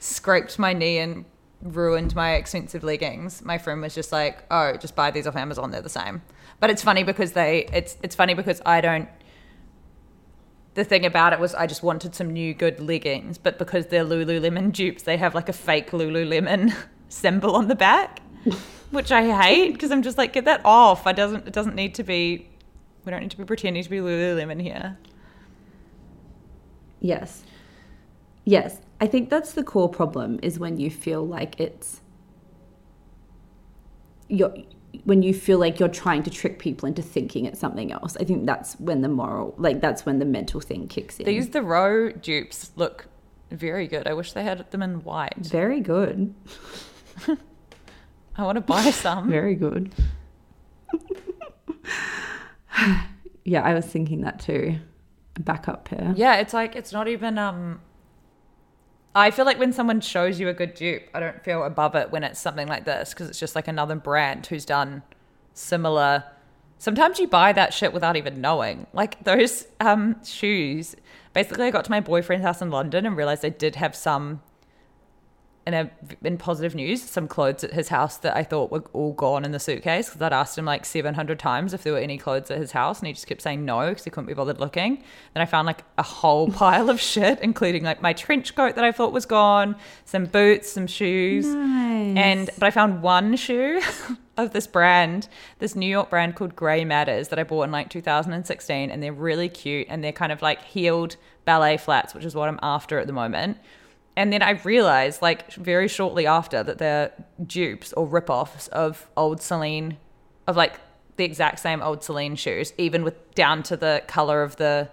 scraped 0.00 0.58
my 0.58 0.72
knee 0.72 0.98
and 0.98 1.24
ruined 1.62 2.14
my 2.14 2.34
expensive 2.34 2.82
leggings. 2.82 3.42
My 3.42 3.56
friend 3.58 3.80
was 3.80 3.94
just 3.94 4.10
like, 4.12 4.44
"Oh, 4.50 4.76
just 4.76 4.96
buy 4.96 5.10
these 5.10 5.26
off 5.26 5.36
Amazon. 5.36 5.70
They're 5.70 5.80
the 5.80 5.88
same." 5.88 6.22
But 6.60 6.70
it's 6.70 6.82
funny 6.82 7.04
because 7.04 7.32
they 7.32 7.66
it's 7.72 7.96
it's 8.02 8.14
funny 8.16 8.34
because 8.34 8.60
I 8.66 8.80
don't 8.80 9.08
the 10.74 10.84
thing 10.84 11.06
about 11.06 11.32
it 11.32 11.38
was 11.38 11.54
I 11.54 11.66
just 11.66 11.82
wanted 11.82 12.14
some 12.14 12.32
new 12.32 12.52
good 12.52 12.80
leggings, 12.80 13.38
but 13.38 13.58
because 13.58 13.86
they're 13.86 14.04
Lululemon 14.04 14.72
dupes, 14.80 15.04
they 15.04 15.16
have 15.16 15.34
like 15.34 15.48
a 15.48 15.52
fake 15.52 15.90
Lululemon 15.92 16.74
symbol 17.08 17.54
on 17.54 17.68
the 17.68 17.76
back, 17.76 18.20
which 18.90 19.12
I 19.12 19.30
hate 19.42 19.72
because 19.72 19.90
I'm 19.90 20.02
just 20.02 20.18
like, 20.18 20.32
get 20.32 20.44
that 20.44 20.60
off. 20.64 21.06
I 21.06 21.12
doesn't. 21.12 21.46
It 21.46 21.52
doesn't 21.52 21.74
need 21.74 21.94
to 21.96 22.02
be. 22.02 22.48
We 23.04 23.10
don't 23.10 23.20
need 23.20 23.30
to 23.32 23.36
be 23.36 23.44
pretending 23.44 23.82
to 23.82 23.90
be 23.90 23.98
Lululemon 23.98 24.62
here. 24.62 24.96
Yes. 27.00 27.44
Yes. 28.44 28.80
I 29.00 29.06
think 29.06 29.28
that's 29.28 29.52
the 29.52 29.62
core 29.62 29.90
problem 29.90 30.38
is 30.42 30.58
when 30.58 30.78
you 30.78 30.90
feel 30.90 31.26
like 31.26 31.60
it's 31.60 32.00
you're 34.28 34.54
when 35.04 35.22
you 35.22 35.34
feel 35.34 35.58
like 35.58 35.80
you're 35.80 35.88
trying 35.88 36.22
to 36.22 36.30
trick 36.30 36.58
people 36.58 36.86
into 36.86 37.02
thinking 37.02 37.44
it's 37.44 37.60
something 37.60 37.92
else. 37.92 38.16
I 38.18 38.24
think 38.24 38.46
that's 38.46 38.74
when 38.80 39.02
the 39.02 39.08
moral 39.08 39.54
like 39.58 39.80
that's 39.80 40.06
when 40.06 40.18
the 40.18 40.24
mental 40.24 40.60
thing 40.60 40.88
kicks 40.88 41.18
in. 41.18 41.26
These 41.26 41.50
the 41.50 41.62
row 41.62 42.10
dupes 42.10 42.72
look 42.76 43.08
very 43.50 43.86
good. 43.86 44.06
I 44.06 44.14
wish 44.14 44.32
they 44.32 44.44
had 44.44 44.70
them 44.70 44.82
in 44.82 45.04
white. 45.04 45.36
Very 45.36 45.80
good. 45.80 46.34
I 48.36 48.44
want 48.44 48.56
to 48.56 48.60
buy 48.60 48.90
some. 48.90 49.30
Very 49.30 49.54
good. 49.54 49.94
yeah, 53.44 53.62
I 53.62 53.74
was 53.74 53.86
thinking 53.86 54.22
that 54.22 54.40
too. 54.40 54.78
A 55.36 55.40
backup 55.40 55.84
pair. 55.84 56.12
Yeah, 56.16 56.36
it's 56.36 56.54
like 56.54 56.76
it's 56.76 56.92
not 56.92 57.08
even 57.08 57.38
um 57.38 57.80
I 59.14 59.30
feel 59.30 59.44
like 59.44 59.58
when 59.58 59.72
someone 59.72 60.00
shows 60.00 60.40
you 60.40 60.48
a 60.48 60.52
good 60.52 60.74
dupe, 60.74 61.04
I 61.14 61.20
don't 61.20 61.42
feel 61.44 61.62
above 61.62 61.94
it 61.94 62.10
when 62.10 62.24
it's 62.24 62.40
something 62.40 62.66
like 62.66 62.84
this 62.84 63.14
because 63.14 63.28
it's 63.28 63.38
just 63.38 63.54
like 63.54 63.68
another 63.68 63.94
brand 63.94 64.46
who's 64.46 64.64
done 64.64 65.02
similar. 65.52 66.24
Sometimes 66.78 67.20
you 67.20 67.28
buy 67.28 67.52
that 67.52 67.72
shit 67.72 67.92
without 67.92 68.16
even 68.16 68.40
knowing. 68.40 68.88
Like 68.92 69.22
those 69.22 69.68
um, 69.78 70.16
shoes. 70.24 70.96
Basically, 71.32 71.66
I 71.66 71.70
got 71.70 71.84
to 71.84 71.92
my 71.92 72.00
boyfriend's 72.00 72.44
house 72.44 72.60
in 72.60 72.70
London 72.70 73.06
and 73.06 73.16
realized 73.16 73.44
I 73.44 73.50
did 73.50 73.76
have 73.76 73.94
some 73.94 74.42
in 75.66 75.72
a 75.74 75.90
in 76.22 76.36
positive 76.36 76.74
news, 76.74 77.02
some 77.02 77.26
clothes 77.26 77.64
at 77.64 77.72
his 77.72 77.88
house 77.88 78.18
that 78.18 78.36
I 78.36 78.42
thought 78.42 78.70
were 78.70 78.84
all 78.92 79.12
gone 79.14 79.44
in 79.44 79.52
the 79.52 79.58
suitcase 79.58 80.08
because 80.10 80.20
I'd 80.20 80.32
asked 80.32 80.58
him 80.58 80.66
like 80.66 80.84
700 80.84 81.38
times 81.38 81.72
if 81.72 81.82
there 81.82 81.92
were 81.94 81.98
any 81.98 82.18
clothes 82.18 82.50
at 82.50 82.58
his 82.58 82.72
house, 82.72 82.98
and 82.98 83.06
he 83.06 83.12
just 83.14 83.26
kept 83.26 83.40
saying 83.40 83.64
no 83.64 83.88
because 83.88 84.04
he 84.04 84.10
couldn't 84.10 84.26
be 84.26 84.34
bothered 84.34 84.60
looking. 84.60 84.96
Then 85.32 85.40
I 85.42 85.46
found 85.46 85.66
like 85.66 85.82
a 85.96 86.02
whole 86.02 86.50
pile 86.52 86.90
of 86.90 87.00
shit, 87.00 87.40
including 87.40 87.82
like 87.82 88.02
my 88.02 88.12
trench 88.12 88.54
coat 88.54 88.74
that 88.74 88.84
I 88.84 88.92
thought 88.92 89.12
was 89.12 89.24
gone, 89.24 89.76
some 90.04 90.26
boots, 90.26 90.70
some 90.70 90.86
shoes, 90.86 91.46
Nice. 91.46 92.16
and 92.16 92.50
but 92.58 92.66
I 92.66 92.70
found 92.70 93.02
one 93.02 93.36
shoe 93.36 93.80
of 94.36 94.52
this 94.52 94.66
brand, 94.66 95.28
this 95.60 95.74
New 95.74 95.88
York 95.88 96.10
brand 96.10 96.34
called 96.34 96.54
Grey 96.54 96.84
Matters 96.84 97.28
that 97.28 97.38
I 97.38 97.44
bought 97.44 97.62
in 97.62 97.72
like 97.72 97.88
2016, 97.88 98.90
and 98.90 99.02
they're 99.02 99.12
really 99.12 99.48
cute 99.48 99.86
and 99.88 100.04
they're 100.04 100.12
kind 100.12 100.32
of 100.32 100.42
like 100.42 100.62
heeled 100.62 101.16
ballet 101.46 101.76
flats, 101.78 102.14
which 102.14 102.24
is 102.24 102.34
what 102.34 102.48
I'm 102.48 102.58
after 102.62 102.98
at 102.98 103.06
the 103.06 103.12
moment. 103.12 103.56
And 104.16 104.32
then 104.32 104.42
I 104.42 104.50
realized, 104.50 105.22
like, 105.22 105.52
very 105.54 105.88
shortly 105.88 106.26
after, 106.26 106.62
that 106.62 106.78
they're 106.78 107.12
dupes 107.44 107.92
or 107.94 108.06
rip-offs 108.06 108.68
of 108.68 109.08
old 109.16 109.42
Celine, 109.42 109.96
of 110.46 110.56
like 110.56 110.78
the 111.16 111.24
exact 111.24 111.58
same 111.58 111.82
old 111.82 112.02
Celine 112.02 112.36
shoes, 112.36 112.72
even 112.78 113.02
with 113.04 113.34
down 113.34 113.62
to 113.64 113.76
the 113.76 114.02
color 114.06 114.42
of 114.42 114.56
the 114.56 114.88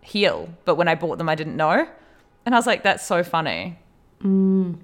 heel. 0.00 0.48
But 0.64 0.74
when 0.76 0.88
I 0.88 0.94
bought 0.94 1.18
them, 1.18 1.28
I 1.28 1.34
didn't 1.34 1.56
know, 1.56 1.88
and 2.44 2.54
I 2.54 2.58
was 2.58 2.66
like, 2.66 2.82
"That's 2.82 3.04
so 3.04 3.22
funny." 3.22 3.78
Mm. 4.22 4.78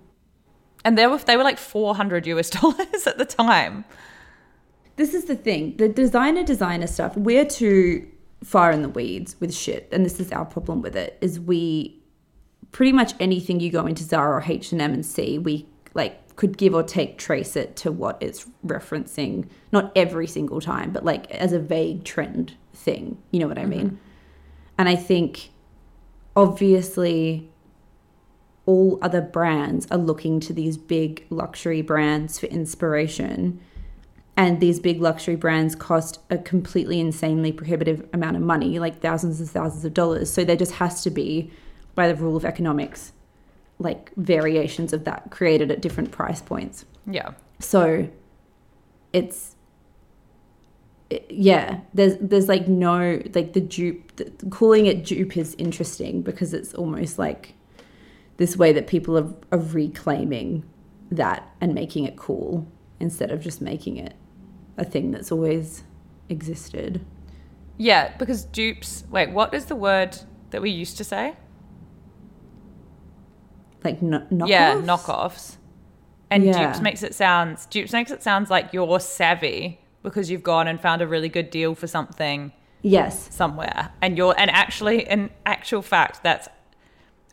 And 0.84 0.99
they 0.99 1.07
were 1.07 1.18
they 1.18 1.36
were 1.36 1.45
like 1.45 1.59
four 1.59 1.95
hundred 1.95 2.26
US 2.26 2.51
dollars 2.61 3.07
at 3.07 3.18
the 3.18 3.24
time. 3.24 3.84
This 4.97 5.14
is 5.14 5.24
the 5.24 5.36
thing. 5.36 5.76
The 5.76 5.88
designer 5.88 6.43
designer 6.43 6.86
stuff, 6.86 7.16
we're 7.16 7.47
too 7.47 8.07
far 8.45 8.72
in 8.72 8.82
the 8.82 8.88
weeds 8.88 9.36
with 9.41 9.55
shit, 9.55 9.88
and 9.93 10.05
this 10.05 10.20
is 10.20 10.32
our 10.32 10.45
problem 10.45 10.82
with 10.82 10.97
it. 10.97 11.18
Is 11.20 11.38
we 11.38 11.99
pretty 12.73 12.93
much 12.93 13.14
anything 13.21 13.61
you 13.61 13.71
go 13.71 13.87
into 13.87 14.05
Zara 14.05 14.37
or 14.37 14.45
H 14.47 14.73
and 14.73 15.05
see, 15.05 15.39
we 15.39 15.66
like 15.95 16.37
could 16.37 16.57
give 16.57 16.75
or 16.75 16.83
take 16.83 17.18
trace 17.18 17.57
it 17.57 17.77
to 17.77 17.93
what 17.93 18.16
it's 18.23 18.47
referencing. 18.66 19.49
Not 19.73 19.93
every 19.95 20.27
single 20.27 20.61
time, 20.61 20.93
but 20.93 21.05
like 21.05 21.31
as 21.31 21.53
a 21.53 21.59
vague 21.59 22.05
trend 22.05 22.55
thing. 22.73 23.18
You 23.31 23.41
know 23.41 23.49
what 23.49 23.59
I 23.59 23.66
mean? 23.66 23.87
Mm-hmm. 23.87 23.97
And 24.79 24.89
I 24.89 24.97
think 24.97 25.51
obviously 26.35 27.51
all 28.66 28.99
other 29.03 29.21
brands 29.21 29.87
are 29.91 29.99
looking 29.99 30.41
to 30.41 30.53
these 30.53 30.77
big 30.77 31.27
luxury 31.29 31.83
brands 31.83 32.39
for 32.39 32.47
inspiration 32.47 33.61
and 34.37 34.61
these 34.61 34.81
big 34.81 35.01
luxury 35.01 35.37
brands 35.37 35.75
cost 35.75 36.21
a 36.31 36.39
completely 36.39 37.01
insanely 37.01 37.53
prohibitive 37.53 38.09
amount 38.12 38.37
of 38.37 38.43
money 38.43 38.79
like 38.79 39.01
thousands 39.01 39.41
and 39.41 39.51
thousands 39.51 39.85
of 39.85 39.93
dollars 39.93 40.33
so 40.33 40.45
there 40.45 40.57
just 40.57 40.73
has 40.73 41.03
to 41.03 41.11
be 41.11 41.51
by 41.95 42.09
the 42.09 42.14
rule 42.14 42.36
of 42.36 42.45
economics 42.45 43.12
like 43.78 44.12
variations 44.16 44.93
of 44.93 45.05
that 45.05 45.30
created 45.30 45.70
at 45.70 45.80
different 45.80 46.11
price 46.11 46.43
points 46.43 46.84
Yeah, 47.07 47.32
so 47.59 48.09
it's 49.12 49.57
it- 51.09 51.26
yeah 51.30 51.80
there's 51.95 52.16
there's 52.20 52.49
like 52.49 52.68
no 52.68 53.20
like 53.34 53.53
the 53.55 53.61
dupe 53.61 54.14
the, 54.16 54.24
calling 54.51 54.86
it 54.86 55.05
dupe 55.05 55.36
is 55.36 55.55
interesting 55.57 56.22
because 56.22 56.55
it's 56.55 56.74
almost 56.74 57.18
like 57.18 57.55
this 58.36 58.57
way 58.57 58.72
that 58.72 58.86
people 58.86 59.18
are, 59.18 59.34
are 59.53 59.59
reclaiming 59.59 60.64
that 61.11 61.49
and 61.61 61.74
making 61.74 62.05
it 62.05 62.16
cool 62.16 62.66
instead 63.01 63.30
of 63.30 63.41
just 63.41 63.61
making 63.61 63.97
it 63.97 64.14
a 64.78 64.84
thing 64.84 65.11
that's 65.11 65.32
always 65.32 65.82
existed 66.28 67.05
yeah, 67.82 68.14
because 68.18 68.45
dupes. 68.45 69.05
Wait, 69.11 69.30
what 69.30 69.55
is 69.55 69.64
the 69.64 69.74
word 69.74 70.18
that 70.51 70.61
we 70.61 70.68
used 70.68 70.99
to 70.99 71.05
say? 71.05 71.34
Like 73.85 74.03
no, 74.03 74.20
knockoffs? 74.31 74.49
Yeah, 74.49 74.74
knockoffs. 74.83 75.57
And 76.31 76.45
Yeah. 76.45 76.66
dupes 76.66 76.81
makes 76.81 77.03
it 77.03 77.14
sounds 77.14 77.66
dupes 77.66 77.93
makes 77.93 78.11
it 78.11 78.22
sounds 78.22 78.51
like 78.51 78.72
you're 78.72 79.01
savvy 79.01 79.81
because 80.03 80.31
you've 80.31 80.43
gone 80.43 80.68
and 80.68 80.81
found 80.81 81.03
a 81.03 81.07
really 81.07 81.28
good 81.28 81.51
deal 81.51 81.74
for 81.74 81.87
something 81.87 82.53
yes 82.83 83.28
somewhere. 83.35 83.91
And 84.01 84.16
you're 84.16 84.35
and 84.39 84.51
actually 84.51 85.09
in 85.09 85.31
actual 85.45 85.83
fact 85.83 86.22
that's 86.22 86.49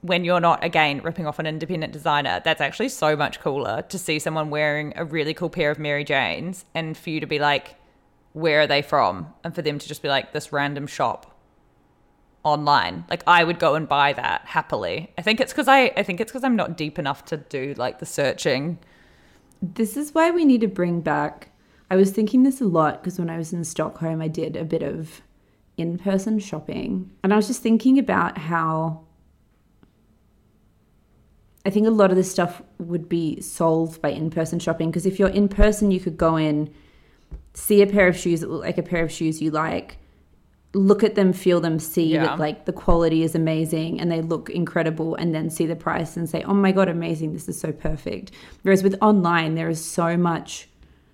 when 0.02 0.24
you're 0.24 0.39
not 0.39 0.64
again 0.64 1.02
ripping 1.02 1.26
off 1.26 1.39
an 1.39 1.45
independent 1.45 1.91
designer, 1.93 2.41
that's 2.43 2.62
actually 2.62 2.89
so 2.89 3.16
much 3.16 3.39
cooler 3.39 3.82
to 3.84 3.98
see 3.98 4.20
someone 4.20 4.50
wearing 4.50 4.93
a 4.95 5.04
really 5.04 5.34
cool 5.34 5.50
pair 5.50 5.72
of 5.72 5.80
Mary 5.80 6.04
Janes 6.04 6.66
and 6.76 6.98
for 6.98 7.10
you 7.10 7.20
to 7.20 7.26
be 7.28 7.39
like, 7.39 7.76
where 8.34 8.62
are 8.62 8.68
they 8.68 8.82
from? 8.82 9.34
And 9.43 9.56
for 9.56 9.62
them 9.64 9.80
to 9.80 9.88
just 9.88 10.02
be 10.04 10.08
like 10.08 10.34
this 10.34 10.52
random 10.52 10.86
shop 10.88 11.37
online. 12.48 13.04
Like 13.10 13.24
I 13.28 13.43
would 13.43 13.60
go 13.60 13.76
and 13.76 13.88
buy 13.88 14.14
that 14.14 14.41
happily. 14.45 15.12
I 15.18 15.22
think 15.22 15.41
it's 15.41 15.52
because 15.52 15.68
I 15.68 15.91
I 15.98 16.04
think 16.04 16.22
it's 16.22 16.32
because 16.32 16.43
I'm 16.43 16.56
not 16.56 16.78
deep 16.78 16.98
enough 16.98 17.26
to 17.26 17.38
do 17.38 17.74
like 17.78 18.00
the 18.00 18.06
searching. 18.06 18.80
This 19.62 19.98
is 19.98 20.14
why 20.14 20.32
we 20.32 20.45
need 20.45 20.62
to 20.62 20.68
bring 20.68 21.02
back. 21.02 21.50
I 21.89 21.95
was 21.95 22.12
thinking 22.12 22.43
this 22.43 22.62
a 22.62 22.66
lot 22.66 23.02
because 23.02 23.20
when 23.20 23.30
I 23.30 23.38
was 23.38 23.54
in 23.54 23.64
Stockholm, 23.64 24.22
I 24.22 24.28
did 24.28 24.56
a 24.56 24.64
bit 24.64 24.84
of 24.84 25.22
in 25.78 25.98
person 25.98 26.39
shopping. 26.39 27.12
And 27.24 27.34
I 27.34 27.36
was 27.36 27.48
just 27.48 27.62
thinking 27.62 28.00
about 28.00 28.38
how 28.38 29.02
I 31.66 31.70
think 31.70 31.86
a 31.86 31.91
lot 31.91 32.12
of 32.12 32.16
this 32.16 32.32
stuff 32.32 32.62
would 32.78 33.10
be 33.10 33.41
solved 33.41 34.02
by 34.02 34.10
in 34.10 34.30
person 34.30 34.58
shopping 34.58 34.89
because 34.89 35.06
if 35.06 35.20
you're 35.20 35.28
in 35.28 35.50
person, 35.50 35.91
you 35.91 36.00
could 36.00 36.18
go 36.18 36.38
in, 36.38 36.74
see 37.54 37.82
a 37.82 37.88
pair 37.88 38.08
of 38.08 38.18
shoes 38.18 38.39
that 38.39 38.50
look 38.50 38.64
like 38.64 38.78
a 38.78 38.84
pair 38.84 39.04
of 39.04 39.12
shoes 39.12 39.41
you 39.41 39.52
like, 39.52 39.98
look 40.78 41.03
at 41.03 41.15
them, 41.15 41.34
feel 41.34 41.59
them, 41.59 41.80
see 41.80 42.05
Yeah. 42.13 42.23
that 42.25 42.39
like 42.39 42.65
the 42.65 42.73
quality 42.73 43.23
is 43.23 43.36
amazing 43.36 43.99
and 43.99 44.11
they 44.11 44.21
look 44.21 44.49
incredible, 44.49 45.15
and 45.15 45.34
then 45.34 45.49
see 45.49 45.65
the 45.65 45.75
price 45.75 46.15
and 46.17 46.30
say, 46.30 46.43
oh 46.43 46.53
my 46.53 46.71
God, 46.71 46.88
amazing, 46.88 47.34
this 47.34 47.49
is 47.49 47.59
so 47.59 47.71
perfect. 47.71 48.32
Whereas 48.61 48.84
with 48.84 48.95
online, 49.01 49.55
there 49.55 49.69
is 49.69 49.84
so 49.84 50.15
much 50.17 50.69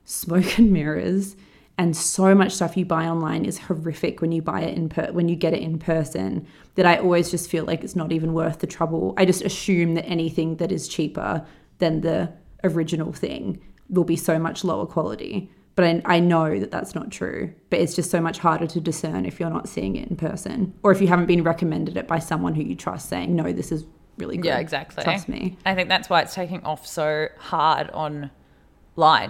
smoke 0.06 0.58
and 0.60 0.72
mirrors 0.72 1.36
and 1.78 1.96
so 1.98 2.36
much 2.36 2.52
stuff 2.52 2.78
you 2.78 2.86
buy 2.86 3.08
online 3.08 3.46
is 3.46 3.58
horrific 3.58 4.22
when 4.22 4.32
you 4.32 4.42
buy 4.44 4.62
it 4.62 4.78
in 4.78 4.90
per- 4.90 5.12
when 5.12 5.28
you 5.28 5.36
get 5.36 5.54
it 5.54 5.62
in 5.62 5.80
person 5.80 6.46
that 6.76 6.86
I 6.86 6.98
always 6.98 7.32
just 7.32 7.50
feel 7.50 7.66
like 7.66 7.84
it's 7.84 7.96
not 7.96 8.12
even 8.12 8.34
worth 8.34 8.60
the 8.60 8.68
trouble. 8.68 9.14
I 9.18 9.26
just 9.26 9.42
assume 9.42 9.96
that 9.96 10.06
anything 10.06 10.58
that 10.58 10.72
is 10.72 10.88
cheaper 10.88 11.44
than 11.80 12.02
the 12.02 12.32
original 12.64 13.12
thing 13.12 13.60
will 13.90 14.04
be 14.04 14.16
so 14.16 14.38
much 14.38 14.64
lower 14.64 14.86
quality. 14.86 15.50
But 15.76 15.86
I, 15.86 16.02
I 16.06 16.20
know 16.20 16.60
that 16.60 16.72
that's 16.72 16.94
not 16.94 17.12
true. 17.12 17.54
But 17.70 17.80
it's 17.80 17.96
just 17.96 18.12
so 18.12 18.22
much 18.22 18.38
harder 18.38 18.68
to 18.68 18.80
discern 18.80 19.26
if 19.26 19.40
you're 19.40 19.50
not 19.50 19.68
seeing 19.68 19.96
it 19.96 20.08
in 20.08 20.16
person 20.16 20.74
or 20.84 20.92
if 20.92 21.02
you 21.02 21.08
haven't 21.08 21.26
been 21.26 21.44
recommended 21.44 21.98
it 21.98 22.08
by 22.08 22.20
someone 22.20 22.54
who 22.54 22.64
you 22.64 22.76
trust 22.76 23.10
saying, 23.10 23.36
no, 23.36 23.52
this 23.52 23.72
is 23.72 23.86
really 24.18 24.38
good. 24.38 24.46
Yeah, 24.46 24.60
exactly. 24.60 25.04
Trust 25.04 25.28
me. 25.28 25.58
I 25.66 25.74
think 25.74 25.90
that's 25.90 26.10
why 26.10 26.22
it's 26.22 26.36
taking 26.36 26.64
off 26.64 26.86
so 26.86 27.28
hard 27.38 27.90
online 27.92 28.30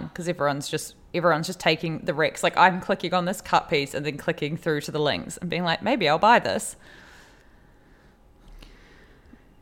because 0.08 0.28
everyone's 0.28 0.68
just 0.68 0.96
everyone's 1.14 1.48
just 1.48 1.60
taking 1.60 2.00
the 2.00 2.12
recs. 2.12 2.44
Like 2.44 2.58
I'm 2.58 2.82
clicking 2.82 3.14
on 3.14 3.26
this 3.26 3.39
cut 3.39 3.70
piece 3.70 3.94
and 3.94 4.06
then 4.06 4.18
clicking 4.18 4.58
through 4.58 4.82
to 4.82 4.91
the 4.91 5.00
links 5.00 5.38
and 5.38 5.50
being 5.50 5.64
like, 5.64 5.82
maybe 5.82 6.10
I'll 6.10 6.20
buy 6.20 6.39
this. 6.39 6.76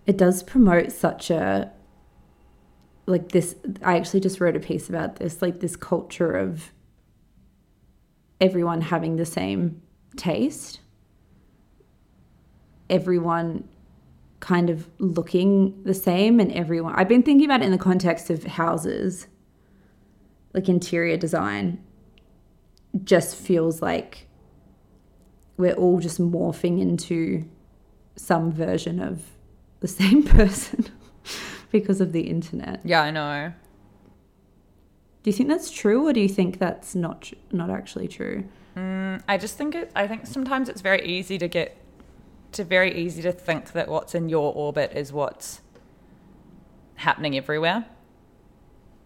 it 0.05 0.17
does 0.17 0.43
promote 0.43 0.91
such 0.91 1.29
a 1.29 1.71
like 3.05 3.29
this 3.29 3.55
i 3.83 3.97
actually 3.97 4.19
just 4.19 4.39
wrote 4.39 4.55
a 4.55 4.59
piece 4.59 4.87
about 4.89 5.15
this 5.17 5.41
like 5.41 5.59
this 5.59 5.75
culture 5.75 6.31
of 6.31 6.71
everyone 8.41 8.81
having 8.81 9.15
the 9.15 9.25
same 9.25 9.81
taste. 10.17 10.79
Everyone 12.89 13.69
kind 14.39 14.71
of 14.71 14.89
looking 14.97 15.83
the 15.83 15.93
same 15.93 16.39
and 16.39 16.51
everyone 16.51 16.95
I've 16.95 17.07
been 17.07 17.21
thinking 17.21 17.45
about 17.45 17.61
it 17.61 17.65
in 17.65 17.71
the 17.71 17.77
context 17.77 18.31
of 18.31 18.43
houses. 18.43 19.27
Like 20.53 20.67
interior 20.67 21.15
design 21.15 21.81
just 23.03 23.35
feels 23.35 23.81
like 23.81 24.27
we're 25.55 25.73
all 25.73 25.99
just 25.99 26.19
morphing 26.19 26.81
into 26.81 27.45
some 28.15 28.51
version 28.51 28.99
of 28.99 29.23
the 29.79 29.87
same 29.87 30.23
person 30.37 30.85
because 31.71 32.01
of 32.01 32.11
the 32.11 32.21
internet. 32.21 32.81
Yeah, 32.83 33.01
I 33.01 33.11
know. 33.11 33.53
Do 35.23 35.29
you 35.29 35.33
think 35.33 35.49
that's 35.49 35.69
true 35.69 36.07
or 36.07 36.13
do 36.13 36.19
you 36.19 36.29
think 36.29 36.57
that's 36.57 36.95
not 36.95 37.31
not 37.51 37.69
actually 37.69 38.07
true? 38.07 38.45
Mm, 38.75 39.21
I 39.27 39.37
just 39.37 39.57
think 39.57 39.75
it. 39.75 39.91
I 39.95 40.07
think 40.07 40.25
sometimes 40.25 40.69
it's 40.69 40.81
very 40.81 41.05
easy 41.05 41.37
to 41.37 41.47
get 41.47 41.77
to 42.53 42.63
very 42.63 42.95
easy 42.97 43.21
to 43.21 43.31
think 43.31 43.71
that 43.73 43.87
what's 43.87 44.15
in 44.15 44.29
your 44.29 44.53
orbit 44.53 44.91
is 44.95 45.13
what's 45.13 45.61
happening 46.95 47.37
everywhere, 47.37 47.85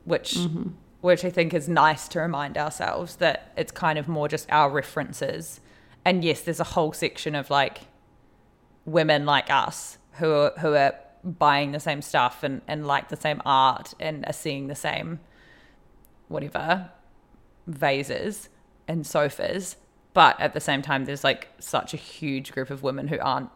which 0.05 0.35
mm-hmm. 0.35 0.69
which 1.01 1.25
I 1.25 1.29
think 1.29 1.53
is 1.53 1.67
nice 1.67 2.07
to 2.09 2.19
remind 2.19 2.57
ourselves 2.57 3.17
that 3.17 3.51
it's 3.57 3.71
kind 3.71 3.99
of 3.99 4.07
more 4.07 4.27
just 4.27 4.49
our 4.51 4.69
references. 4.69 5.59
And 6.05 6.23
yes, 6.23 6.41
there's 6.41 6.59
a 6.59 6.65
whole 6.75 6.93
section 6.93 7.35
of 7.35 7.49
like 7.49 7.81
women 8.85 9.25
like 9.25 9.49
us 9.49 9.97
who 10.13 10.31
are, 10.31 10.53
who 10.59 10.73
are 10.75 10.93
buying 11.25 11.71
the 11.71 11.79
same 11.79 12.01
stuff 12.01 12.43
and, 12.43 12.61
and 12.67 12.85
like 12.85 13.09
the 13.09 13.15
same 13.15 13.41
art 13.45 13.95
and 13.99 14.25
are 14.27 14.33
seeing 14.33 14.67
the 14.67 14.75
same 14.75 15.19
whatever 16.27 16.91
vases 17.65 18.49
and 18.87 19.05
sofas 19.05 19.75
but 20.13 20.39
at 20.39 20.53
the 20.53 20.59
same 20.59 20.83
time 20.83 21.05
there's 21.05 21.23
like 21.23 21.47
such 21.59 21.93
a 21.93 21.97
huge 21.97 22.51
group 22.51 22.69
of 22.69 22.83
women 22.83 23.07
who 23.07 23.19
aren't 23.19 23.49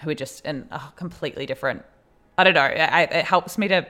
who 0.00 0.10
are 0.10 0.14
just 0.14 0.44
in 0.46 0.66
a 0.70 0.80
completely 0.96 1.44
different 1.44 1.84
i 2.38 2.44
don't 2.44 2.54
know 2.54 2.62
I, 2.62 3.02
it 3.02 3.26
helps 3.26 3.58
me 3.58 3.68
to 3.68 3.86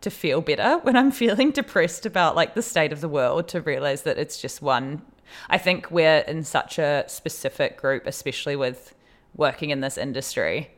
to 0.00 0.10
feel 0.10 0.40
better 0.40 0.78
when 0.78 0.96
i'm 0.96 1.10
feeling 1.22 1.50
depressed 1.50 2.06
about 2.06 2.36
like 2.36 2.54
the 2.54 2.62
state 2.62 2.92
of 2.92 3.00
the 3.00 3.08
world 3.08 3.48
to 3.48 3.60
realize 3.60 4.02
that 4.02 4.16
it's 4.16 4.40
just 4.40 4.62
one. 4.62 5.02
I 5.50 5.58
think 5.58 5.90
we're 5.90 6.20
in 6.20 6.42
such 6.42 6.78
a 6.78 7.04
specific 7.06 7.76
group 7.76 8.06
especially 8.06 8.56
with 8.56 8.94
working 9.34 9.68
in 9.70 9.80
this 9.80 9.98
industry 9.98 10.70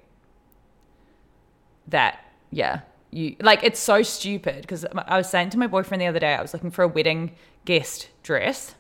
that 1.91 2.25
yeah 2.51 2.81
you 3.11 3.37
like 3.41 3.63
it's 3.63 3.81
so 3.81 4.03
stupid 4.03 4.63
because 4.63 4.85
i 5.07 5.17
was 5.17 5.29
saying 5.29 5.51
to 5.51 5.59
my 5.59 5.67
boyfriend 5.67 6.01
the 6.01 6.07
other 6.07 6.19
day 6.19 6.35
i 6.35 6.43
was 6.43 6.53
looking 6.53 6.71
for 6.71 6.83
a 6.83 6.89
wedding 6.89 7.33
guest 7.65 8.09
dress. 8.23 8.75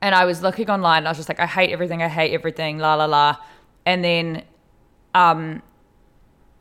And 0.00 0.14
i 0.14 0.24
was 0.24 0.42
looking 0.42 0.68
online 0.70 0.98
and 0.98 1.08
i 1.08 1.10
was 1.10 1.18
just 1.18 1.28
like 1.28 1.40
i 1.40 1.46
hate 1.46 1.70
everything 1.70 2.02
i 2.02 2.08
hate 2.08 2.32
everything 2.32 2.78
la 2.78 2.94
la 2.94 3.06
la. 3.06 3.36
And 3.86 4.04
then 4.04 4.42
um 5.14 5.62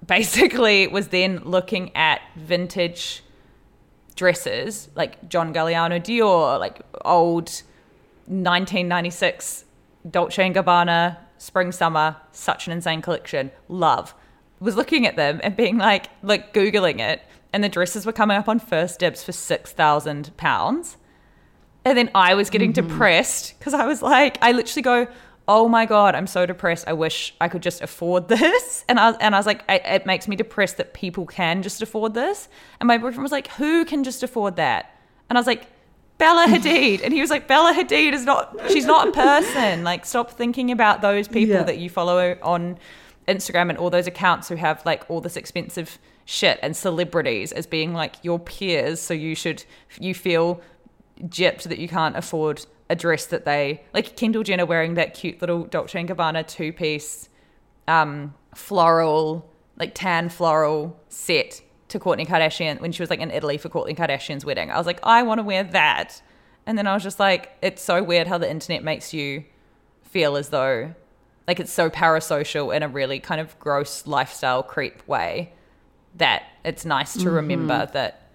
basically 0.06 0.88
was 0.98 1.10
then 1.10 1.42
looking 1.44 1.96
at 1.96 2.22
vintage 2.36 3.24
dresses 4.16 4.90
like 4.96 5.28
john 5.28 5.54
galliano 5.54 6.00
dior 6.00 6.60
like 6.60 6.82
old 7.04 7.50
1996 8.28 9.66
dolce 10.10 10.46
and 10.46 10.56
gabbana 10.56 11.18
spring 11.38 11.72
summer 11.74 12.16
such 12.32 12.68
an 12.68 12.74
insane 12.74 13.02
collection. 13.02 13.52
Love 13.68 14.16
was 14.64 14.76
looking 14.76 15.06
at 15.06 15.16
them 15.16 15.40
and 15.44 15.56
being 15.56 15.78
like 15.78 16.10
like 16.22 16.54
googling 16.54 17.00
it 17.00 17.22
and 17.52 17.64
the 17.64 17.70
dresses 17.70 18.06
were 18.06 18.12
coming 18.12 18.38
up 18.38 18.48
on 18.48 18.60
1stDibs 18.60 19.24
for 19.24 19.32
six 19.32 19.72
thousand 19.72 20.36
pounds 20.38 20.98
and 21.86 21.98
then 21.98 22.10
i 22.16 22.34
was 22.34 22.50
getting 22.50 22.72
mm-hmm. 22.72 22.88
depressed 22.88 23.58
because 23.60 23.74
i 23.74 23.86
was 23.86 24.02
like 24.02 24.38
i 24.42 24.52
literally 24.52 24.82
go 24.82 25.08
oh 25.48 25.68
my 25.68 25.86
god 25.86 26.16
i'm 26.16 26.28
so 26.28 26.46
depressed 26.46 26.88
i 26.88 26.94
wish 26.94 27.36
i 27.42 27.48
could 27.48 27.62
just 27.62 27.82
afford 27.82 28.28
this 28.30 28.86
and 28.88 29.00
i, 29.00 29.12
and 29.20 29.36
I 29.36 29.40
was 29.40 29.46
like 29.46 29.64
it, 29.68 29.82
it 29.86 30.06
makes 30.06 30.28
me 30.28 30.36
depressed 30.36 30.78
that 30.78 30.94
people 30.94 31.26
can 31.26 31.62
just 31.62 31.82
afford 31.82 32.14
this 32.14 32.48
and 32.80 32.88
my 32.88 32.98
boyfriend 32.98 33.24
was 33.24 33.32
like 33.32 33.48
who 33.50 33.86
can 33.86 34.04
just 34.04 34.24
afford 34.24 34.56
that 34.56 34.98
and 35.30 35.38
i 35.38 35.40
was 35.40 35.48
like 35.48 35.68
Bella 36.20 36.46
Hadid. 36.48 37.02
And 37.04 37.12
he 37.12 37.22
was 37.22 37.32
like, 37.32 37.48
Bella 37.48 37.74
Hadid 37.74 38.14
is 38.14 38.24
not, 38.24 38.56
she's 38.70 38.86
not 38.86 39.08
a 39.08 39.12
person. 39.12 39.84
Like, 39.84 40.06
stop 40.06 40.32
thinking 40.32 40.72
about 40.72 41.02
those 41.02 41.28
people 41.28 41.56
Yeah. 41.56 41.64
that 41.64 41.80
you 41.80 41.90
follow 41.90 42.38
on 42.44 42.78
Instagram 43.28 43.70
and 43.70 43.78
all 43.78 43.90
those 43.90 44.08
accounts 44.08 44.50
who 44.50 44.56
have 44.56 44.86
like 44.86 45.10
all 45.10 45.22
this 45.22 45.38
expensive 45.38 45.98
shit 46.26 46.60
and 46.62 46.76
celebrities 46.76 47.52
as 47.52 47.66
being 47.68 47.94
like 47.94 48.16
your 48.24 48.40
peers. 48.40 49.00
So 49.00 49.14
you 49.14 49.36
should, 49.36 49.64
you 50.00 50.14
feel 50.14 50.62
gypped 51.22 51.64
that 51.64 51.80
you 51.80 51.88
can't 51.88 52.18
afford 52.18 52.66
a 52.90 52.96
dress 52.96 53.26
that 53.28 53.46
they, 53.46 53.84
like 53.94 54.16
Kendall 54.16 54.44
Jenner 54.44 54.66
wearing 54.66 54.96
that 54.96 55.14
cute 55.14 55.42
little 55.42 55.64
Dolce 55.66 56.04
& 56.04 56.06
Gabbana 56.06 56.46
two 56.48 56.74
piece, 56.74 57.30
um, 57.88 58.34
floral, 58.56 59.50
like 59.78 59.94
tan 59.94 60.30
floral 60.30 61.00
set 61.10 61.62
to 61.90 62.00
Kourtney 62.00 62.28
Kardashian 62.28 62.82
when 62.82 62.92
she 62.92 63.02
was 63.02 63.10
like 63.10 63.20
in 63.20 63.32
Italy 63.32 63.58
for 63.58 63.70
Kourtney 63.70 63.96
Kardashian's 63.96 64.46
wedding. 64.46 64.72
I 64.72 64.78
was 64.78 64.88
like, 64.88 65.00
I 65.04 65.24
want 65.24 65.40
to 65.40 65.44
wear 65.44 65.64
that. 65.64 66.22
And 66.66 66.78
then 66.78 66.88
I 66.88 66.94
was 66.94 67.04
just 67.04 67.20
like, 67.20 67.58
it's 67.62 67.82
so 67.82 68.02
weird 68.02 68.28
how 68.28 68.38
the 68.38 68.50
internet 68.50 68.84
makes 68.84 69.14
you 69.14 69.44
feel 70.04 70.38
as 70.38 70.50
though 70.50 70.94
like 71.48 71.60
it's 71.60 71.72
so 71.72 71.90
parasocial 71.90 72.76
in 72.76 72.84
a 72.84 72.88
really 72.88 73.20
kind 73.20 73.42
of 73.42 73.58
gross 73.60 74.08
lifestyle 74.08 74.64
creep 74.64 75.06
way 75.08 75.54
that 76.16 76.44
it's 76.64 76.86
nice 76.86 77.14
to 77.14 77.30
remember 77.30 77.74
mm-hmm. 77.74 77.94
that 77.94 78.30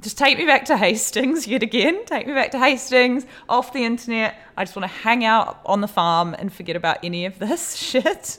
just 0.00 0.16
take 0.16 0.38
me 0.38 0.46
back 0.46 0.66
to 0.66 0.76
Hastings 0.76 1.46
yet 1.48 1.62
again. 1.62 2.04
Take 2.04 2.26
me 2.26 2.32
back 2.32 2.52
to 2.52 2.58
Hastings 2.58 3.26
off 3.48 3.72
the 3.72 3.84
internet. 3.84 4.36
I 4.56 4.64
just 4.64 4.76
want 4.76 4.84
to 4.84 4.98
hang 4.98 5.24
out 5.24 5.60
on 5.66 5.80
the 5.80 5.88
farm 5.88 6.34
and 6.38 6.52
forget 6.52 6.76
about 6.76 6.98
any 7.02 7.26
of 7.26 7.38
this 7.38 7.74
shit. 7.76 8.38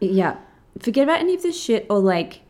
Yeah. 0.00 0.38
Forget 0.80 1.04
about 1.04 1.20
any 1.20 1.34
of 1.34 1.42
this 1.42 1.60
shit 1.60 1.86
or 1.88 2.00
like 2.00 2.40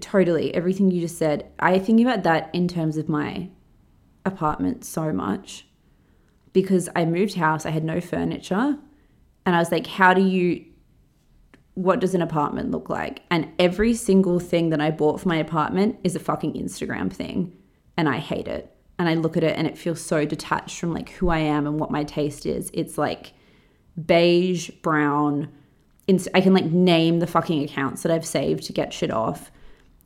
totally 0.00 0.54
everything 0.54 0.90
you 0.90 1.00
just 1.00 1.18
said. 1.18 1.50
I 1.58 1.78
think 1.78 2.00
about 2.00 2.24
that 2.24 2.50
in 2.52 2.66
terms 2.66 2.96
of 2.96 3.08
my 3.08 3.50
apartment 4.24 4.84
so 4.84 5.12
much 5.12 5.66
because 6.52 6.88
I 6.96 7.04
moved 7.04 7.34
house, 7.34 7.66
I 7.66 7.70
had 7.70 7.84
no 7.84 8.00
furniture, 8.00 8.78
and 9.46 9.56
I 9.56 9.58
was 9.58 9.72
like, 9.72 9.86
how 9.86 10.12
do 10.12 10.20
you 10.20 10.64
what 11.76 12.00
does 12.00 12.14
an 12.14 12.22
apartment 12.22 12.70
look 12.70 12.88
like? 12.88 13.20
And 13.30 13.52
every 13.58 13.92
single 13.92 14.40
thing 14.40 14.70
that 14.70 14.80
I 14.80 14.90
bought 14.90 15.20
for 15.20 15.28
my 15.28 15.36
apartment 15.36 15.98
is 16.04 16.16
a 16.16 16.20
fucking 16.20 16.54
Instagram 16.54 17.12
thing, 17.12 17.52
and 17.98 18.08
I 18.08 18.16
hate 18.16 18.48
it. 18.48 18.74
And 18.98 19.10
I 19.10 19.14
look 19.14 19.36
at 19.36 19.44
it 19.44 19.58
and 19.58 19.66
it 19.66 19.76
feels 19.76 20.00
so 20.00 20.24
detached 20.24 20.80
from 20.80 20.94
like 20.94 21.10
who 21.10 21.28
I 21.28 21.38
am 21.38 21.66
and 21.66 21.78
what 21.78 21.90
my 21.90 22.02
taste 22.02 22.46
is. 22.46 22.70
It's 22.72 22.96
like 22.96 23.34
beige, 24.06 24.70
brown. 24.82 25.52
I 26.34 26.40
can 26.40 26.54
like 26.54 26.64
name 26.64 27.18
the 27.18 27.26
fucking 27.26 27.62
accounts 27.62 28.02
that 28.02 28.10
I've 28.10 28.24
saved 28.24 28.64
to 28.64 28.72
get 28.72 28.94
shit 28.94 29.10
off, 29.10 29.50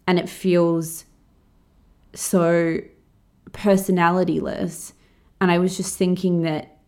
and 0.08 0.18
it 0.18 0.28
feels 0.28 1.04
so 2.14 2.78
personalityless. 3.52 4.92
And 5.40 5.52
I 5.52 5.58
was 5.58 5.76
just 5.76 5.96
thinking 5.96 6.42
that 6.42 6.78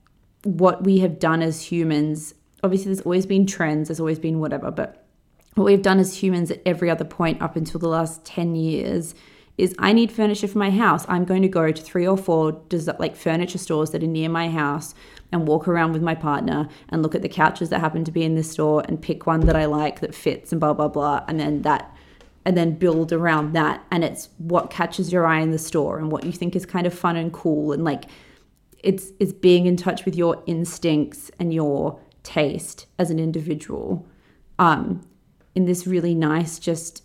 what 0.42 0.82
we 0.82 0.98
have 0.98 1.20
done 1.20 1.40
as 1.40 1.62
humans, 1.62 2.34
obviously, 2.62 2.86
there's 2.86 3.04
always 3.06 3.26
been 3.26 3.46
trends, 3.46 3.88
there's 3.88 4.00
always 4.00 4.18
been 4.18 4.40
whatever, 4.40 4.70
but 4.70 5.06
what 5.54 5.64
we've 5.64 5.82
done 5.82 5.98
as 5.98 6.22
humans 6.22 6.50
at 6.50 6.62
every 6.64 6.88
other 6.90 7.04
point 7.04 7.42
up 7.42 7.56
until 7.56 7.78
the 7.78 7.88
last 7.88 8.24
10 8.24 8.54
years 8.54 9.14
is 9.58 9.74
I 9.78 9.92
need 9.92 10.10
furniture 10.10 10.48
for 10.48 10.58
my 10.58 10.70
house. 10.70 11.04
I'm 11.08 11.24
going 11.24 11.42
to 11.42 11.48
go 11.48 11.70
to 11.70 11.82
three 11.82 12.06
or 12.06 12.16
four 12.16 12.62
like 12.98 13.14
furniture 13.14 13.58
stores 13.58 13.90
that 13.90 14.02
are 14.02 14.06
near 14.06 14.28
my 14.28 14.48
house 14.48 14.94
and 15.30 15.46
walk 15.46 15.68
around 15.68 15.92
with 15.92 16.02
my 16.02 16.14
partner 16.14 16.68
and 16.88 17.02
look 17.02 17.14
at 17.14 17.22
the 17.22 17.28
couches 17.28 17.68
that 17.68 17.80
happen 17.80 18.04
to 18.04 18.10
be 18.10 18.24
in 18.24 18.34
this 18.34 18.50
store 18.50 18.82
and 18.88 19.00
pick 19.00 19.26
one 19.26 19.40
that 19.40 19.56
I 19.56 19.66
like 19.66 20.00
that 20.00 20.14
fits 20.14 20.52
and 20.52 20.60
blah 20.60 20.72
blah 20.72 20.88
blah 20.88 21.24
and 21.28 21.38
then 21.38 21.62
that 21.62 21.94
and 22.44 22.56
then 22.56 22.74
build 22.74 23.12
around 23.12 23.52
that 23.52 23.84
and 23.90 24.02
it's 24.02 24.30
what 24.38 24.70
catches 24.70 25.12
your 25.12 25.26
eye 25.26 25.40
in 25.40 25.50
the 25.50 25.58
store 25.58 25.98
and 25.98 26.10
what 26.10 26.24
you 26.24 26.32
think 26.32 26.56
is 26.56 26.66
kind 26.66 26.86
of 26.86 26.94
fun 26.94 27.16
and 27.16 27.32
cool 27.32 27.72
and 27.72 27.84
like 27.84 28.04
it's 28.82 29.12
it's 29.20 29.32
being 29.32 29.66
in 29.66 29.76
touch 29.76 30.04
with 30.04 30.16
your 30.16 30.42
instincts 30.46 31.30
and 31.38 31.52
your 31.52 32.00
taste 32.22 32.86
as 32.98 33.10
an 33.10 33.18
individual 33.18 34.06
um 34.58 35.00
in 35.54 35.64
this 35.64 35.86
really 35.86 36.14
nice 36.14 36.58
just 36.58 37.02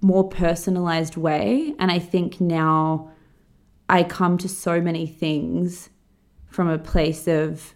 more 0.00 0.28
personalized 0.28 1.16
way. 1.16 1.74
And 1.78 1.90
i 1.90 1.98
think 1.98 2.40
now 2.40 3.10
i 3.88 4.02
come 4.02 4.38
to 4.38 4.48
so 4.48 4.80
many 4.80 5.06
things 5.06 5.90
from 6.46 6.68
a 6.68 6.78
place 6.78 7.26
of 7.26 7.74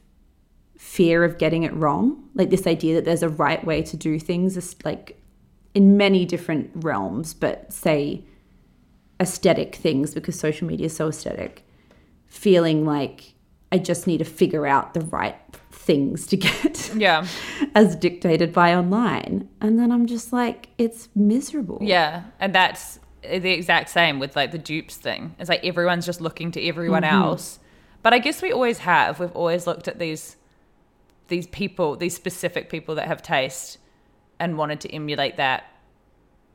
fear 0.82 1.22
of 1.22 1.38
getting 1.38 1.62
it 1.62 1.72
wrong. 1.74 2.28
Like 2.34 2.51
this 2.51 2.66
idea 2.66 2.97
that 2.97 3.05
there's 3.05 3.22
a 3.22 3.28
right 3.28 3.64
way 3.64 3.82
to 3.82 3.97
do 3.97 4.18
things 4.18 4.57
is 4.57 4.74
like 4.84 5.16
in 5.74 5.97
many 5.97 6.26
different 6.26 6.70
realms 6.74 7.32
but 7.32 7.72
say 7.72 8.24
aesthetic 9.20 9.76
things 9.76 10.12
because 10.12 10.38
social 10.38 10.66
media 10.66 10.86
is 10.86 10.97
so 10.97 11.09
aesthetic. 11.09 11.64
Feeling 12.26 12.84
like 12.84 13.34
i 13.72 13.78
just 13.78 14.06
need 14.06 14.18
to 14.18 14.24
figure 14.24 14.66
out 14.66 14.94
the 14.94 15.00
right 15.00 15.36
things 15.72 16.26
to 16.28 16.36
get 16.36 16.92
Yeah. 16.94 17.26
as 17.74 17.96
dictated 17.96 18.52
by 18.52 18.74
online 18.74 19.48
and 19.60 19.78
then 19.78 19.90
i'm 19.90 20.06
just 20.06 20.32
like 20.32 20.68
it's 20.78 21.08
miserable 21.16 21.78
Yeah, 21.80 22.22
and 22.38 22.54
that's 22.54 23.00
the 23.22 23.50
exact 23.50 23.88
same 23.88 24.18
with 24.18 24.36
like 24.36 24.50
the 24.50 24.58
dupes 24.58 24.96
thing. 24.96 25.34
It's 25.38 25.48
like 25.48 25.64
everyone's 25.64 26.06
just 26.06 26.20
looking 26.20 26.50
to 26.52 26.66
everyone 26.66 27.02
mm-hmm. 27.02 27.22
else, 27.22 27.58
But 28.02 28.12
I 28.12 28.18
guess 28.18 28.42
we 28.42 28.52
always 28.52 28.78
have. 28.78 29.20
We've 29.20 29.34
always 29.34 29.66
looked 29.66 29.88
at 29.88 29.98
these 29.98 30.36
these 31.28 31.46
people, 31.46 31.96
these 31.96 32.14
specific 32.14 32.68
people 32.68 32.96
that 32.96 33.06
have 33.06 33.22
taste 33.22 33.78
and 34.38 34.58
wanted 34.58 34.80
to 34.80 34.92
emulate 34.92 35.36
that 35.36 35.64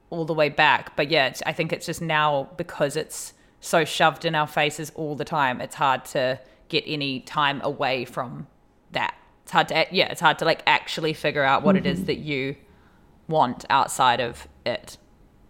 all 0.09 0.25
the 0.25 0.33
way 0.33 0.49
back. 0.49 0.95
But 0.95 1.09
yeah, 1.09 1.33
I 1.45 1.53
think 1.53 1.71
it's 1.71 1.85
just 1.85 2.01
now 2.01 2.49
because 2.57 2.95
it's 2.95 3.33
so 3.59 3.85
shoved 3.85 4.25
in 4.25 4.35
our 4.35 4.45
faces 4.45 4.91
all 4.93 5.15
the 5.15 5.25
time, 5.25 5.61
it's 5.61 5.75
hard 5.75 6.05
to 6.05 6.39
get 6.69 6.83
any 6.87 7.21
time 7.21 7.61
away 7.63 8.05
from 8.05 8.47
that. 8.91 9.15
It's 9.43 9.51
hard 9.51 9.69
to 9.69 9.85
yeah, 9.91 10.07
it's 10.07 10.21
hard 10.21 10.39
to 10.39 10.45
like 10.45 10.63
actually 10.67 11.13
figure 11.13 11.43
out 11.43 11.63
what 11.63 11.75
mm-hmm. 11.75 11.85
it 11.85 11.89
is 11.89 12.05
that 12.05 12.17
you 12.17 12.55
want 13.27 13.65
outside 13.69 14.19
of 14.19 14.47
it. 14.65 14.97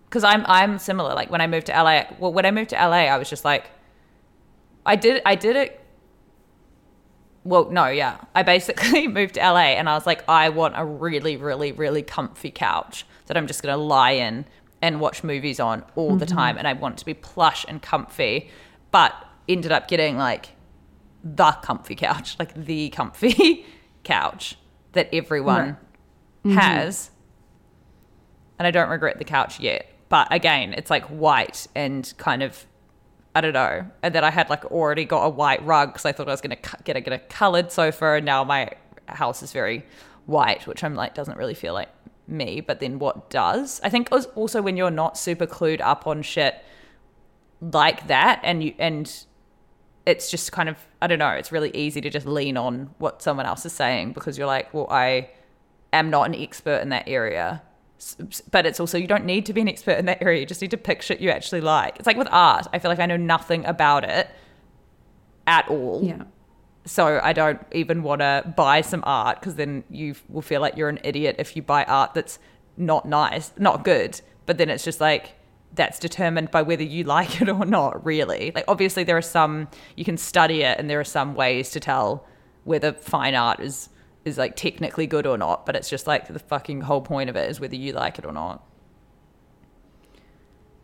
Cuz 0.09 0.24
I'm 0.24 0.45
I'm 0.47 0.80
similar. 0.80 1.13
Like 1.13 1.30
when 1.30 1.41
I 1.41 1.47
moved 1.47 1.68
to 1.68 1.74
LA, 1.74 2.03
well 2.20 2.32
when 2.32 2.45
I 2.45 2.51
moved 2.51 2.70
to 2.72 2.76
LA, 2.76 3.05
I 3.07 3.18
was 3.18 3.30
just 3.30 3.43
like 3.43 3.70
I 4.86 4.95
did 4.95 5.22
I 5.26 5.36
did 5.36 5.55
it 5.55 5.84
well, 7.47 7.70
no, 7.72 7.88
yeah. 7.88 8.18
I 8.36 8.43
basically 8.43 9.07
moved 9.20 9.36
to 9.36 9.39
LA 9.39 9.78
and 9.78 9.88
I 9.88 9.93
was 9.93 10.05
like, 10.05 10.28
I 10.28 10.49
want 10.49 10.74
a 10.76 10.84
really, 10.84 11.38
really, 11.38 11.72
really 11.72 12.03
comfy 12.03 12.51
couch 12.51 13.05
that 13.28 13.38
I'm 13.38 13.47
just 13.47 13.63
going 13.63 13.74
to 13.74 13.82
lie 13.82 14.11
in 14.11 14.45
and 14.82 14.99
watch 14.99 15.24
movies 15.24 15.59
on 15.59 15.86
all 15.95 16.09
mm-hmm. 16.09 16.18
the 16.18 16.26
time. 16.26 16.57
And 16.57 16.68
I 16.68 16.74
want 16.74 16.97
to 16.97 17.05
be 17.05 17.13
plush 17.13 17.65
and 17.70 17.82
comfy, 17.82 18.49
but 18.91 19.13
ended 19.47 19.72
up 19.72 19.88
getting 19.88 20.18
like 20.18 20.49
the 21.36 21.52
comfy 21.62 21.96
couch, 21.96 22.38
like 22.40 22.54
the 22.54 22.90
comfy 22.90 23.66
couch 24.04 24.58
that 24.94 25.10
everyone 25.14 25.78
mm-hmm. 26.46 26.58
has. 26.58 27.12
And 28.60 28.68
I 28.68 28.72
don't 28.72 28.90
regret 28.90 29.18
the 29.18 29.26
couch 29.26 29.60
yet. 29.60 29.88
But 30.10 30.34
again, 30.34 30.74
it's 30.74 30.90
like 30.90 31.06
white 31.06 31.68
and 31.76 32.12
kind 32.18 32.42
of 32.42 32.66
I 33.36 33.42
don't 33.42 33.54
know. 33.54 33.86
And 34.02 34.16
then 34.16 34.24
I 34.24 34.32
had 34.32 34.50
like 34.50 34.66
already 34.66 35.06
got 35.06 35.24
a 35.24 35.30
white 35.30 35.64
rug 35.64 35.90
because 35.90 36.06
I 36.06 36.12
thought 36.12 36.28
I 36.28 36.32
was 36.32 36.42
going 36.42 36.58
to 36.58 36.78
get 36.84 36.96
a, 36.96 37.02
get 37.02 37.14
a 37.14 37.20
colored 37.20 37.72
sofa. 37.72 38.14
And 38.14 38.26
now 38.26 38.44
my 38.44 38.72
house 39.06 39.44
is 39.44 39.52
very 39.52 39.86
white, 40.26 40.66
which 40.66 40.84
I'm 40.84 40.96
like, 40.96 41.14
doesn't 41.14 41.38
really 41.38 41.54
feel 41.54 41.76
like 41.76 41.90
me. 42.28 42.62
But 42.62 42.80
then 42.80 42.98
what 42.98 43.30
does? 43.30 43.80
I 43.84 43.90
think 43.90 44.10
also 44.12 44.64
when 44.64 44.76
you're 44.76 44.90
not 44.90 45.20
super 45.20 45.46
clued 45.46 45.82
up 45.82 46.08
on 46.08 46.24
shit 46.24 46.56
like 47.62 48.08
that 48.08 48.40
and 48.44 48.64
you, 48.64 48.74
and 48.80 49.26
it's 50.08 50.32
just 50.32 50.51
kind 50.51 50.70
of, 50.70 50.78
I 51.01 51.08
don't 51.08 51.20
know, 51.20 51.30
it's 51.30 51.51
really 51.51 51.70
easy 51.76 52.01
to 52.01 52.10
just 52.10 52.26
lean 52.26 52.58
on 52.58 52.89
what 52.97 53.22
someone 53.22 53.45
else 53.45 53.66
is 53.66 53.74
saying 53.74 54.14
because 54.14 54.38
you're 54.38 54.47
like, 54.47 54.74
well, 54.74 54.88
I 54.89 55.30
am 55.93 56.10
not 56.10 56.28
an 56.28 56.34
expert 56.34 56.82
in 56.82 56.89
that 56.89 57.08
area 57.08 57.62
but 58.51 58.66
it's 58.66 58.80
also 58.80 58.97
you 58.97 59.08
don't 59.08 59.26
need 59.26 59.45
to 59.45 59.53
be 59.53 59.62
an 59.62 59.68
expert 59.68 59.97
in 59.97 60.05
that 60.05 60.22
area. 60.22 60.39
You 60.39 60.45
just 60.45 60.62
need 60.62 60.72
to 60.72 60.78
pick 60.78 61.01
shit 61.01 61.20
you 61.20 61.30
actually 61.30 61.62
like. 61.62 61.97
It's 61.97 62.05
like 62.05 62.18
with 62.18 62.28
art. 62.32 62.68
I 62.72 62.80
feel 62.80 62.91
like 62.91 62.99
I 62.99 63.05
know 63.05 63.18
nothing 63.18 63.66
about 63.66 64.03
it 64.03 64.30
at 65.47 65.68
all. 65.68 66.01
Yeah. 66.03 66.24
So 66.86 67.20
I 67.22 67.34
don't 67.34 67.60
even 67.72 68.03
want 68.03 68.22
to 68.22 68.53
buy 68.55 68.82
some 68.82 69.03
art 69.05 69.39
because 69.39 69.55
then 69.55 69.84
you 69.89 70.16
will 70.30 70.41
feel 70.41 70.62
like 70.62 70.78
you're 70.78 70.89
an 70.89 70.99
idiot 71.03 71.38
if 71.39 71.55
you 71.55 71.62
buy 71.62 71.84
art 71.86 72.14
that's 72.14 72.39
not 72.78 73.08
nice, 73.08 73.51
not 73.58 73.84
good. 73.84 74.22
But 74.45 74.58
then 74.58 74.70
it's 74.70 74.84
just 74.84 75.01
like 75.01 75.34
that's 75.74 75.99
determined 75.99 76.51
by 76.51 76.61
whether 76.61 76.84
you 76.84 77.03
like 77.15 77.41
it 77.41 77.49
or 77.49 77.65
not. 77.65 78.05
Really, 78.05 78.51
like 78.55 78.65
obviously 78.68 79.03
there 79.03 79.18
are 79.18 79.22
some 79.22 79.68
you 79.95 80.05
can 80.05 80.18
study 80.18 80.63
it, 80.63 80.80
and 80.80 80.89
there 80.89 80.99
are 80.99 81.05
some 81.05 81.36
ways 81.36 81.70
to 81.72 81.80
tell 81.80 82.26
whether 82.63 82.93
fine 82.93 83.36
art 83.36 83.59
is 83.59 83.89
is 84.26 84.38
like 84.38 84.55
technically 84.55 85.07
good 85.07 85.26
or 85.26 85.38
not, 85.38 85.65
but 85.65 85.76
it's 85.76 85.89
just 85.89 86.05
like 86.05 86.28
the 86.28 86.39
fucking 86.39 86.82
whole 86.82 87.01
point 87.01 87.30
of 87.30 87.36
it 87.36 87.49
is 87.49 87.59
whether 87.59 87.76
you 87.76 87.93
like 87.93 88.20
it 88.20 88.26
or 88.26 88.34
not. 88.34 88.63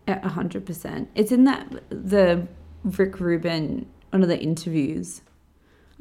A 0.07 0.29
hundred 0.29 0.65
percent. 0.65 1.09
It's 1.15 1.31
in 1.31 1.43
that 1.45 1.83
the 1.89 2.47
Rick 2.83 3.19
Rubin 3.19 3.87
one 4.13 4.21
of 4.21 4.29
the 4.29 4.39
interviews 4.39 5.22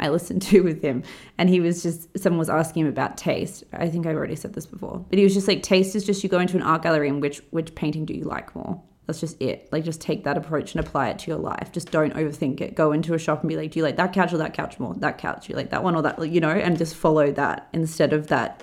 I 0.03 0.09
listened 0.09 0.43
to 0.43 0.61
with 0.63 0.83
him, 0.83 1.05
and 1.39 1.49
he 1.49 1.61
was 1.61 1.83
just 1.83 2.19
someone 2.19 2.39
was 2.39 2.51
asking 2.51 2.83
him 2.83 2.89
about 2.89 3.17
taste. 3.17 3.63
I 3.73 3.89
think 3.89 4.05
I've 4.05 4.17
already 4.17 4.37
said 4.37 4.53
this 4.53 4.67
before, 4.67 5.05
but 5.09 5.17
he 5.19 5.25
was 5.25 5.33
just 5.33 5.47
like, 5.47 5.63
taste 5.63 5.95
is 5.95 6.05
just 6.05 6.23
you 6.23 6.29
go 6.29 6.41
into 6.41 6.57
an 6.57 6.63
art 6.63 6.83
gallery 6.83 7.09
and 7.09 7.23
which 7.23 7.41
which 7.51 7.75
painting 7.75 8.05
do 8.05 8.13
you 8.13 8.25
like 8.25 8.55
more? 8.57 8.83
That's 9.07 9.21
just 9.21 9.41
it. 9.41 9.69
Like, 9.73 9.85
just 9.85 10.01
take 10.01 10.25
that 10.25 10.37
approach 10.37 10.75
and 10.75 10.85
apply 10.85 11.11
it 11.11 11.19
to 11.21 11.31
your 11.31 11.39
life. 11.39 11.73
Just 11.73 11.91
don't 11.91 12.15
overthink 12.15 12.61
it. 12.61 12.75
Go 12.75 12.93
into 12.93 13.15
a 13.15 13.19
shop 13.19 13.41
and 13.41 13.49
be 13.49 13.57
like, 13.57 13.73
do 13.73 13.81
you 13.81 13.85
like 13.85 13.97
that 13.97 14.13
couch 14.13 14.33
or 14.33 14.39
that 14.39 14.55
couch 14.55 14.79
more? 14.79 14.95
That 14.95 15.19
couch, 15.19 15.49
you 15.49 15.57
like 15.57 15.71
that 15.71 15.83
one 15.83 15.97
or 15.97 16.03
that, 16.03 16.25
you 16.29 16.41
know, 16.41 16.51
and 16.51 16.79
just 16.79 16.95
follow 16.95 17.33
that 17.33 17.69
instead 17.73 18.13
of 18.13 18.29
that. 18.29 18.63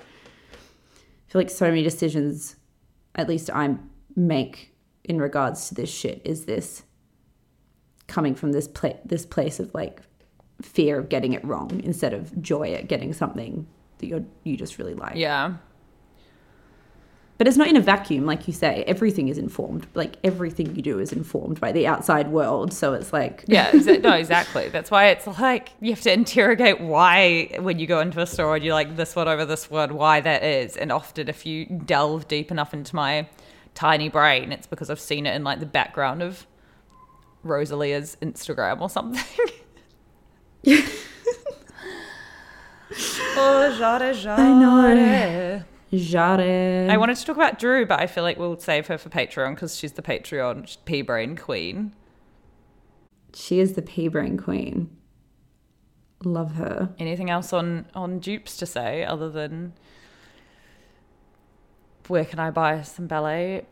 I 0.92 1.32
feel 1.32 1.40
like 1.40 1.50
so 1.50 1.68
many 1.68 1.82
decisions, 1.82 2.56
at 3.14 3.28
least 3.28 3.50
I 3.50 3.76
make 4.16 4.74
in 5.04 5.20
regards 5.20 5.68
to 5.68 5.74
this 5.74 5.90
shit, 5.90 6.22
is 6.24 6.46
this 6.46 6.84
coming 8.06 8.34
from 8.34 8.52
this 8.52 8.66
place, 8.66 8.96
this 9.04 9.26
place 9.26 9.60
of 9.60 9.72
like 9.74 10.00
fear 10.62 10.98
of 10.98 11.08
getting 11.08 11.32
it 11.32 11.44
wrong 11.44 11.80
instead 11.84 12.12
of 12.12 12.40
joy 12.42 12.72
at 12.74 12.88
getting 12.88 13.12
something 13.12 13.66
that 13.98 14.06
you 14.06 14.26
you 14.44 14.56
just 14.56 14.78
really 14.78 14.94
like. 14.94 15.16
Yeah. 15.16 15.54
But 17.38 17.48
it's 17.48 17.56
not 17.56 17.68
in 17.68 17.76
a 17.76 17.80
vacuum, 17.80 18.26
like 18.26 18.46
you 18.46 18.52
say. 18.52 18.84
Everything 18.86 19.28
is 19.28 19.38
informed. 19.38 19.86
Like 19.94 20.16
everything 20.22 20.76
you 20.76 20.82
do 20.82 20.98
is 20.98 21.10
informed 21.10 21.58
by 21.58 21.72
the 21.72 21.86
outside 21.86 22.28
world. 22.28 22.70
So 22.70 22.92
it's 22.92 23.14
like 23.14 23.44
yeah, 23.48 23.70
no, 23.72 24.12
exactly. 24.12 24.68
That's 24.68 24.90
why 24.90 25.06
it's 25.06 25.26
like 25.26 25.70
you 25.80 25.90
have 25.92 26.02
to 26.02 26.12
interrogate 26.12 26.80
why 26.80 27.48
when 27.60 27.78
you 27.78 27.86
go 27.86 28.00
into 28.00 28.20
a 28.20 28.26
store 28.26 28.56
and 28.56 28.64
you're 28.64 28.74
like 28.74 28.96
this 28.96 29.16
word 29.16 29.26
over 29.26 29.46
this 29.46 29.70
word, 29.70 29.92
why 29.92 30.20
that 30.20 30.42
is. 30.42 30.76
And 30.76 30.92
often, 30.92 31.28
if 31.28 31.46
you 31.46 31.64
delve 31.64 32.28
deep 32.28 32.50
enough 32.50 32.74
into 32.74 32.94
my 32.94 33.26
tiny 33.74 34.10
brain, 34.10 34.52
it's 34.52 34.66
because 34.66 34.90
I've 34.90 35.00
seen 35.00 35.26
it 35.26 35.34
in 35.34 35.42
like 35.42 35.60
the 35.60 35.66
background 35.66 36.22
of 36.22 36.46
Rosalia's 37.42 38.18
Instagram 38.20 38.82
or 38.82 38.90
something. 38.90 39.24
oh, 43.36 43.76
jare, 43.78 44.12
jare. 44.14 44.34
I 44.34 44.52
know. 44.52 45.62
Jare. 45.92 46.90
I 46.90 46.96
wanted 46.96 47.16
to 47.16 47.24
talk 47.24 47.36
about 47.36 47.58
Drew, 47.58 47.84
but 47.84 47.98
I 47.98 48.06
feel 48.06 48.22
like 48.22 48.38
we'll 48.38 48.58
save 48.58 48.86
her 48.86 48.98
for 48.98 49.08
Patreon 49.08 49.54
because 49.54 49.76
she's 49.76 49.92
the 49.92 50.02
Patreon 50.02 50.76
pea 50.84 51.02
brain 51.02 51.36
queen. 51.36 51.94
She 53.34 53.60
is 53.60 53.72
the 53.72 53.82
pea 53.82 54.08
brain 54.08 54.36
queen. 54.36 54.90
Love 56.24 56.54
her. 56.54 56.90
Anything 56.98 57.30
else 57.30 57.52
on 57.52 57.86
on 57.94 58.18
dupes 58.18 58.56
to 58.58 58.66
say 58.66 59.04
other 59.04 59.30
than 59.30 59.72
where 62.08 62.24
can 62.24 62.38
I 62.38 62.50
buy 62.50 62.82
some 62.82 63.06
ballet 63.06 63.64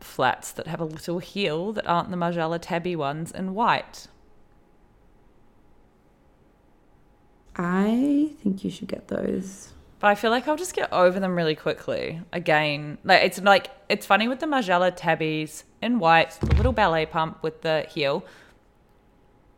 flats 0.00 0.52
that 0.52 0.68
have 0.68 0.80
a 0.80 0.84
little 0.84 1.18
heel 1.18 1.72
that 1.72 1.86
aren't 1.86 2.10
the 2.10 2.16
Margiela 2.16 2.58
tabby 2.60 2.94
ones 2.94 3.32
in 3.32 3.54
white? 3.54 4.06
I 7.58 8.30
think 8.40 8.62
you 8.62 8.70
should 8.70 8.88
get 8.88 9.08
those. 9.08 9.72
But 9.98 10.08
I 10.08 10.14
feel 10.14 10.30
like 10.30 10.46
I'll 10.46 10.56
just 10.56 10.74
get 10.74 10.92
over 10.92 11.18
them 11.18 11.34
really 11.34 11.56
quickly. 11.56 12.20
Again, 12.32 12.98
like 13.02 13.22
it's 13.22 13.40
like 13.40 13.70
it's 13.88 14.06
funny 14.06 14.28
with 14.28 14.38
the 14.38 14.46
Margiela 14.46 14.94
tabbies 14.94 15.64
in 15.82 15.98
white, 15.98 16.38
the 16.40 16.54
little 16.54 16.72
ballet 16.72 17.04
pump 17.06 17.42
with 17.42 17.62
the 17.62 17.84
heel. 17.90 18.24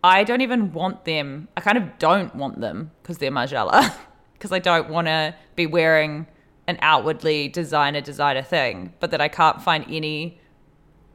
I 0.03 0.25
don't 0.25 0.41
even 0.41 0.73
want 0.73 1.05
them. 1.05 1.49
I 1.59 1.61
kind 1.61 1.77
of 1.77 1.99
don't 1.99 2.35
want 2.35 2.61
them 2.61 2.91
because 3.03 3.19
they're 3.19 3.31
Margiela. 3.31 3.95
Because 4.33 4.53
I 4.53 4.59
don't 4.59 4.89
want 4.89 5.07
to 5.07 5.35
be 5.55 5.67
wearing 5.67 6.27
an 6.67 6.79
outwardly 6.81 7.47
designer 7.49 8.01
designer 8.01 8.41
thing, 8.41 8.95
but 8.99 9.11
that 9.11 9.21
I 9.21 9.29
can't 9.29 9.61
find 9.61 9.85
any 9.87 10.41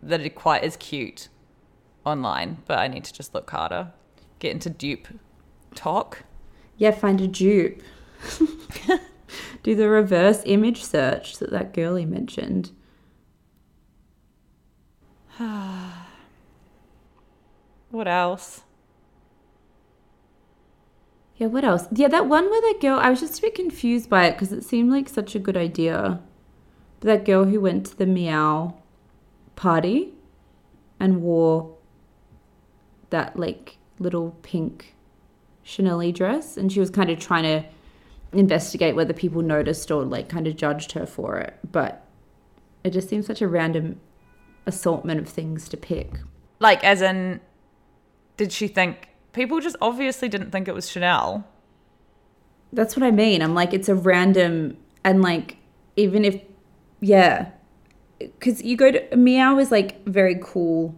that 0.04 0.22
are 0.22 0.30
quite 0.30 0.64
as 0.64 0.78
cute 0.78 1.30
online. 2.06 2.62
But 2.68 2.78
I 2.78 2.88
need 2.88 3.04
to 3.06 3.12
just 3.12 3.34
look 3.34 3.50
harder. 3.50 3.92
Get 4.38 4.52
into 4.52 4.70
dupe 4.70 5.08
talk. 5.74 6.24
Yeah, 6.78 6.91
find 6.91 7.21
a 7.21 7.28
dupe. 7.28 7.82
do 9.63 9.76
the 9.76 9.89
reverse 9.89 10.41
image 10.45 10.84
search 10.84 11.38
that 11.39 11.51
that 11.51 11.73
girlie 11.73 12.05
mentioned. 12.05 12.71
what 17.89 18.07
else? 18.07 18.61
Yeah, 21.38 21.47
what 21.47 21.65
else? 21.65 21.88
Yeah, 21.91 22.07
that 22.07 22.28
one 22.28 22.49
where 22.49 22.61
that 22.61 22.80
girl, 22.80 22.97
I 22.99 23.09
was 23.09 23.19
just 23.19 23.39
a 23.39 23.41
bit 23.41 23.55
confused 23.55 24.09
by 24.09 24.26
it 24.26 24.34
because 24.34 24.53
it 24.53 24.63
seemed 24.63 24.91
like 24.91 25.09
such 25.09 25.36
a 25.36 25.39
good 25.39 25.57
idea. 25.57 26.21
But 26.99 27.07
that 27.07 27.26
girl 27.26 27.43
who 27.45 27.59
went 27.59 27.88
to 27.88 27.97
the 27.97 28.05
Miaou 28.05 28.73
party 29.55 30.13
and 30.99 31.21
wore 31.21 31.76
that 33.09 33.38
like 33.38 33.78
little 33.99 34.38
pink 34.41 34.95
Chanel 35.66 36.11
dress 36.11 36.55
and 36.55 36.72
she 36.72 36.80
was 36.80 36.89
kind 36.89 37.09
of 37.09 37.20
trying 37.20 37.43
to 37.43 37.68
investigate 38.32 38.95
whether 38.95 39.13
people 39.13 39.41
noticed 39.41 39.89
or 39.91 40.03
like 40.03 40.30
kind 40.30 40.47
of 40.47 40.55
judged 40.55 40.93
her 40.93 41.05
for 41.05 41.38
it. 41.39 41.57
But 41.70 42.05
it 42.84 42.91
just 42.91 43.09
seems 43.09 43.26
such 43.26 43.41
a 43.41 43.47
random 43.47 43.99
assortment 44.68 45.20
of 45.20 45.28
things 45.28 45.68
to 45.70 45.78
pick. 45.78 46.20
Like, 46.59 46.84
as 46.84 47.01
in, 47.01 47.41
did 48.38 48.51
she 48.51 48.68
think 48.68 49.09
people 49.34 49.59
just 49.59 49.76
obviously 49.82 50.30
didn't 50.30 50.51
think 50.51 50.68
it 50.68 50.76
was 50.76 50.89
Chanel? 50.89 51.47
That's 52.72 52.95
what 52.95 53.03
I 53.03 53.11
mean. 53.11 53.41
I'm 53.41 53.55
like, 53.55 53.74
it's 53.74 53.89
a 53.89 53.95
random, 53.95 54.78
and 55.03 55.22
like, 55.22 55.57
even 55.95 56.24
if, 56.24 56.41
yeah, 56.99 57.49
because 58.20 58.61
you 58.61 58.78
go 58.78 58.91
to 58.91 58.99
Miaou 59.09 59.59
is 59.61 59.72
like 59.72 60.05
very 60.05 60.38
cool 60.41 60.95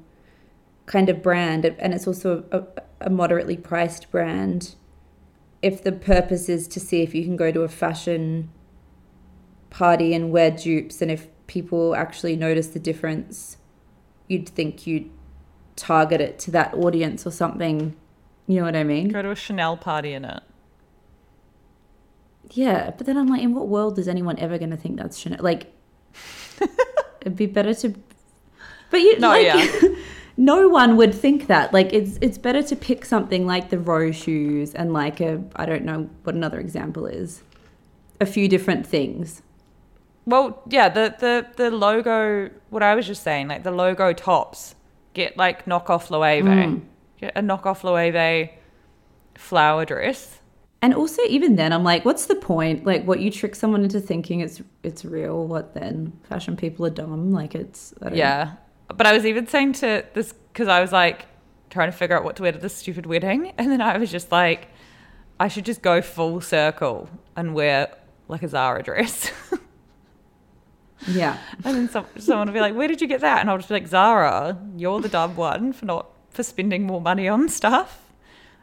kind 0.88 1.10
of 1.10 1.24
brand, 1.24 1.66
and 1.66 1.94
it's 1.94 2.08
also 2.08 2.44
a, 2.52 2.60
a 2.60 2.84
moderately 3.10 3.58
priced 3.58 4.10
brand, 4.12 4.76
if 5.62 5.84
the 5.84 5.92
purpose 5.92 6.50
is 6.50 6.68
to 6.70 6.80
see 6.80 7.02
if 7.02 7.14
you 7.16 7.24
can 7.24 7.36
go 7.36 7.52
to 7.52 7.62
a 7.62 7.68
fashion 7.68 8.50
party 9.70 10.14
and 10.14 10.32
wear 10.32 10.52
dupes 10.52 11.02
and 11.02 11.12
if 11.12 11.28
people 11.48 11.96
actually 11.96 12.36
notice 12.36 12.68
the 12.68 12.80
difference, 12.80 13.58
you'd 14.28 14.50
think 14.50 14.86
you'd 14.86 15.10
target 15.76 16.22
it 16.22 16.40
to 16.40 16.52
that 16.52 16.74
audience 16.74 17.26
or 17.26 17.32
something. 17.32 17.96
You 18.48 18.58
know 18.58 18.66
what 18.66 18.76
I 18.76 18.84
mean? 18.84 19.10
Go 19.10 19.22
to 19.22 19.32
a 19.32 19.36
Chanel 19.36 19.78
party 19.78 20.14
in 20.14 20.26
it. 20.26 20.44
Yeah, 22.52 22.92
but 22.98 23.06
then 23.06 23.18
I'm 23.18 23.28
like, 23.28 23.42
in 23.42 23.54
what 23.54 23.68
world 23.68 24.00
is 24.00 24.08
anyone 24.08 24.40
ever 24.40 24.58
going 24.58 24.70
to 24.70 24.78
think 24.78 24.98
that's 24.98 25.18
Chanel? 25.18 25.40
Like, 25.42 25.74
it'd 27.22 27.36
be 27.36 27.46
better 27.46 27.74
to. 27.74 27.94
But 28.90 29.02
you, 29.02 29.20
No, 29.20 29.30
like, 29.30 29.46
yeah. 29.46 29.66
no 30.38 30.70
one 30.70 30.96
would 30.98 31.14
think 31.14 31.48
that. 31.48 31.74
Like, 31.74 31.92
it's 31.92 32.18
it's 32.22 32.38
better 32.38 32.64
to 32.64 32.76
pick 32.76 33.04
something 33.04 33.46
like 33.46 33.70
the 33.70 33.80
row 33.80 34.12
shoes 34.12 34.74
and 34.74 34.94
like 34.94 35.20
a 35.20 35.44
I 35.56 35.66
don't 35.66 35.84
know 35.84 36.10
what 36.24 36.36
another 36.36 36.60
example 36.60 37.08
is, 37.08 37.44
a 38.22 38.26
few 38.26 38.48
different 38.48 38.86
things. 38.86 39.42
Well, 40.26 40.62
yeah, 40.68 40.90
the, 40.90 41.16
the, 41.18 41.48
the 41.56 41.72
logo, 41.72 42.50
what 42.70 42.84
I 42.84 42.96
was 42.96 43.08
just 43.08 43.24
saying, 43.24 43.48
like 43.48 43.64
the 43.64 43.72
logo 43.72 44.12
tops, 44.12 44.76
get 45.14 45.38
like 45.38 45.66
knockoff 45.66 46.10
Loewe. 46.10 46.44
Mm. 46.44 46.82
Get 47.18 47.32
a 47.36 47.42
knockoff 47.42 47.84
Loewe 47.84 48.50
flower 49.36 49.86
dress. 49.86 50.42
And 50.82 50.94
also, 50.94 51.22
even 51.24 51.56
then, 51.56 51.72
I'm 51.74 51.84
like, 51.84 52.06
what's 52.06 52.28
the 52.28 52.36
point? 52.36 52.86
Like, 52.86 53.06
what 53.06 53.20
you 53.20 53.32
trick 53.32 53.56
someone 53.56 53.84
into 53.84 54.00
thinking 54.00 54.42
it's 54.42 54.62
it's 54.84 55.04
real? 55.04 55.48
What 55.48 55.74
then? 55.74 56.12
Fashion 56.30 56.56
people 56.56 56.86
are 56.86 56.92
dumb. 56.92 57.32
Like, 57.32 57.56
it's 57.56 57.94
I 58.02 58.10
don't 58.10 58.18
Yeah. 58.18 58.52
But 58.96 59.06
I 59.06 59.14
was 59.14 59.26
even 59.26 59.48
saying 59.48 59.74
to 59.74 60.06
this, 60.14 60.34
because 60.34 60.68
I 60.68 60.80
was 60.82 60.92
like 60.92 61.26
trying 61.70 61.92
to 61.92 61.98
figure 61.98 62.16
out 62.18 62.24
what 62.24 62.36
to 62.38 62.42
wear 62.44 62.52
to 62.52 62.58
this 62.58 62.74
stupid 62.76 63.06
wedding. 63.06 63.54
And 63.58 63.72
then 63.72 63.82
I 63.82 63.98
was 63.98 64.12
just 64.12 64.32
like, 64.32 64.70
I 65.40 65.48
should 65.50 65.66
just 65.66 65.82
go 65.82 66.02
full 66.02 66.42
circle 66.42 67.10
and 67.36 67.54
wear 67.54 67.90
like 68.28 68.44
a 68.44 68.48
Zara 68.48 68.82
dress. 68.84 69.32
yeah. 71.08 71.38
And 71.64 71.76
then 71.76 71.90
some, 71.90 72.06
someone 72.18 72.48
will 72.48 72.54
be 72.54 72.60
like, 72.60 72.76
"Where 72.76 72.88
did 72.88 73.02
you 73.02 73.08
get 73.08 73.22
that?" 73.22 73.42
And 73.42 73.50
I'll 73.50 73.58
just 73.58 73.70
be 73.70 73.76
like, 73.76 73.88
"Zara, 73.88 74.58
you're 74.76 75.00
the 75.00 75.10
dumb 75.10 75.36
one 75.36 75.74
for 75.74 75.86
not 75.86 76.08
for 76.30 76.44
spending 76.44 76.84
more 76.84 77.02
money 77.02 77.28
on 77.28 77.50
stuff." 77.50 78.04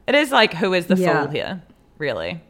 It 0.07 0.15
is 0.15 0.31
like, 0.33 0.53
who 0.55 0.75
is 0.75 0.87
the 0.87 0.97
Yeah. 0.97 1.23
fool 1.23 1.31
here, 1.31 1.63
really? 1.97 2.43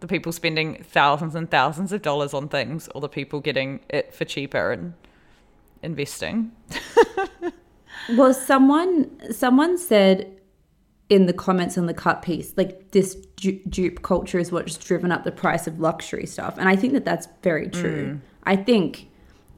The 0.00 0.08
people 0.08 0.32
spending 0.32 0.82
thousands 0.82 1.36
and 1.36 1.48
thousands 1.48 1.92
of 1.92 2.02
dollars 2.02 2.34
on 2.34 2.48
things, 2.48 2.88
or 2.94 3.00
the 3.00 3.08
people 3.08 3.38
getting 3.40 3.80
it 3.88 4.12
for 4.12 4.24
cheaper 4.24 4.72
and 4.72 4.94
investing? 5.82 6.52
Well, 8.10 8.34
someone 8.34 9.10
someone 9.32 9.78
said 9.78 10.40
in 11.08 11.26
the 11.26 11.32
comments 11.32 11.76
on 11.78 11.86
the 11.86 11.94
cut 11.94 12.22
piece, 12.22 12.54
like 12.56 12.90
this 12.90 13.14
du- 13.36 13.62
dupe 13.68 14.02
culture 14.02 14.38
is 14.38 14.50
what's 14.50 14.76
driven 14.76 15.12
up 15.12 15.24
the 15.24 15.32
price 15.32 15.66
of 15.66 15.78
luxury 15.78 16.26
stuff, 16.26 16.56
and 16.58 16.68
I 16.68 16.76
think 16.76 16.92
that 16.94 17.04
that's 17.04 17.28
very 17.42 17.68
true. 17.68 18.14
Mm. 18.14 18.20
I 18.44 18.56
think 18.56 19.08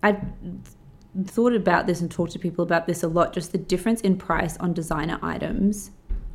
I've 0.03 0.21
thought 1.27 1.55
about 1.55 1.87
this 1.87 2.01
and 2.01 2.11
talked 2.11 2.33
to 2.33 2.39
people 2.39 2.65
about 2.65 2.87
this 2.87 3.03
a 3.03 3.09
lot. 3.09 3.33
Just 3.33 3.53
the 3.53 3.59
difference 3.59 4.01
in 4.03 4.17
price 4.17 4.57
on 4.59 4.73
designer 4.73 5.19
items 5.23 5.91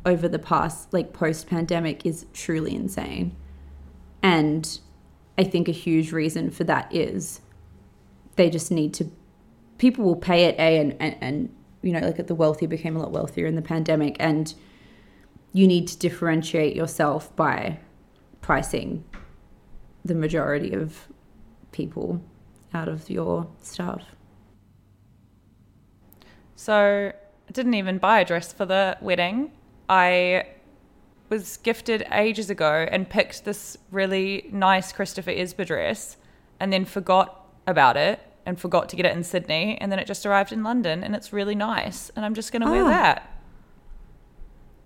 over 0.06 0.26
the 0.26 0.38
past, 0.38 0.92
like 0.92 1.12
post 1.12 1.46
pandemic, 1.46 2.04
is 2.04 2.26
truly 2.32 2.74
insane, 2.74 3.36
and 4.22 4.80
I 5.38 5.44
think 5.44 5.68
a 5.68 5.72
huge 5.72 6.12
reason 6.12 6.50
for 6.50 6.64
that 6.64 6.92
is 6.94 7.40
they 8.36 8.50
just 8.50 8.70
need 8.70 8.94
to 8.94 9.10
people 9.80 10.04
will 10.04 10.14
pay 10.14 10.44
it 10.44 10.54
a 10.58 10.78
and, 10.78 10.94
and 11.00 11.16
and 11.22 11.54
you 11.80 11.90
know 11.92 12.00
like 12.00 12.26
the 12.26 12.34
wealthy 12.34 12.66
became 12.66 12.94
a 12.96 13.00
lot 13.00 13.10
wealthier 13.10 13.46
in 13.46 13.56
the 13.56 13.62
pandemic 13.62 14.14
and 14.20 14.54
you 15.54 15.66
need 15.66 15.88
to 15.88 15.98
differentiate 15.98 16.76
yourself 16.76 17.34
by 17.34 17.78
pricing 18.42 19.02
the 20.04 20.14
majority 20.14 20.72
of 20.74 21.08
people 21.72 22.22
out 22.74 22.88
of 22.88 23.08
your 23.08 23.48
stuff 23.62 24.04
So 26.56 27.10
I 27.48 27.52
didn't 27.52 27.72
even 27.72 27.96
buy 27.96 28.20
a 28.20 28.24
dress 28.26 28.52
for 28.52 28.66
the 28.66 28.98
wedding. 29.00 29.50
I 29.88 30.46
was 31.30 31.56
gifted 31.56 32.06
ages 32.12 32.50
ago 32.50 32.86
and 32.90 33.08
picked 33.08 33.46
this 33.46 33.78
really 33.90 34.50
nice 34.52 34.92
Christopher 34.92 35.30
Esber 35.30 35.64
dress 35.64 36.18
and 36.60 36.70
then 36.70 36.84
forgot 36.84 37.46
about 37.66 37.96
it 37.96 38.20
and 38.50 38.60
forgot 38.60 38.90
to 38.90 38.96
get 38.96 39.06
it 39.06 39.16
in 39.16 39.24
Sydney 39.24 39.78
and 39.80 39.90
then 39.90 39.98
it 39.98 40.06
just 40.06 40.26
arrived 40.26 40.52
in 40.52 40.62
London 40.62 41.02
and 41.02 41.16
it's 41.16 41.32
really 41.32 41.54
nice 41.54 42.10
and 42.14 42.24
I'm 42.26 42.34
just 42.34 42.52
going 42.52 42.60
to 42.62 42.70
wear 42.70 42.84
Ah. 42.84 42.88
that. 42.88 43.30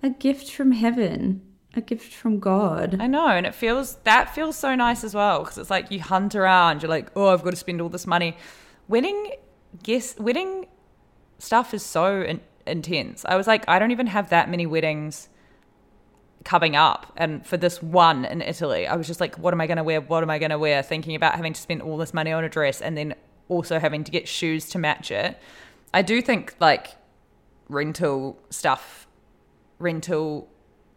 a 0.03 0.11
gift 0.11 0.53
from 0.53 0.71
heaven 0.73 1.43
a 1.77 1.81
gift 1.81 2.13
from 2.15 2.39
god 2.39 2.97
I 3.01 3.09
know 3.09 3.27
and 3.27 3.45
it 3.47 3.55
feels 3.55 3.97
that 4.05 4.33
feels 4.35 4.57
so 4.57 4.77
nice 4.77 5.03
as 5.03 5.13
well 5.15 5.41
because 5.41 5.59
it's 5.59 5.71
like 5.71 5.91
you 5.91 5.99
hunt 6.01 6.37
around 6.37 6.83
you're 6.83 6.89
like 6.91 7.11
oh 7.17 7.29
I've 7.33 7.43
got 7.43 7.51
to 7.51 7.57
spend 7.57 7.81
all 7.81 7.89
this 7.89 8.07
money. 8.07 8.37
Wedding 8.87 9.33
guess 9.83 10.17
wedding 10.19 10.67
stuff 11.41 11.75
is 11.75 11.83
so 11.85 12.23
in- 12.23 12.41
intense. 12.67 13.25
I 13.25 13.35
was 13.35 13.47
like 13.49 13.65
I 13.69 13.79
don't 13.81 13.91
even 13.91 14.07
have 14.07 14.31
that 14.31 14.49
many 14.49 14.67
weddings 14.67 15.29
coming 16.45 16.77
up 16.77 17.11
and 17.17 17.45
for 17.47 17.57
this 17.57 17.83
one 17.83 18.25
in 18.27 18.43
Italy 18.43 18.87
I 18.87 18.95
was 18.97 19.07
just 19.07 19.19
like 19.19 19.37
what 19.39 19.55
am 19.55 19.61
I 19.63 19.67
going 19.67 19.79
to 19.79 19.83
wear 19.83 20.01
what 20.03 20.23
am 20.23 20.29
I 20.31 20.39
going 20.39 20.51
to 20.51 20.59
wear 20.59 20.83
thinking 20.83 21.15
about 21.17 21.35
having 21.35 21.55
to 21.55 21.61
spend 21.61 21.81
all 21.83 21.97
this 21.97 22.13
money 22.13 22.31
on 22.33 22.45
a 22.45 22.49
dress 22.51 22.83
and 22.83 22.97
then 22.99 23.15
also 23.49 23.79
having 23.79 24.05
to 24.05 24.11
get 24.11 24.27
shoes 24.29 24.69
to 24.71 24.79
match 24.79 25.11
it 25.11 25.39
I 25.93 26.03
do 26.03 26.21
think 26.23 26.55
like 26.61 26.89
rental 27.69 28.39
stuff 28.51 29.07
rental 29.79 30.49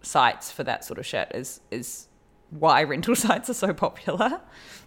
sites 0.01 0.51
for 0.51 0.63
that 0.63 0.83
sort 0.85 0.99
of 0.99 1.05
shit 1.05 1.31
is 1.33 1.59
is 1.71 2.07
why 2.49 2.81
rental 2.83 3.15
sites 3.25 3.49
are 3.49 3.53
so 3.53 3.73
popular 3.73 4.39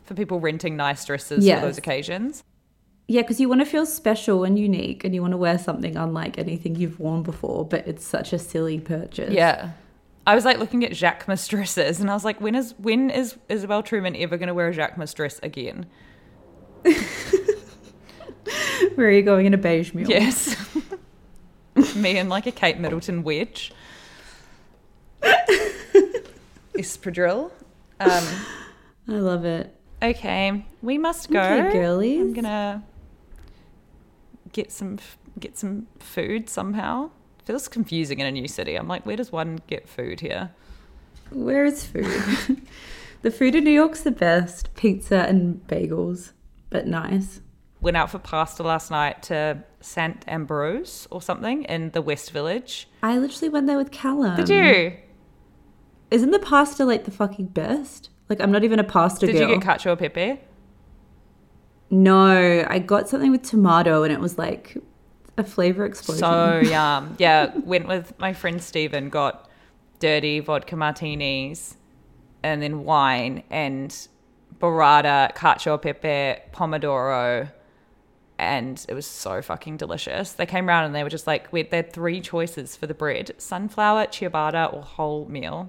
for 0.04 0.14
people 0.14 0.40
renting 0.40 0.76
nice 0.76 1.04
dresses 1.04 1.44
Yes. 1.44 1.60
for 1.60 1.66
those 1.66 1.78
occasions 1.78 2.42
yeah 3.08 3.22
because 3.22 3.40
you 3.40 3.48
want 3.48 3.60
to 3.60 3.64
feel 3.66 3.84
special 3.86 4.44
and 4.44 4.58
unique 4.58 5.04
and 5.04 5.14
you 5.14 5.20
want 5.20 5.32
to 5.32 5.36
wear 5.36 5.58
something 5.58 5.96
unlike 5.96 6.38
anything 6.38 6.76
you've 6.76 6.98
worn 7.00 7.22
before 7.22 7.64
but 7.66 7.86
it's 7.86 8.04
such 8.06 8.32
a 8.32 8.38
silly 8.38 8.78
purchase 8.80 9.32
Yeah. 9.32 9.72
I 10.26 10.34
was 10.34 10.44
like 10.44 10.58
looking 10.58 10.84
at 10.84 10.92
Jacquemus 10.92 11.48
dresses 11.52 11.98
and 11.98 12.10
I 12.10 12.14
was 12.14 12.24
like, 12.26 12.40
when 12.42 12.54
is 12.54 12.74
when 12.78 13.08
is 13.10 13.36
Isabel 13.48 13.82
Truman 13.82 14.14
ever 14.16 14.36
gonna 14.36 14.52
wear 14.54 14.68
a 14.68 14.72
Jacquemus 14.74 15.14
dress 15.14 15.40
again? 15.42 15.86
where 18.94 19.08
are 19.08 19.10
you 19.10 19.22
going 19.22 19.46
in 19.46 19.54
a 19.54 19.58
beige 19.58 19.94
mule 19.94 20.08
Yes. 20.08 20.56
Me 21.96 22.18
and 22.18 22.28
like 22.28 22.46
a 22.46 22.52
Kate 22.52 22.78
Middleton 22.78 23.22
wedge. 23.22 23.72
Espadrille. 26.74 27.50
Um, 28.00 28.24
i 29.08 29.12
love 29.12 29.44
it 29.44 29.74
okay, 30.02 30.64
we 30.82 30.98
must 30.98 31.30
go. 31.30 31.40
Okay, 31.40 31.72
girlies. 31.72 32.20
I'm 32.20 32.32
gonna 32.32 32.84
get 34.52 34.72
some 34.72 34.98
get 35.38 35.58
some 35.58 35.86
food 35.98 36.48
somehow. 36.48 37.10
Feels 37.44 37.68
confusing 37.68 38.20
in 38.20 38.26
a 38.26 38.32
new 38.32 38.48
city. 38.48 38.76
I'm 38.76 38.88
like, 38.88 39.06
where 39.06 39.16
does 39.16 39.32
one 39.32 39.60
get 39.66 39.88
food 39.88 40.20
here? 40.20 40.50
Where 41.30 41.64
is 41.64 41.84
food? 41.84 42.60
the 43.22 43.30
food 43.30 43.54
in 43.54 43.64
New 43.64 43.70
York's 43.70 44.02
the 44.02 44.10
best. 44.10 44.74
Pizza 44.74 45.26
and 45.28 45.66
bagels, 45.66 46.32
but 46.68 46.86
nice. 46.86 47.40
Went 47.80 47.96
out 47.96 48.10
for 48.10 48.18
pasta 48.18 48.62
last 48.62 48.90
night 48.90 49.22
to 49.24 49.64
Sant 49.80 50.24
Ambroeus 50.26 51.06
or 51.10 51.22
something 51.22 51.64
in 51.64 51.90
the 51.90 52.02
West 52.02 52.30
Village. 52.30 52.88
I 53.02 53.16
literally 53.18 53.48
went 53.48 53.66
there 53.66 53.78
with 53.78 53.90
Callum. 53.90 54.36
Did 54.36 54.48
you? 54.50 54.96
Isn't 56.10 56.30
the 56.30 56.38
pasta 56.38 56.84
like 56.84 57.04
the 57.04 57.10
fucking 57.10 57.46
best? 57.46 58.10
Like 58.28 58.40
I'm 58.40 58.52
not 58.52 58.64
even 58.64 58.78
a 58.78 58.84
pasta 58.84 59.26
girl. 59.26 59.32
Did 59.32 59.38
girl. 59.40 59.48
you 59.50 59.60
get 59.60 59.66
cacio 59.66 59.92
e 59.94 59.96
pepe? 59.96 60.40
no, 61.90 62.64
I 62.68 62.78
got 62.78 63.08
something 63.08 63.32
with 63.32 63.42
tomato 63.42 64.04
and 64.04 64.12
it 64.12 64.20
was 64.20 64.38
like 64.38 64.76
a 65.36 65.44
flavor 65.44 65.84
explosion. 65.84 66.20
So 66.20 66.60
yum. 66.64 67.16
Yeah, 67.18 67.52
went 67.58 67.88
with 67.88 68.16
my 68.18 68.32
friend 68.32 68.62
Stephen, 68.62 69.08
got 69.08 69.50
dirty 69.98 70.40
vodka 70.40 70.76
martinis 70.76 71.76
and 72.42 72.62
then 72.62 72.84
wine 72.84 73.42
and 73.50 73.90
burrata, 74.58 75.34
cacio 75.34 75.78
e 75.78 75.92
pepe, 75.92 76.40
pomodoro. 76.52 77.50
And 78.40 78.82
it 78.88 78.94
was 78.94 79.04
so 79.04 79.42
fucking 79.42 79.76
delicious. 79.76 80.32
They 80.32 80.46
came 80.46 80.66
around 80.66 80.84
and 80.86 80.94
they 80.94 81.02
were 81.02 81.10
just 81.10 81.26
like, 81.26 81.52
we, 81.52 81.62
they 81.62 81.76
had 81.76 81.92
three 81.92 82.22
choices 82.22 82.74
for 82.74 82.86
the 82.86 82.94
bread 82.94 83.32
sunflower, 83.36 84.06
ciabatta, 84.06 84.72
or 84.72 84.82
wholemeal. 84.82 85.68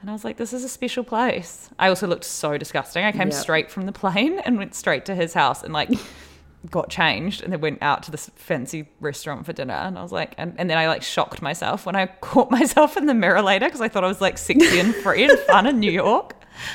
And 0.00 0.08
I 0.08 0.12
was 0.12 0.24
like, 0.24 0.36
this 0.36 0.52
is 0.52 0.62
a 0.62 0.68
special 0.68 1.02
place. 1.02 1.68
I 1.76 1.88
also 1.88 2.06
looked 2.06 2.22
so 2.24 2.56
disgusting. 2.56 3.04
I 3.04 3.10
came 3.10 3.30
Yep. 3.30 3.32
straight 3.32 3.70
from 3.72 3.86
the 3.86 3.90
plane 3.92 4.38
and 4.44 4.58
went 4.58 4.76
straight 4.76 5.04
to 5.06 5.14
his 5.16 5.34
house 5.34 5.64
and 5.64 5.72
like 5.72 5.90
got 6.70 6.88
changed 6.88 7.42
and 7.42 7.52
then 7.52 7.60
went 7.60 7.82
out 7.82 8.04
to 8.04 8.12
this 8.12 8.30
fancy 8.36 8.88
restaurant 9.00 9.44
for 9.44 9.52
dinner. 9.52 9.74
And 9.74 9.98
I 9.98 10.02
was 10.02 10.12
like, 10.12 10.34
and, 10.38 10.54
and 10.58 10.70
then 10.70 10.78
I 10.78 10.86
like 10.86 11.02
shocked 11.02 11.42
myself 11.42 11.84
when 11.84 11.96
I 11.96 12.06
caught 12.20 12.48
myself 12.48 12.96
in 12.96 13.06
the 13.06 13.14
mirror 13.14 13.42
later 13.42 13.66
because 13.66 13.80
I 13.80 13.88
thought 13.88 14.04
I 14.04 14.08
was 14.08 14.20
like 14.20 14.38
sexy 14.38 14.78
and 14.78 14.94
free 14.94 15.24
and 15.24 15.36
fun 15.40 15.66
in 15.66 15.80
New 15.80 15.90
York. 15.90 16.34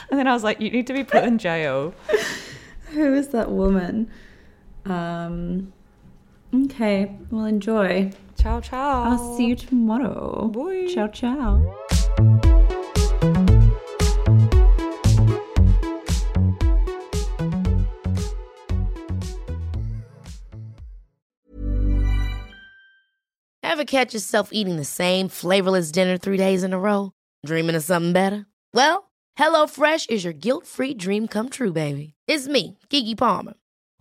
And 0.09 0.19
then 0.19 0.27
I 0.27 0.33
was 0.33 0.43
like, 0.43 0.59
you 0.59 0.69
need 0.69 0.87
to 0.87 0.93
be 0.93 1.05
put 1.05 1.23
in 1.23 1.37
jail. 1.37 1.93
Who 2.89 3.13
is 3.13 3.29
that 3.29 3.49
woman? 3.49 4.11
Um. 4.85 5.73
Okay, 6.53 7.15
well 7.29 7.45
enjoy. 7.45 8.11
Ciao, 8.37 8.59
ciao. 8.59 9.03
I'll 9.03 9.37
see 9.37 9.45
you 9.47 9.55
tomorrow. 9.55 10.47
Bye. 10.47 10.87
Ciao, 10.93 11.07
ciao. 11.07 11.61
Ever 23.63 23.85
catch 23.85 24.13
yourself 24.13 24.49
eating 24.51 24.75
the 24.75 24.83
same 24.83 25.29
flavorless 25.29 25.91
dinner 25.91 26.17
three 26.17 26.35
days 26.37 26.63
in 26.63 26.73
a 26.73 26.79
row? 26.79 27.13
Dreaming 27.45 27.75
of 27.75 27.83
something 27.83 28.11
better? 28.11 28.45
Well, 28.73 29.09
HelloFresh 29.39 30.09
is 30.09 30.25
your 30.25 30.33
guilt-free 30.33 30.95
dream 30.95 31.27
come 31.27 31.47
true, 31.47 31.71
baby. 31.71 32.15
It's 32.27 32.47
me, 32.49 32.77
Keke 32.89 33.17
Palmer. 33.17 33.53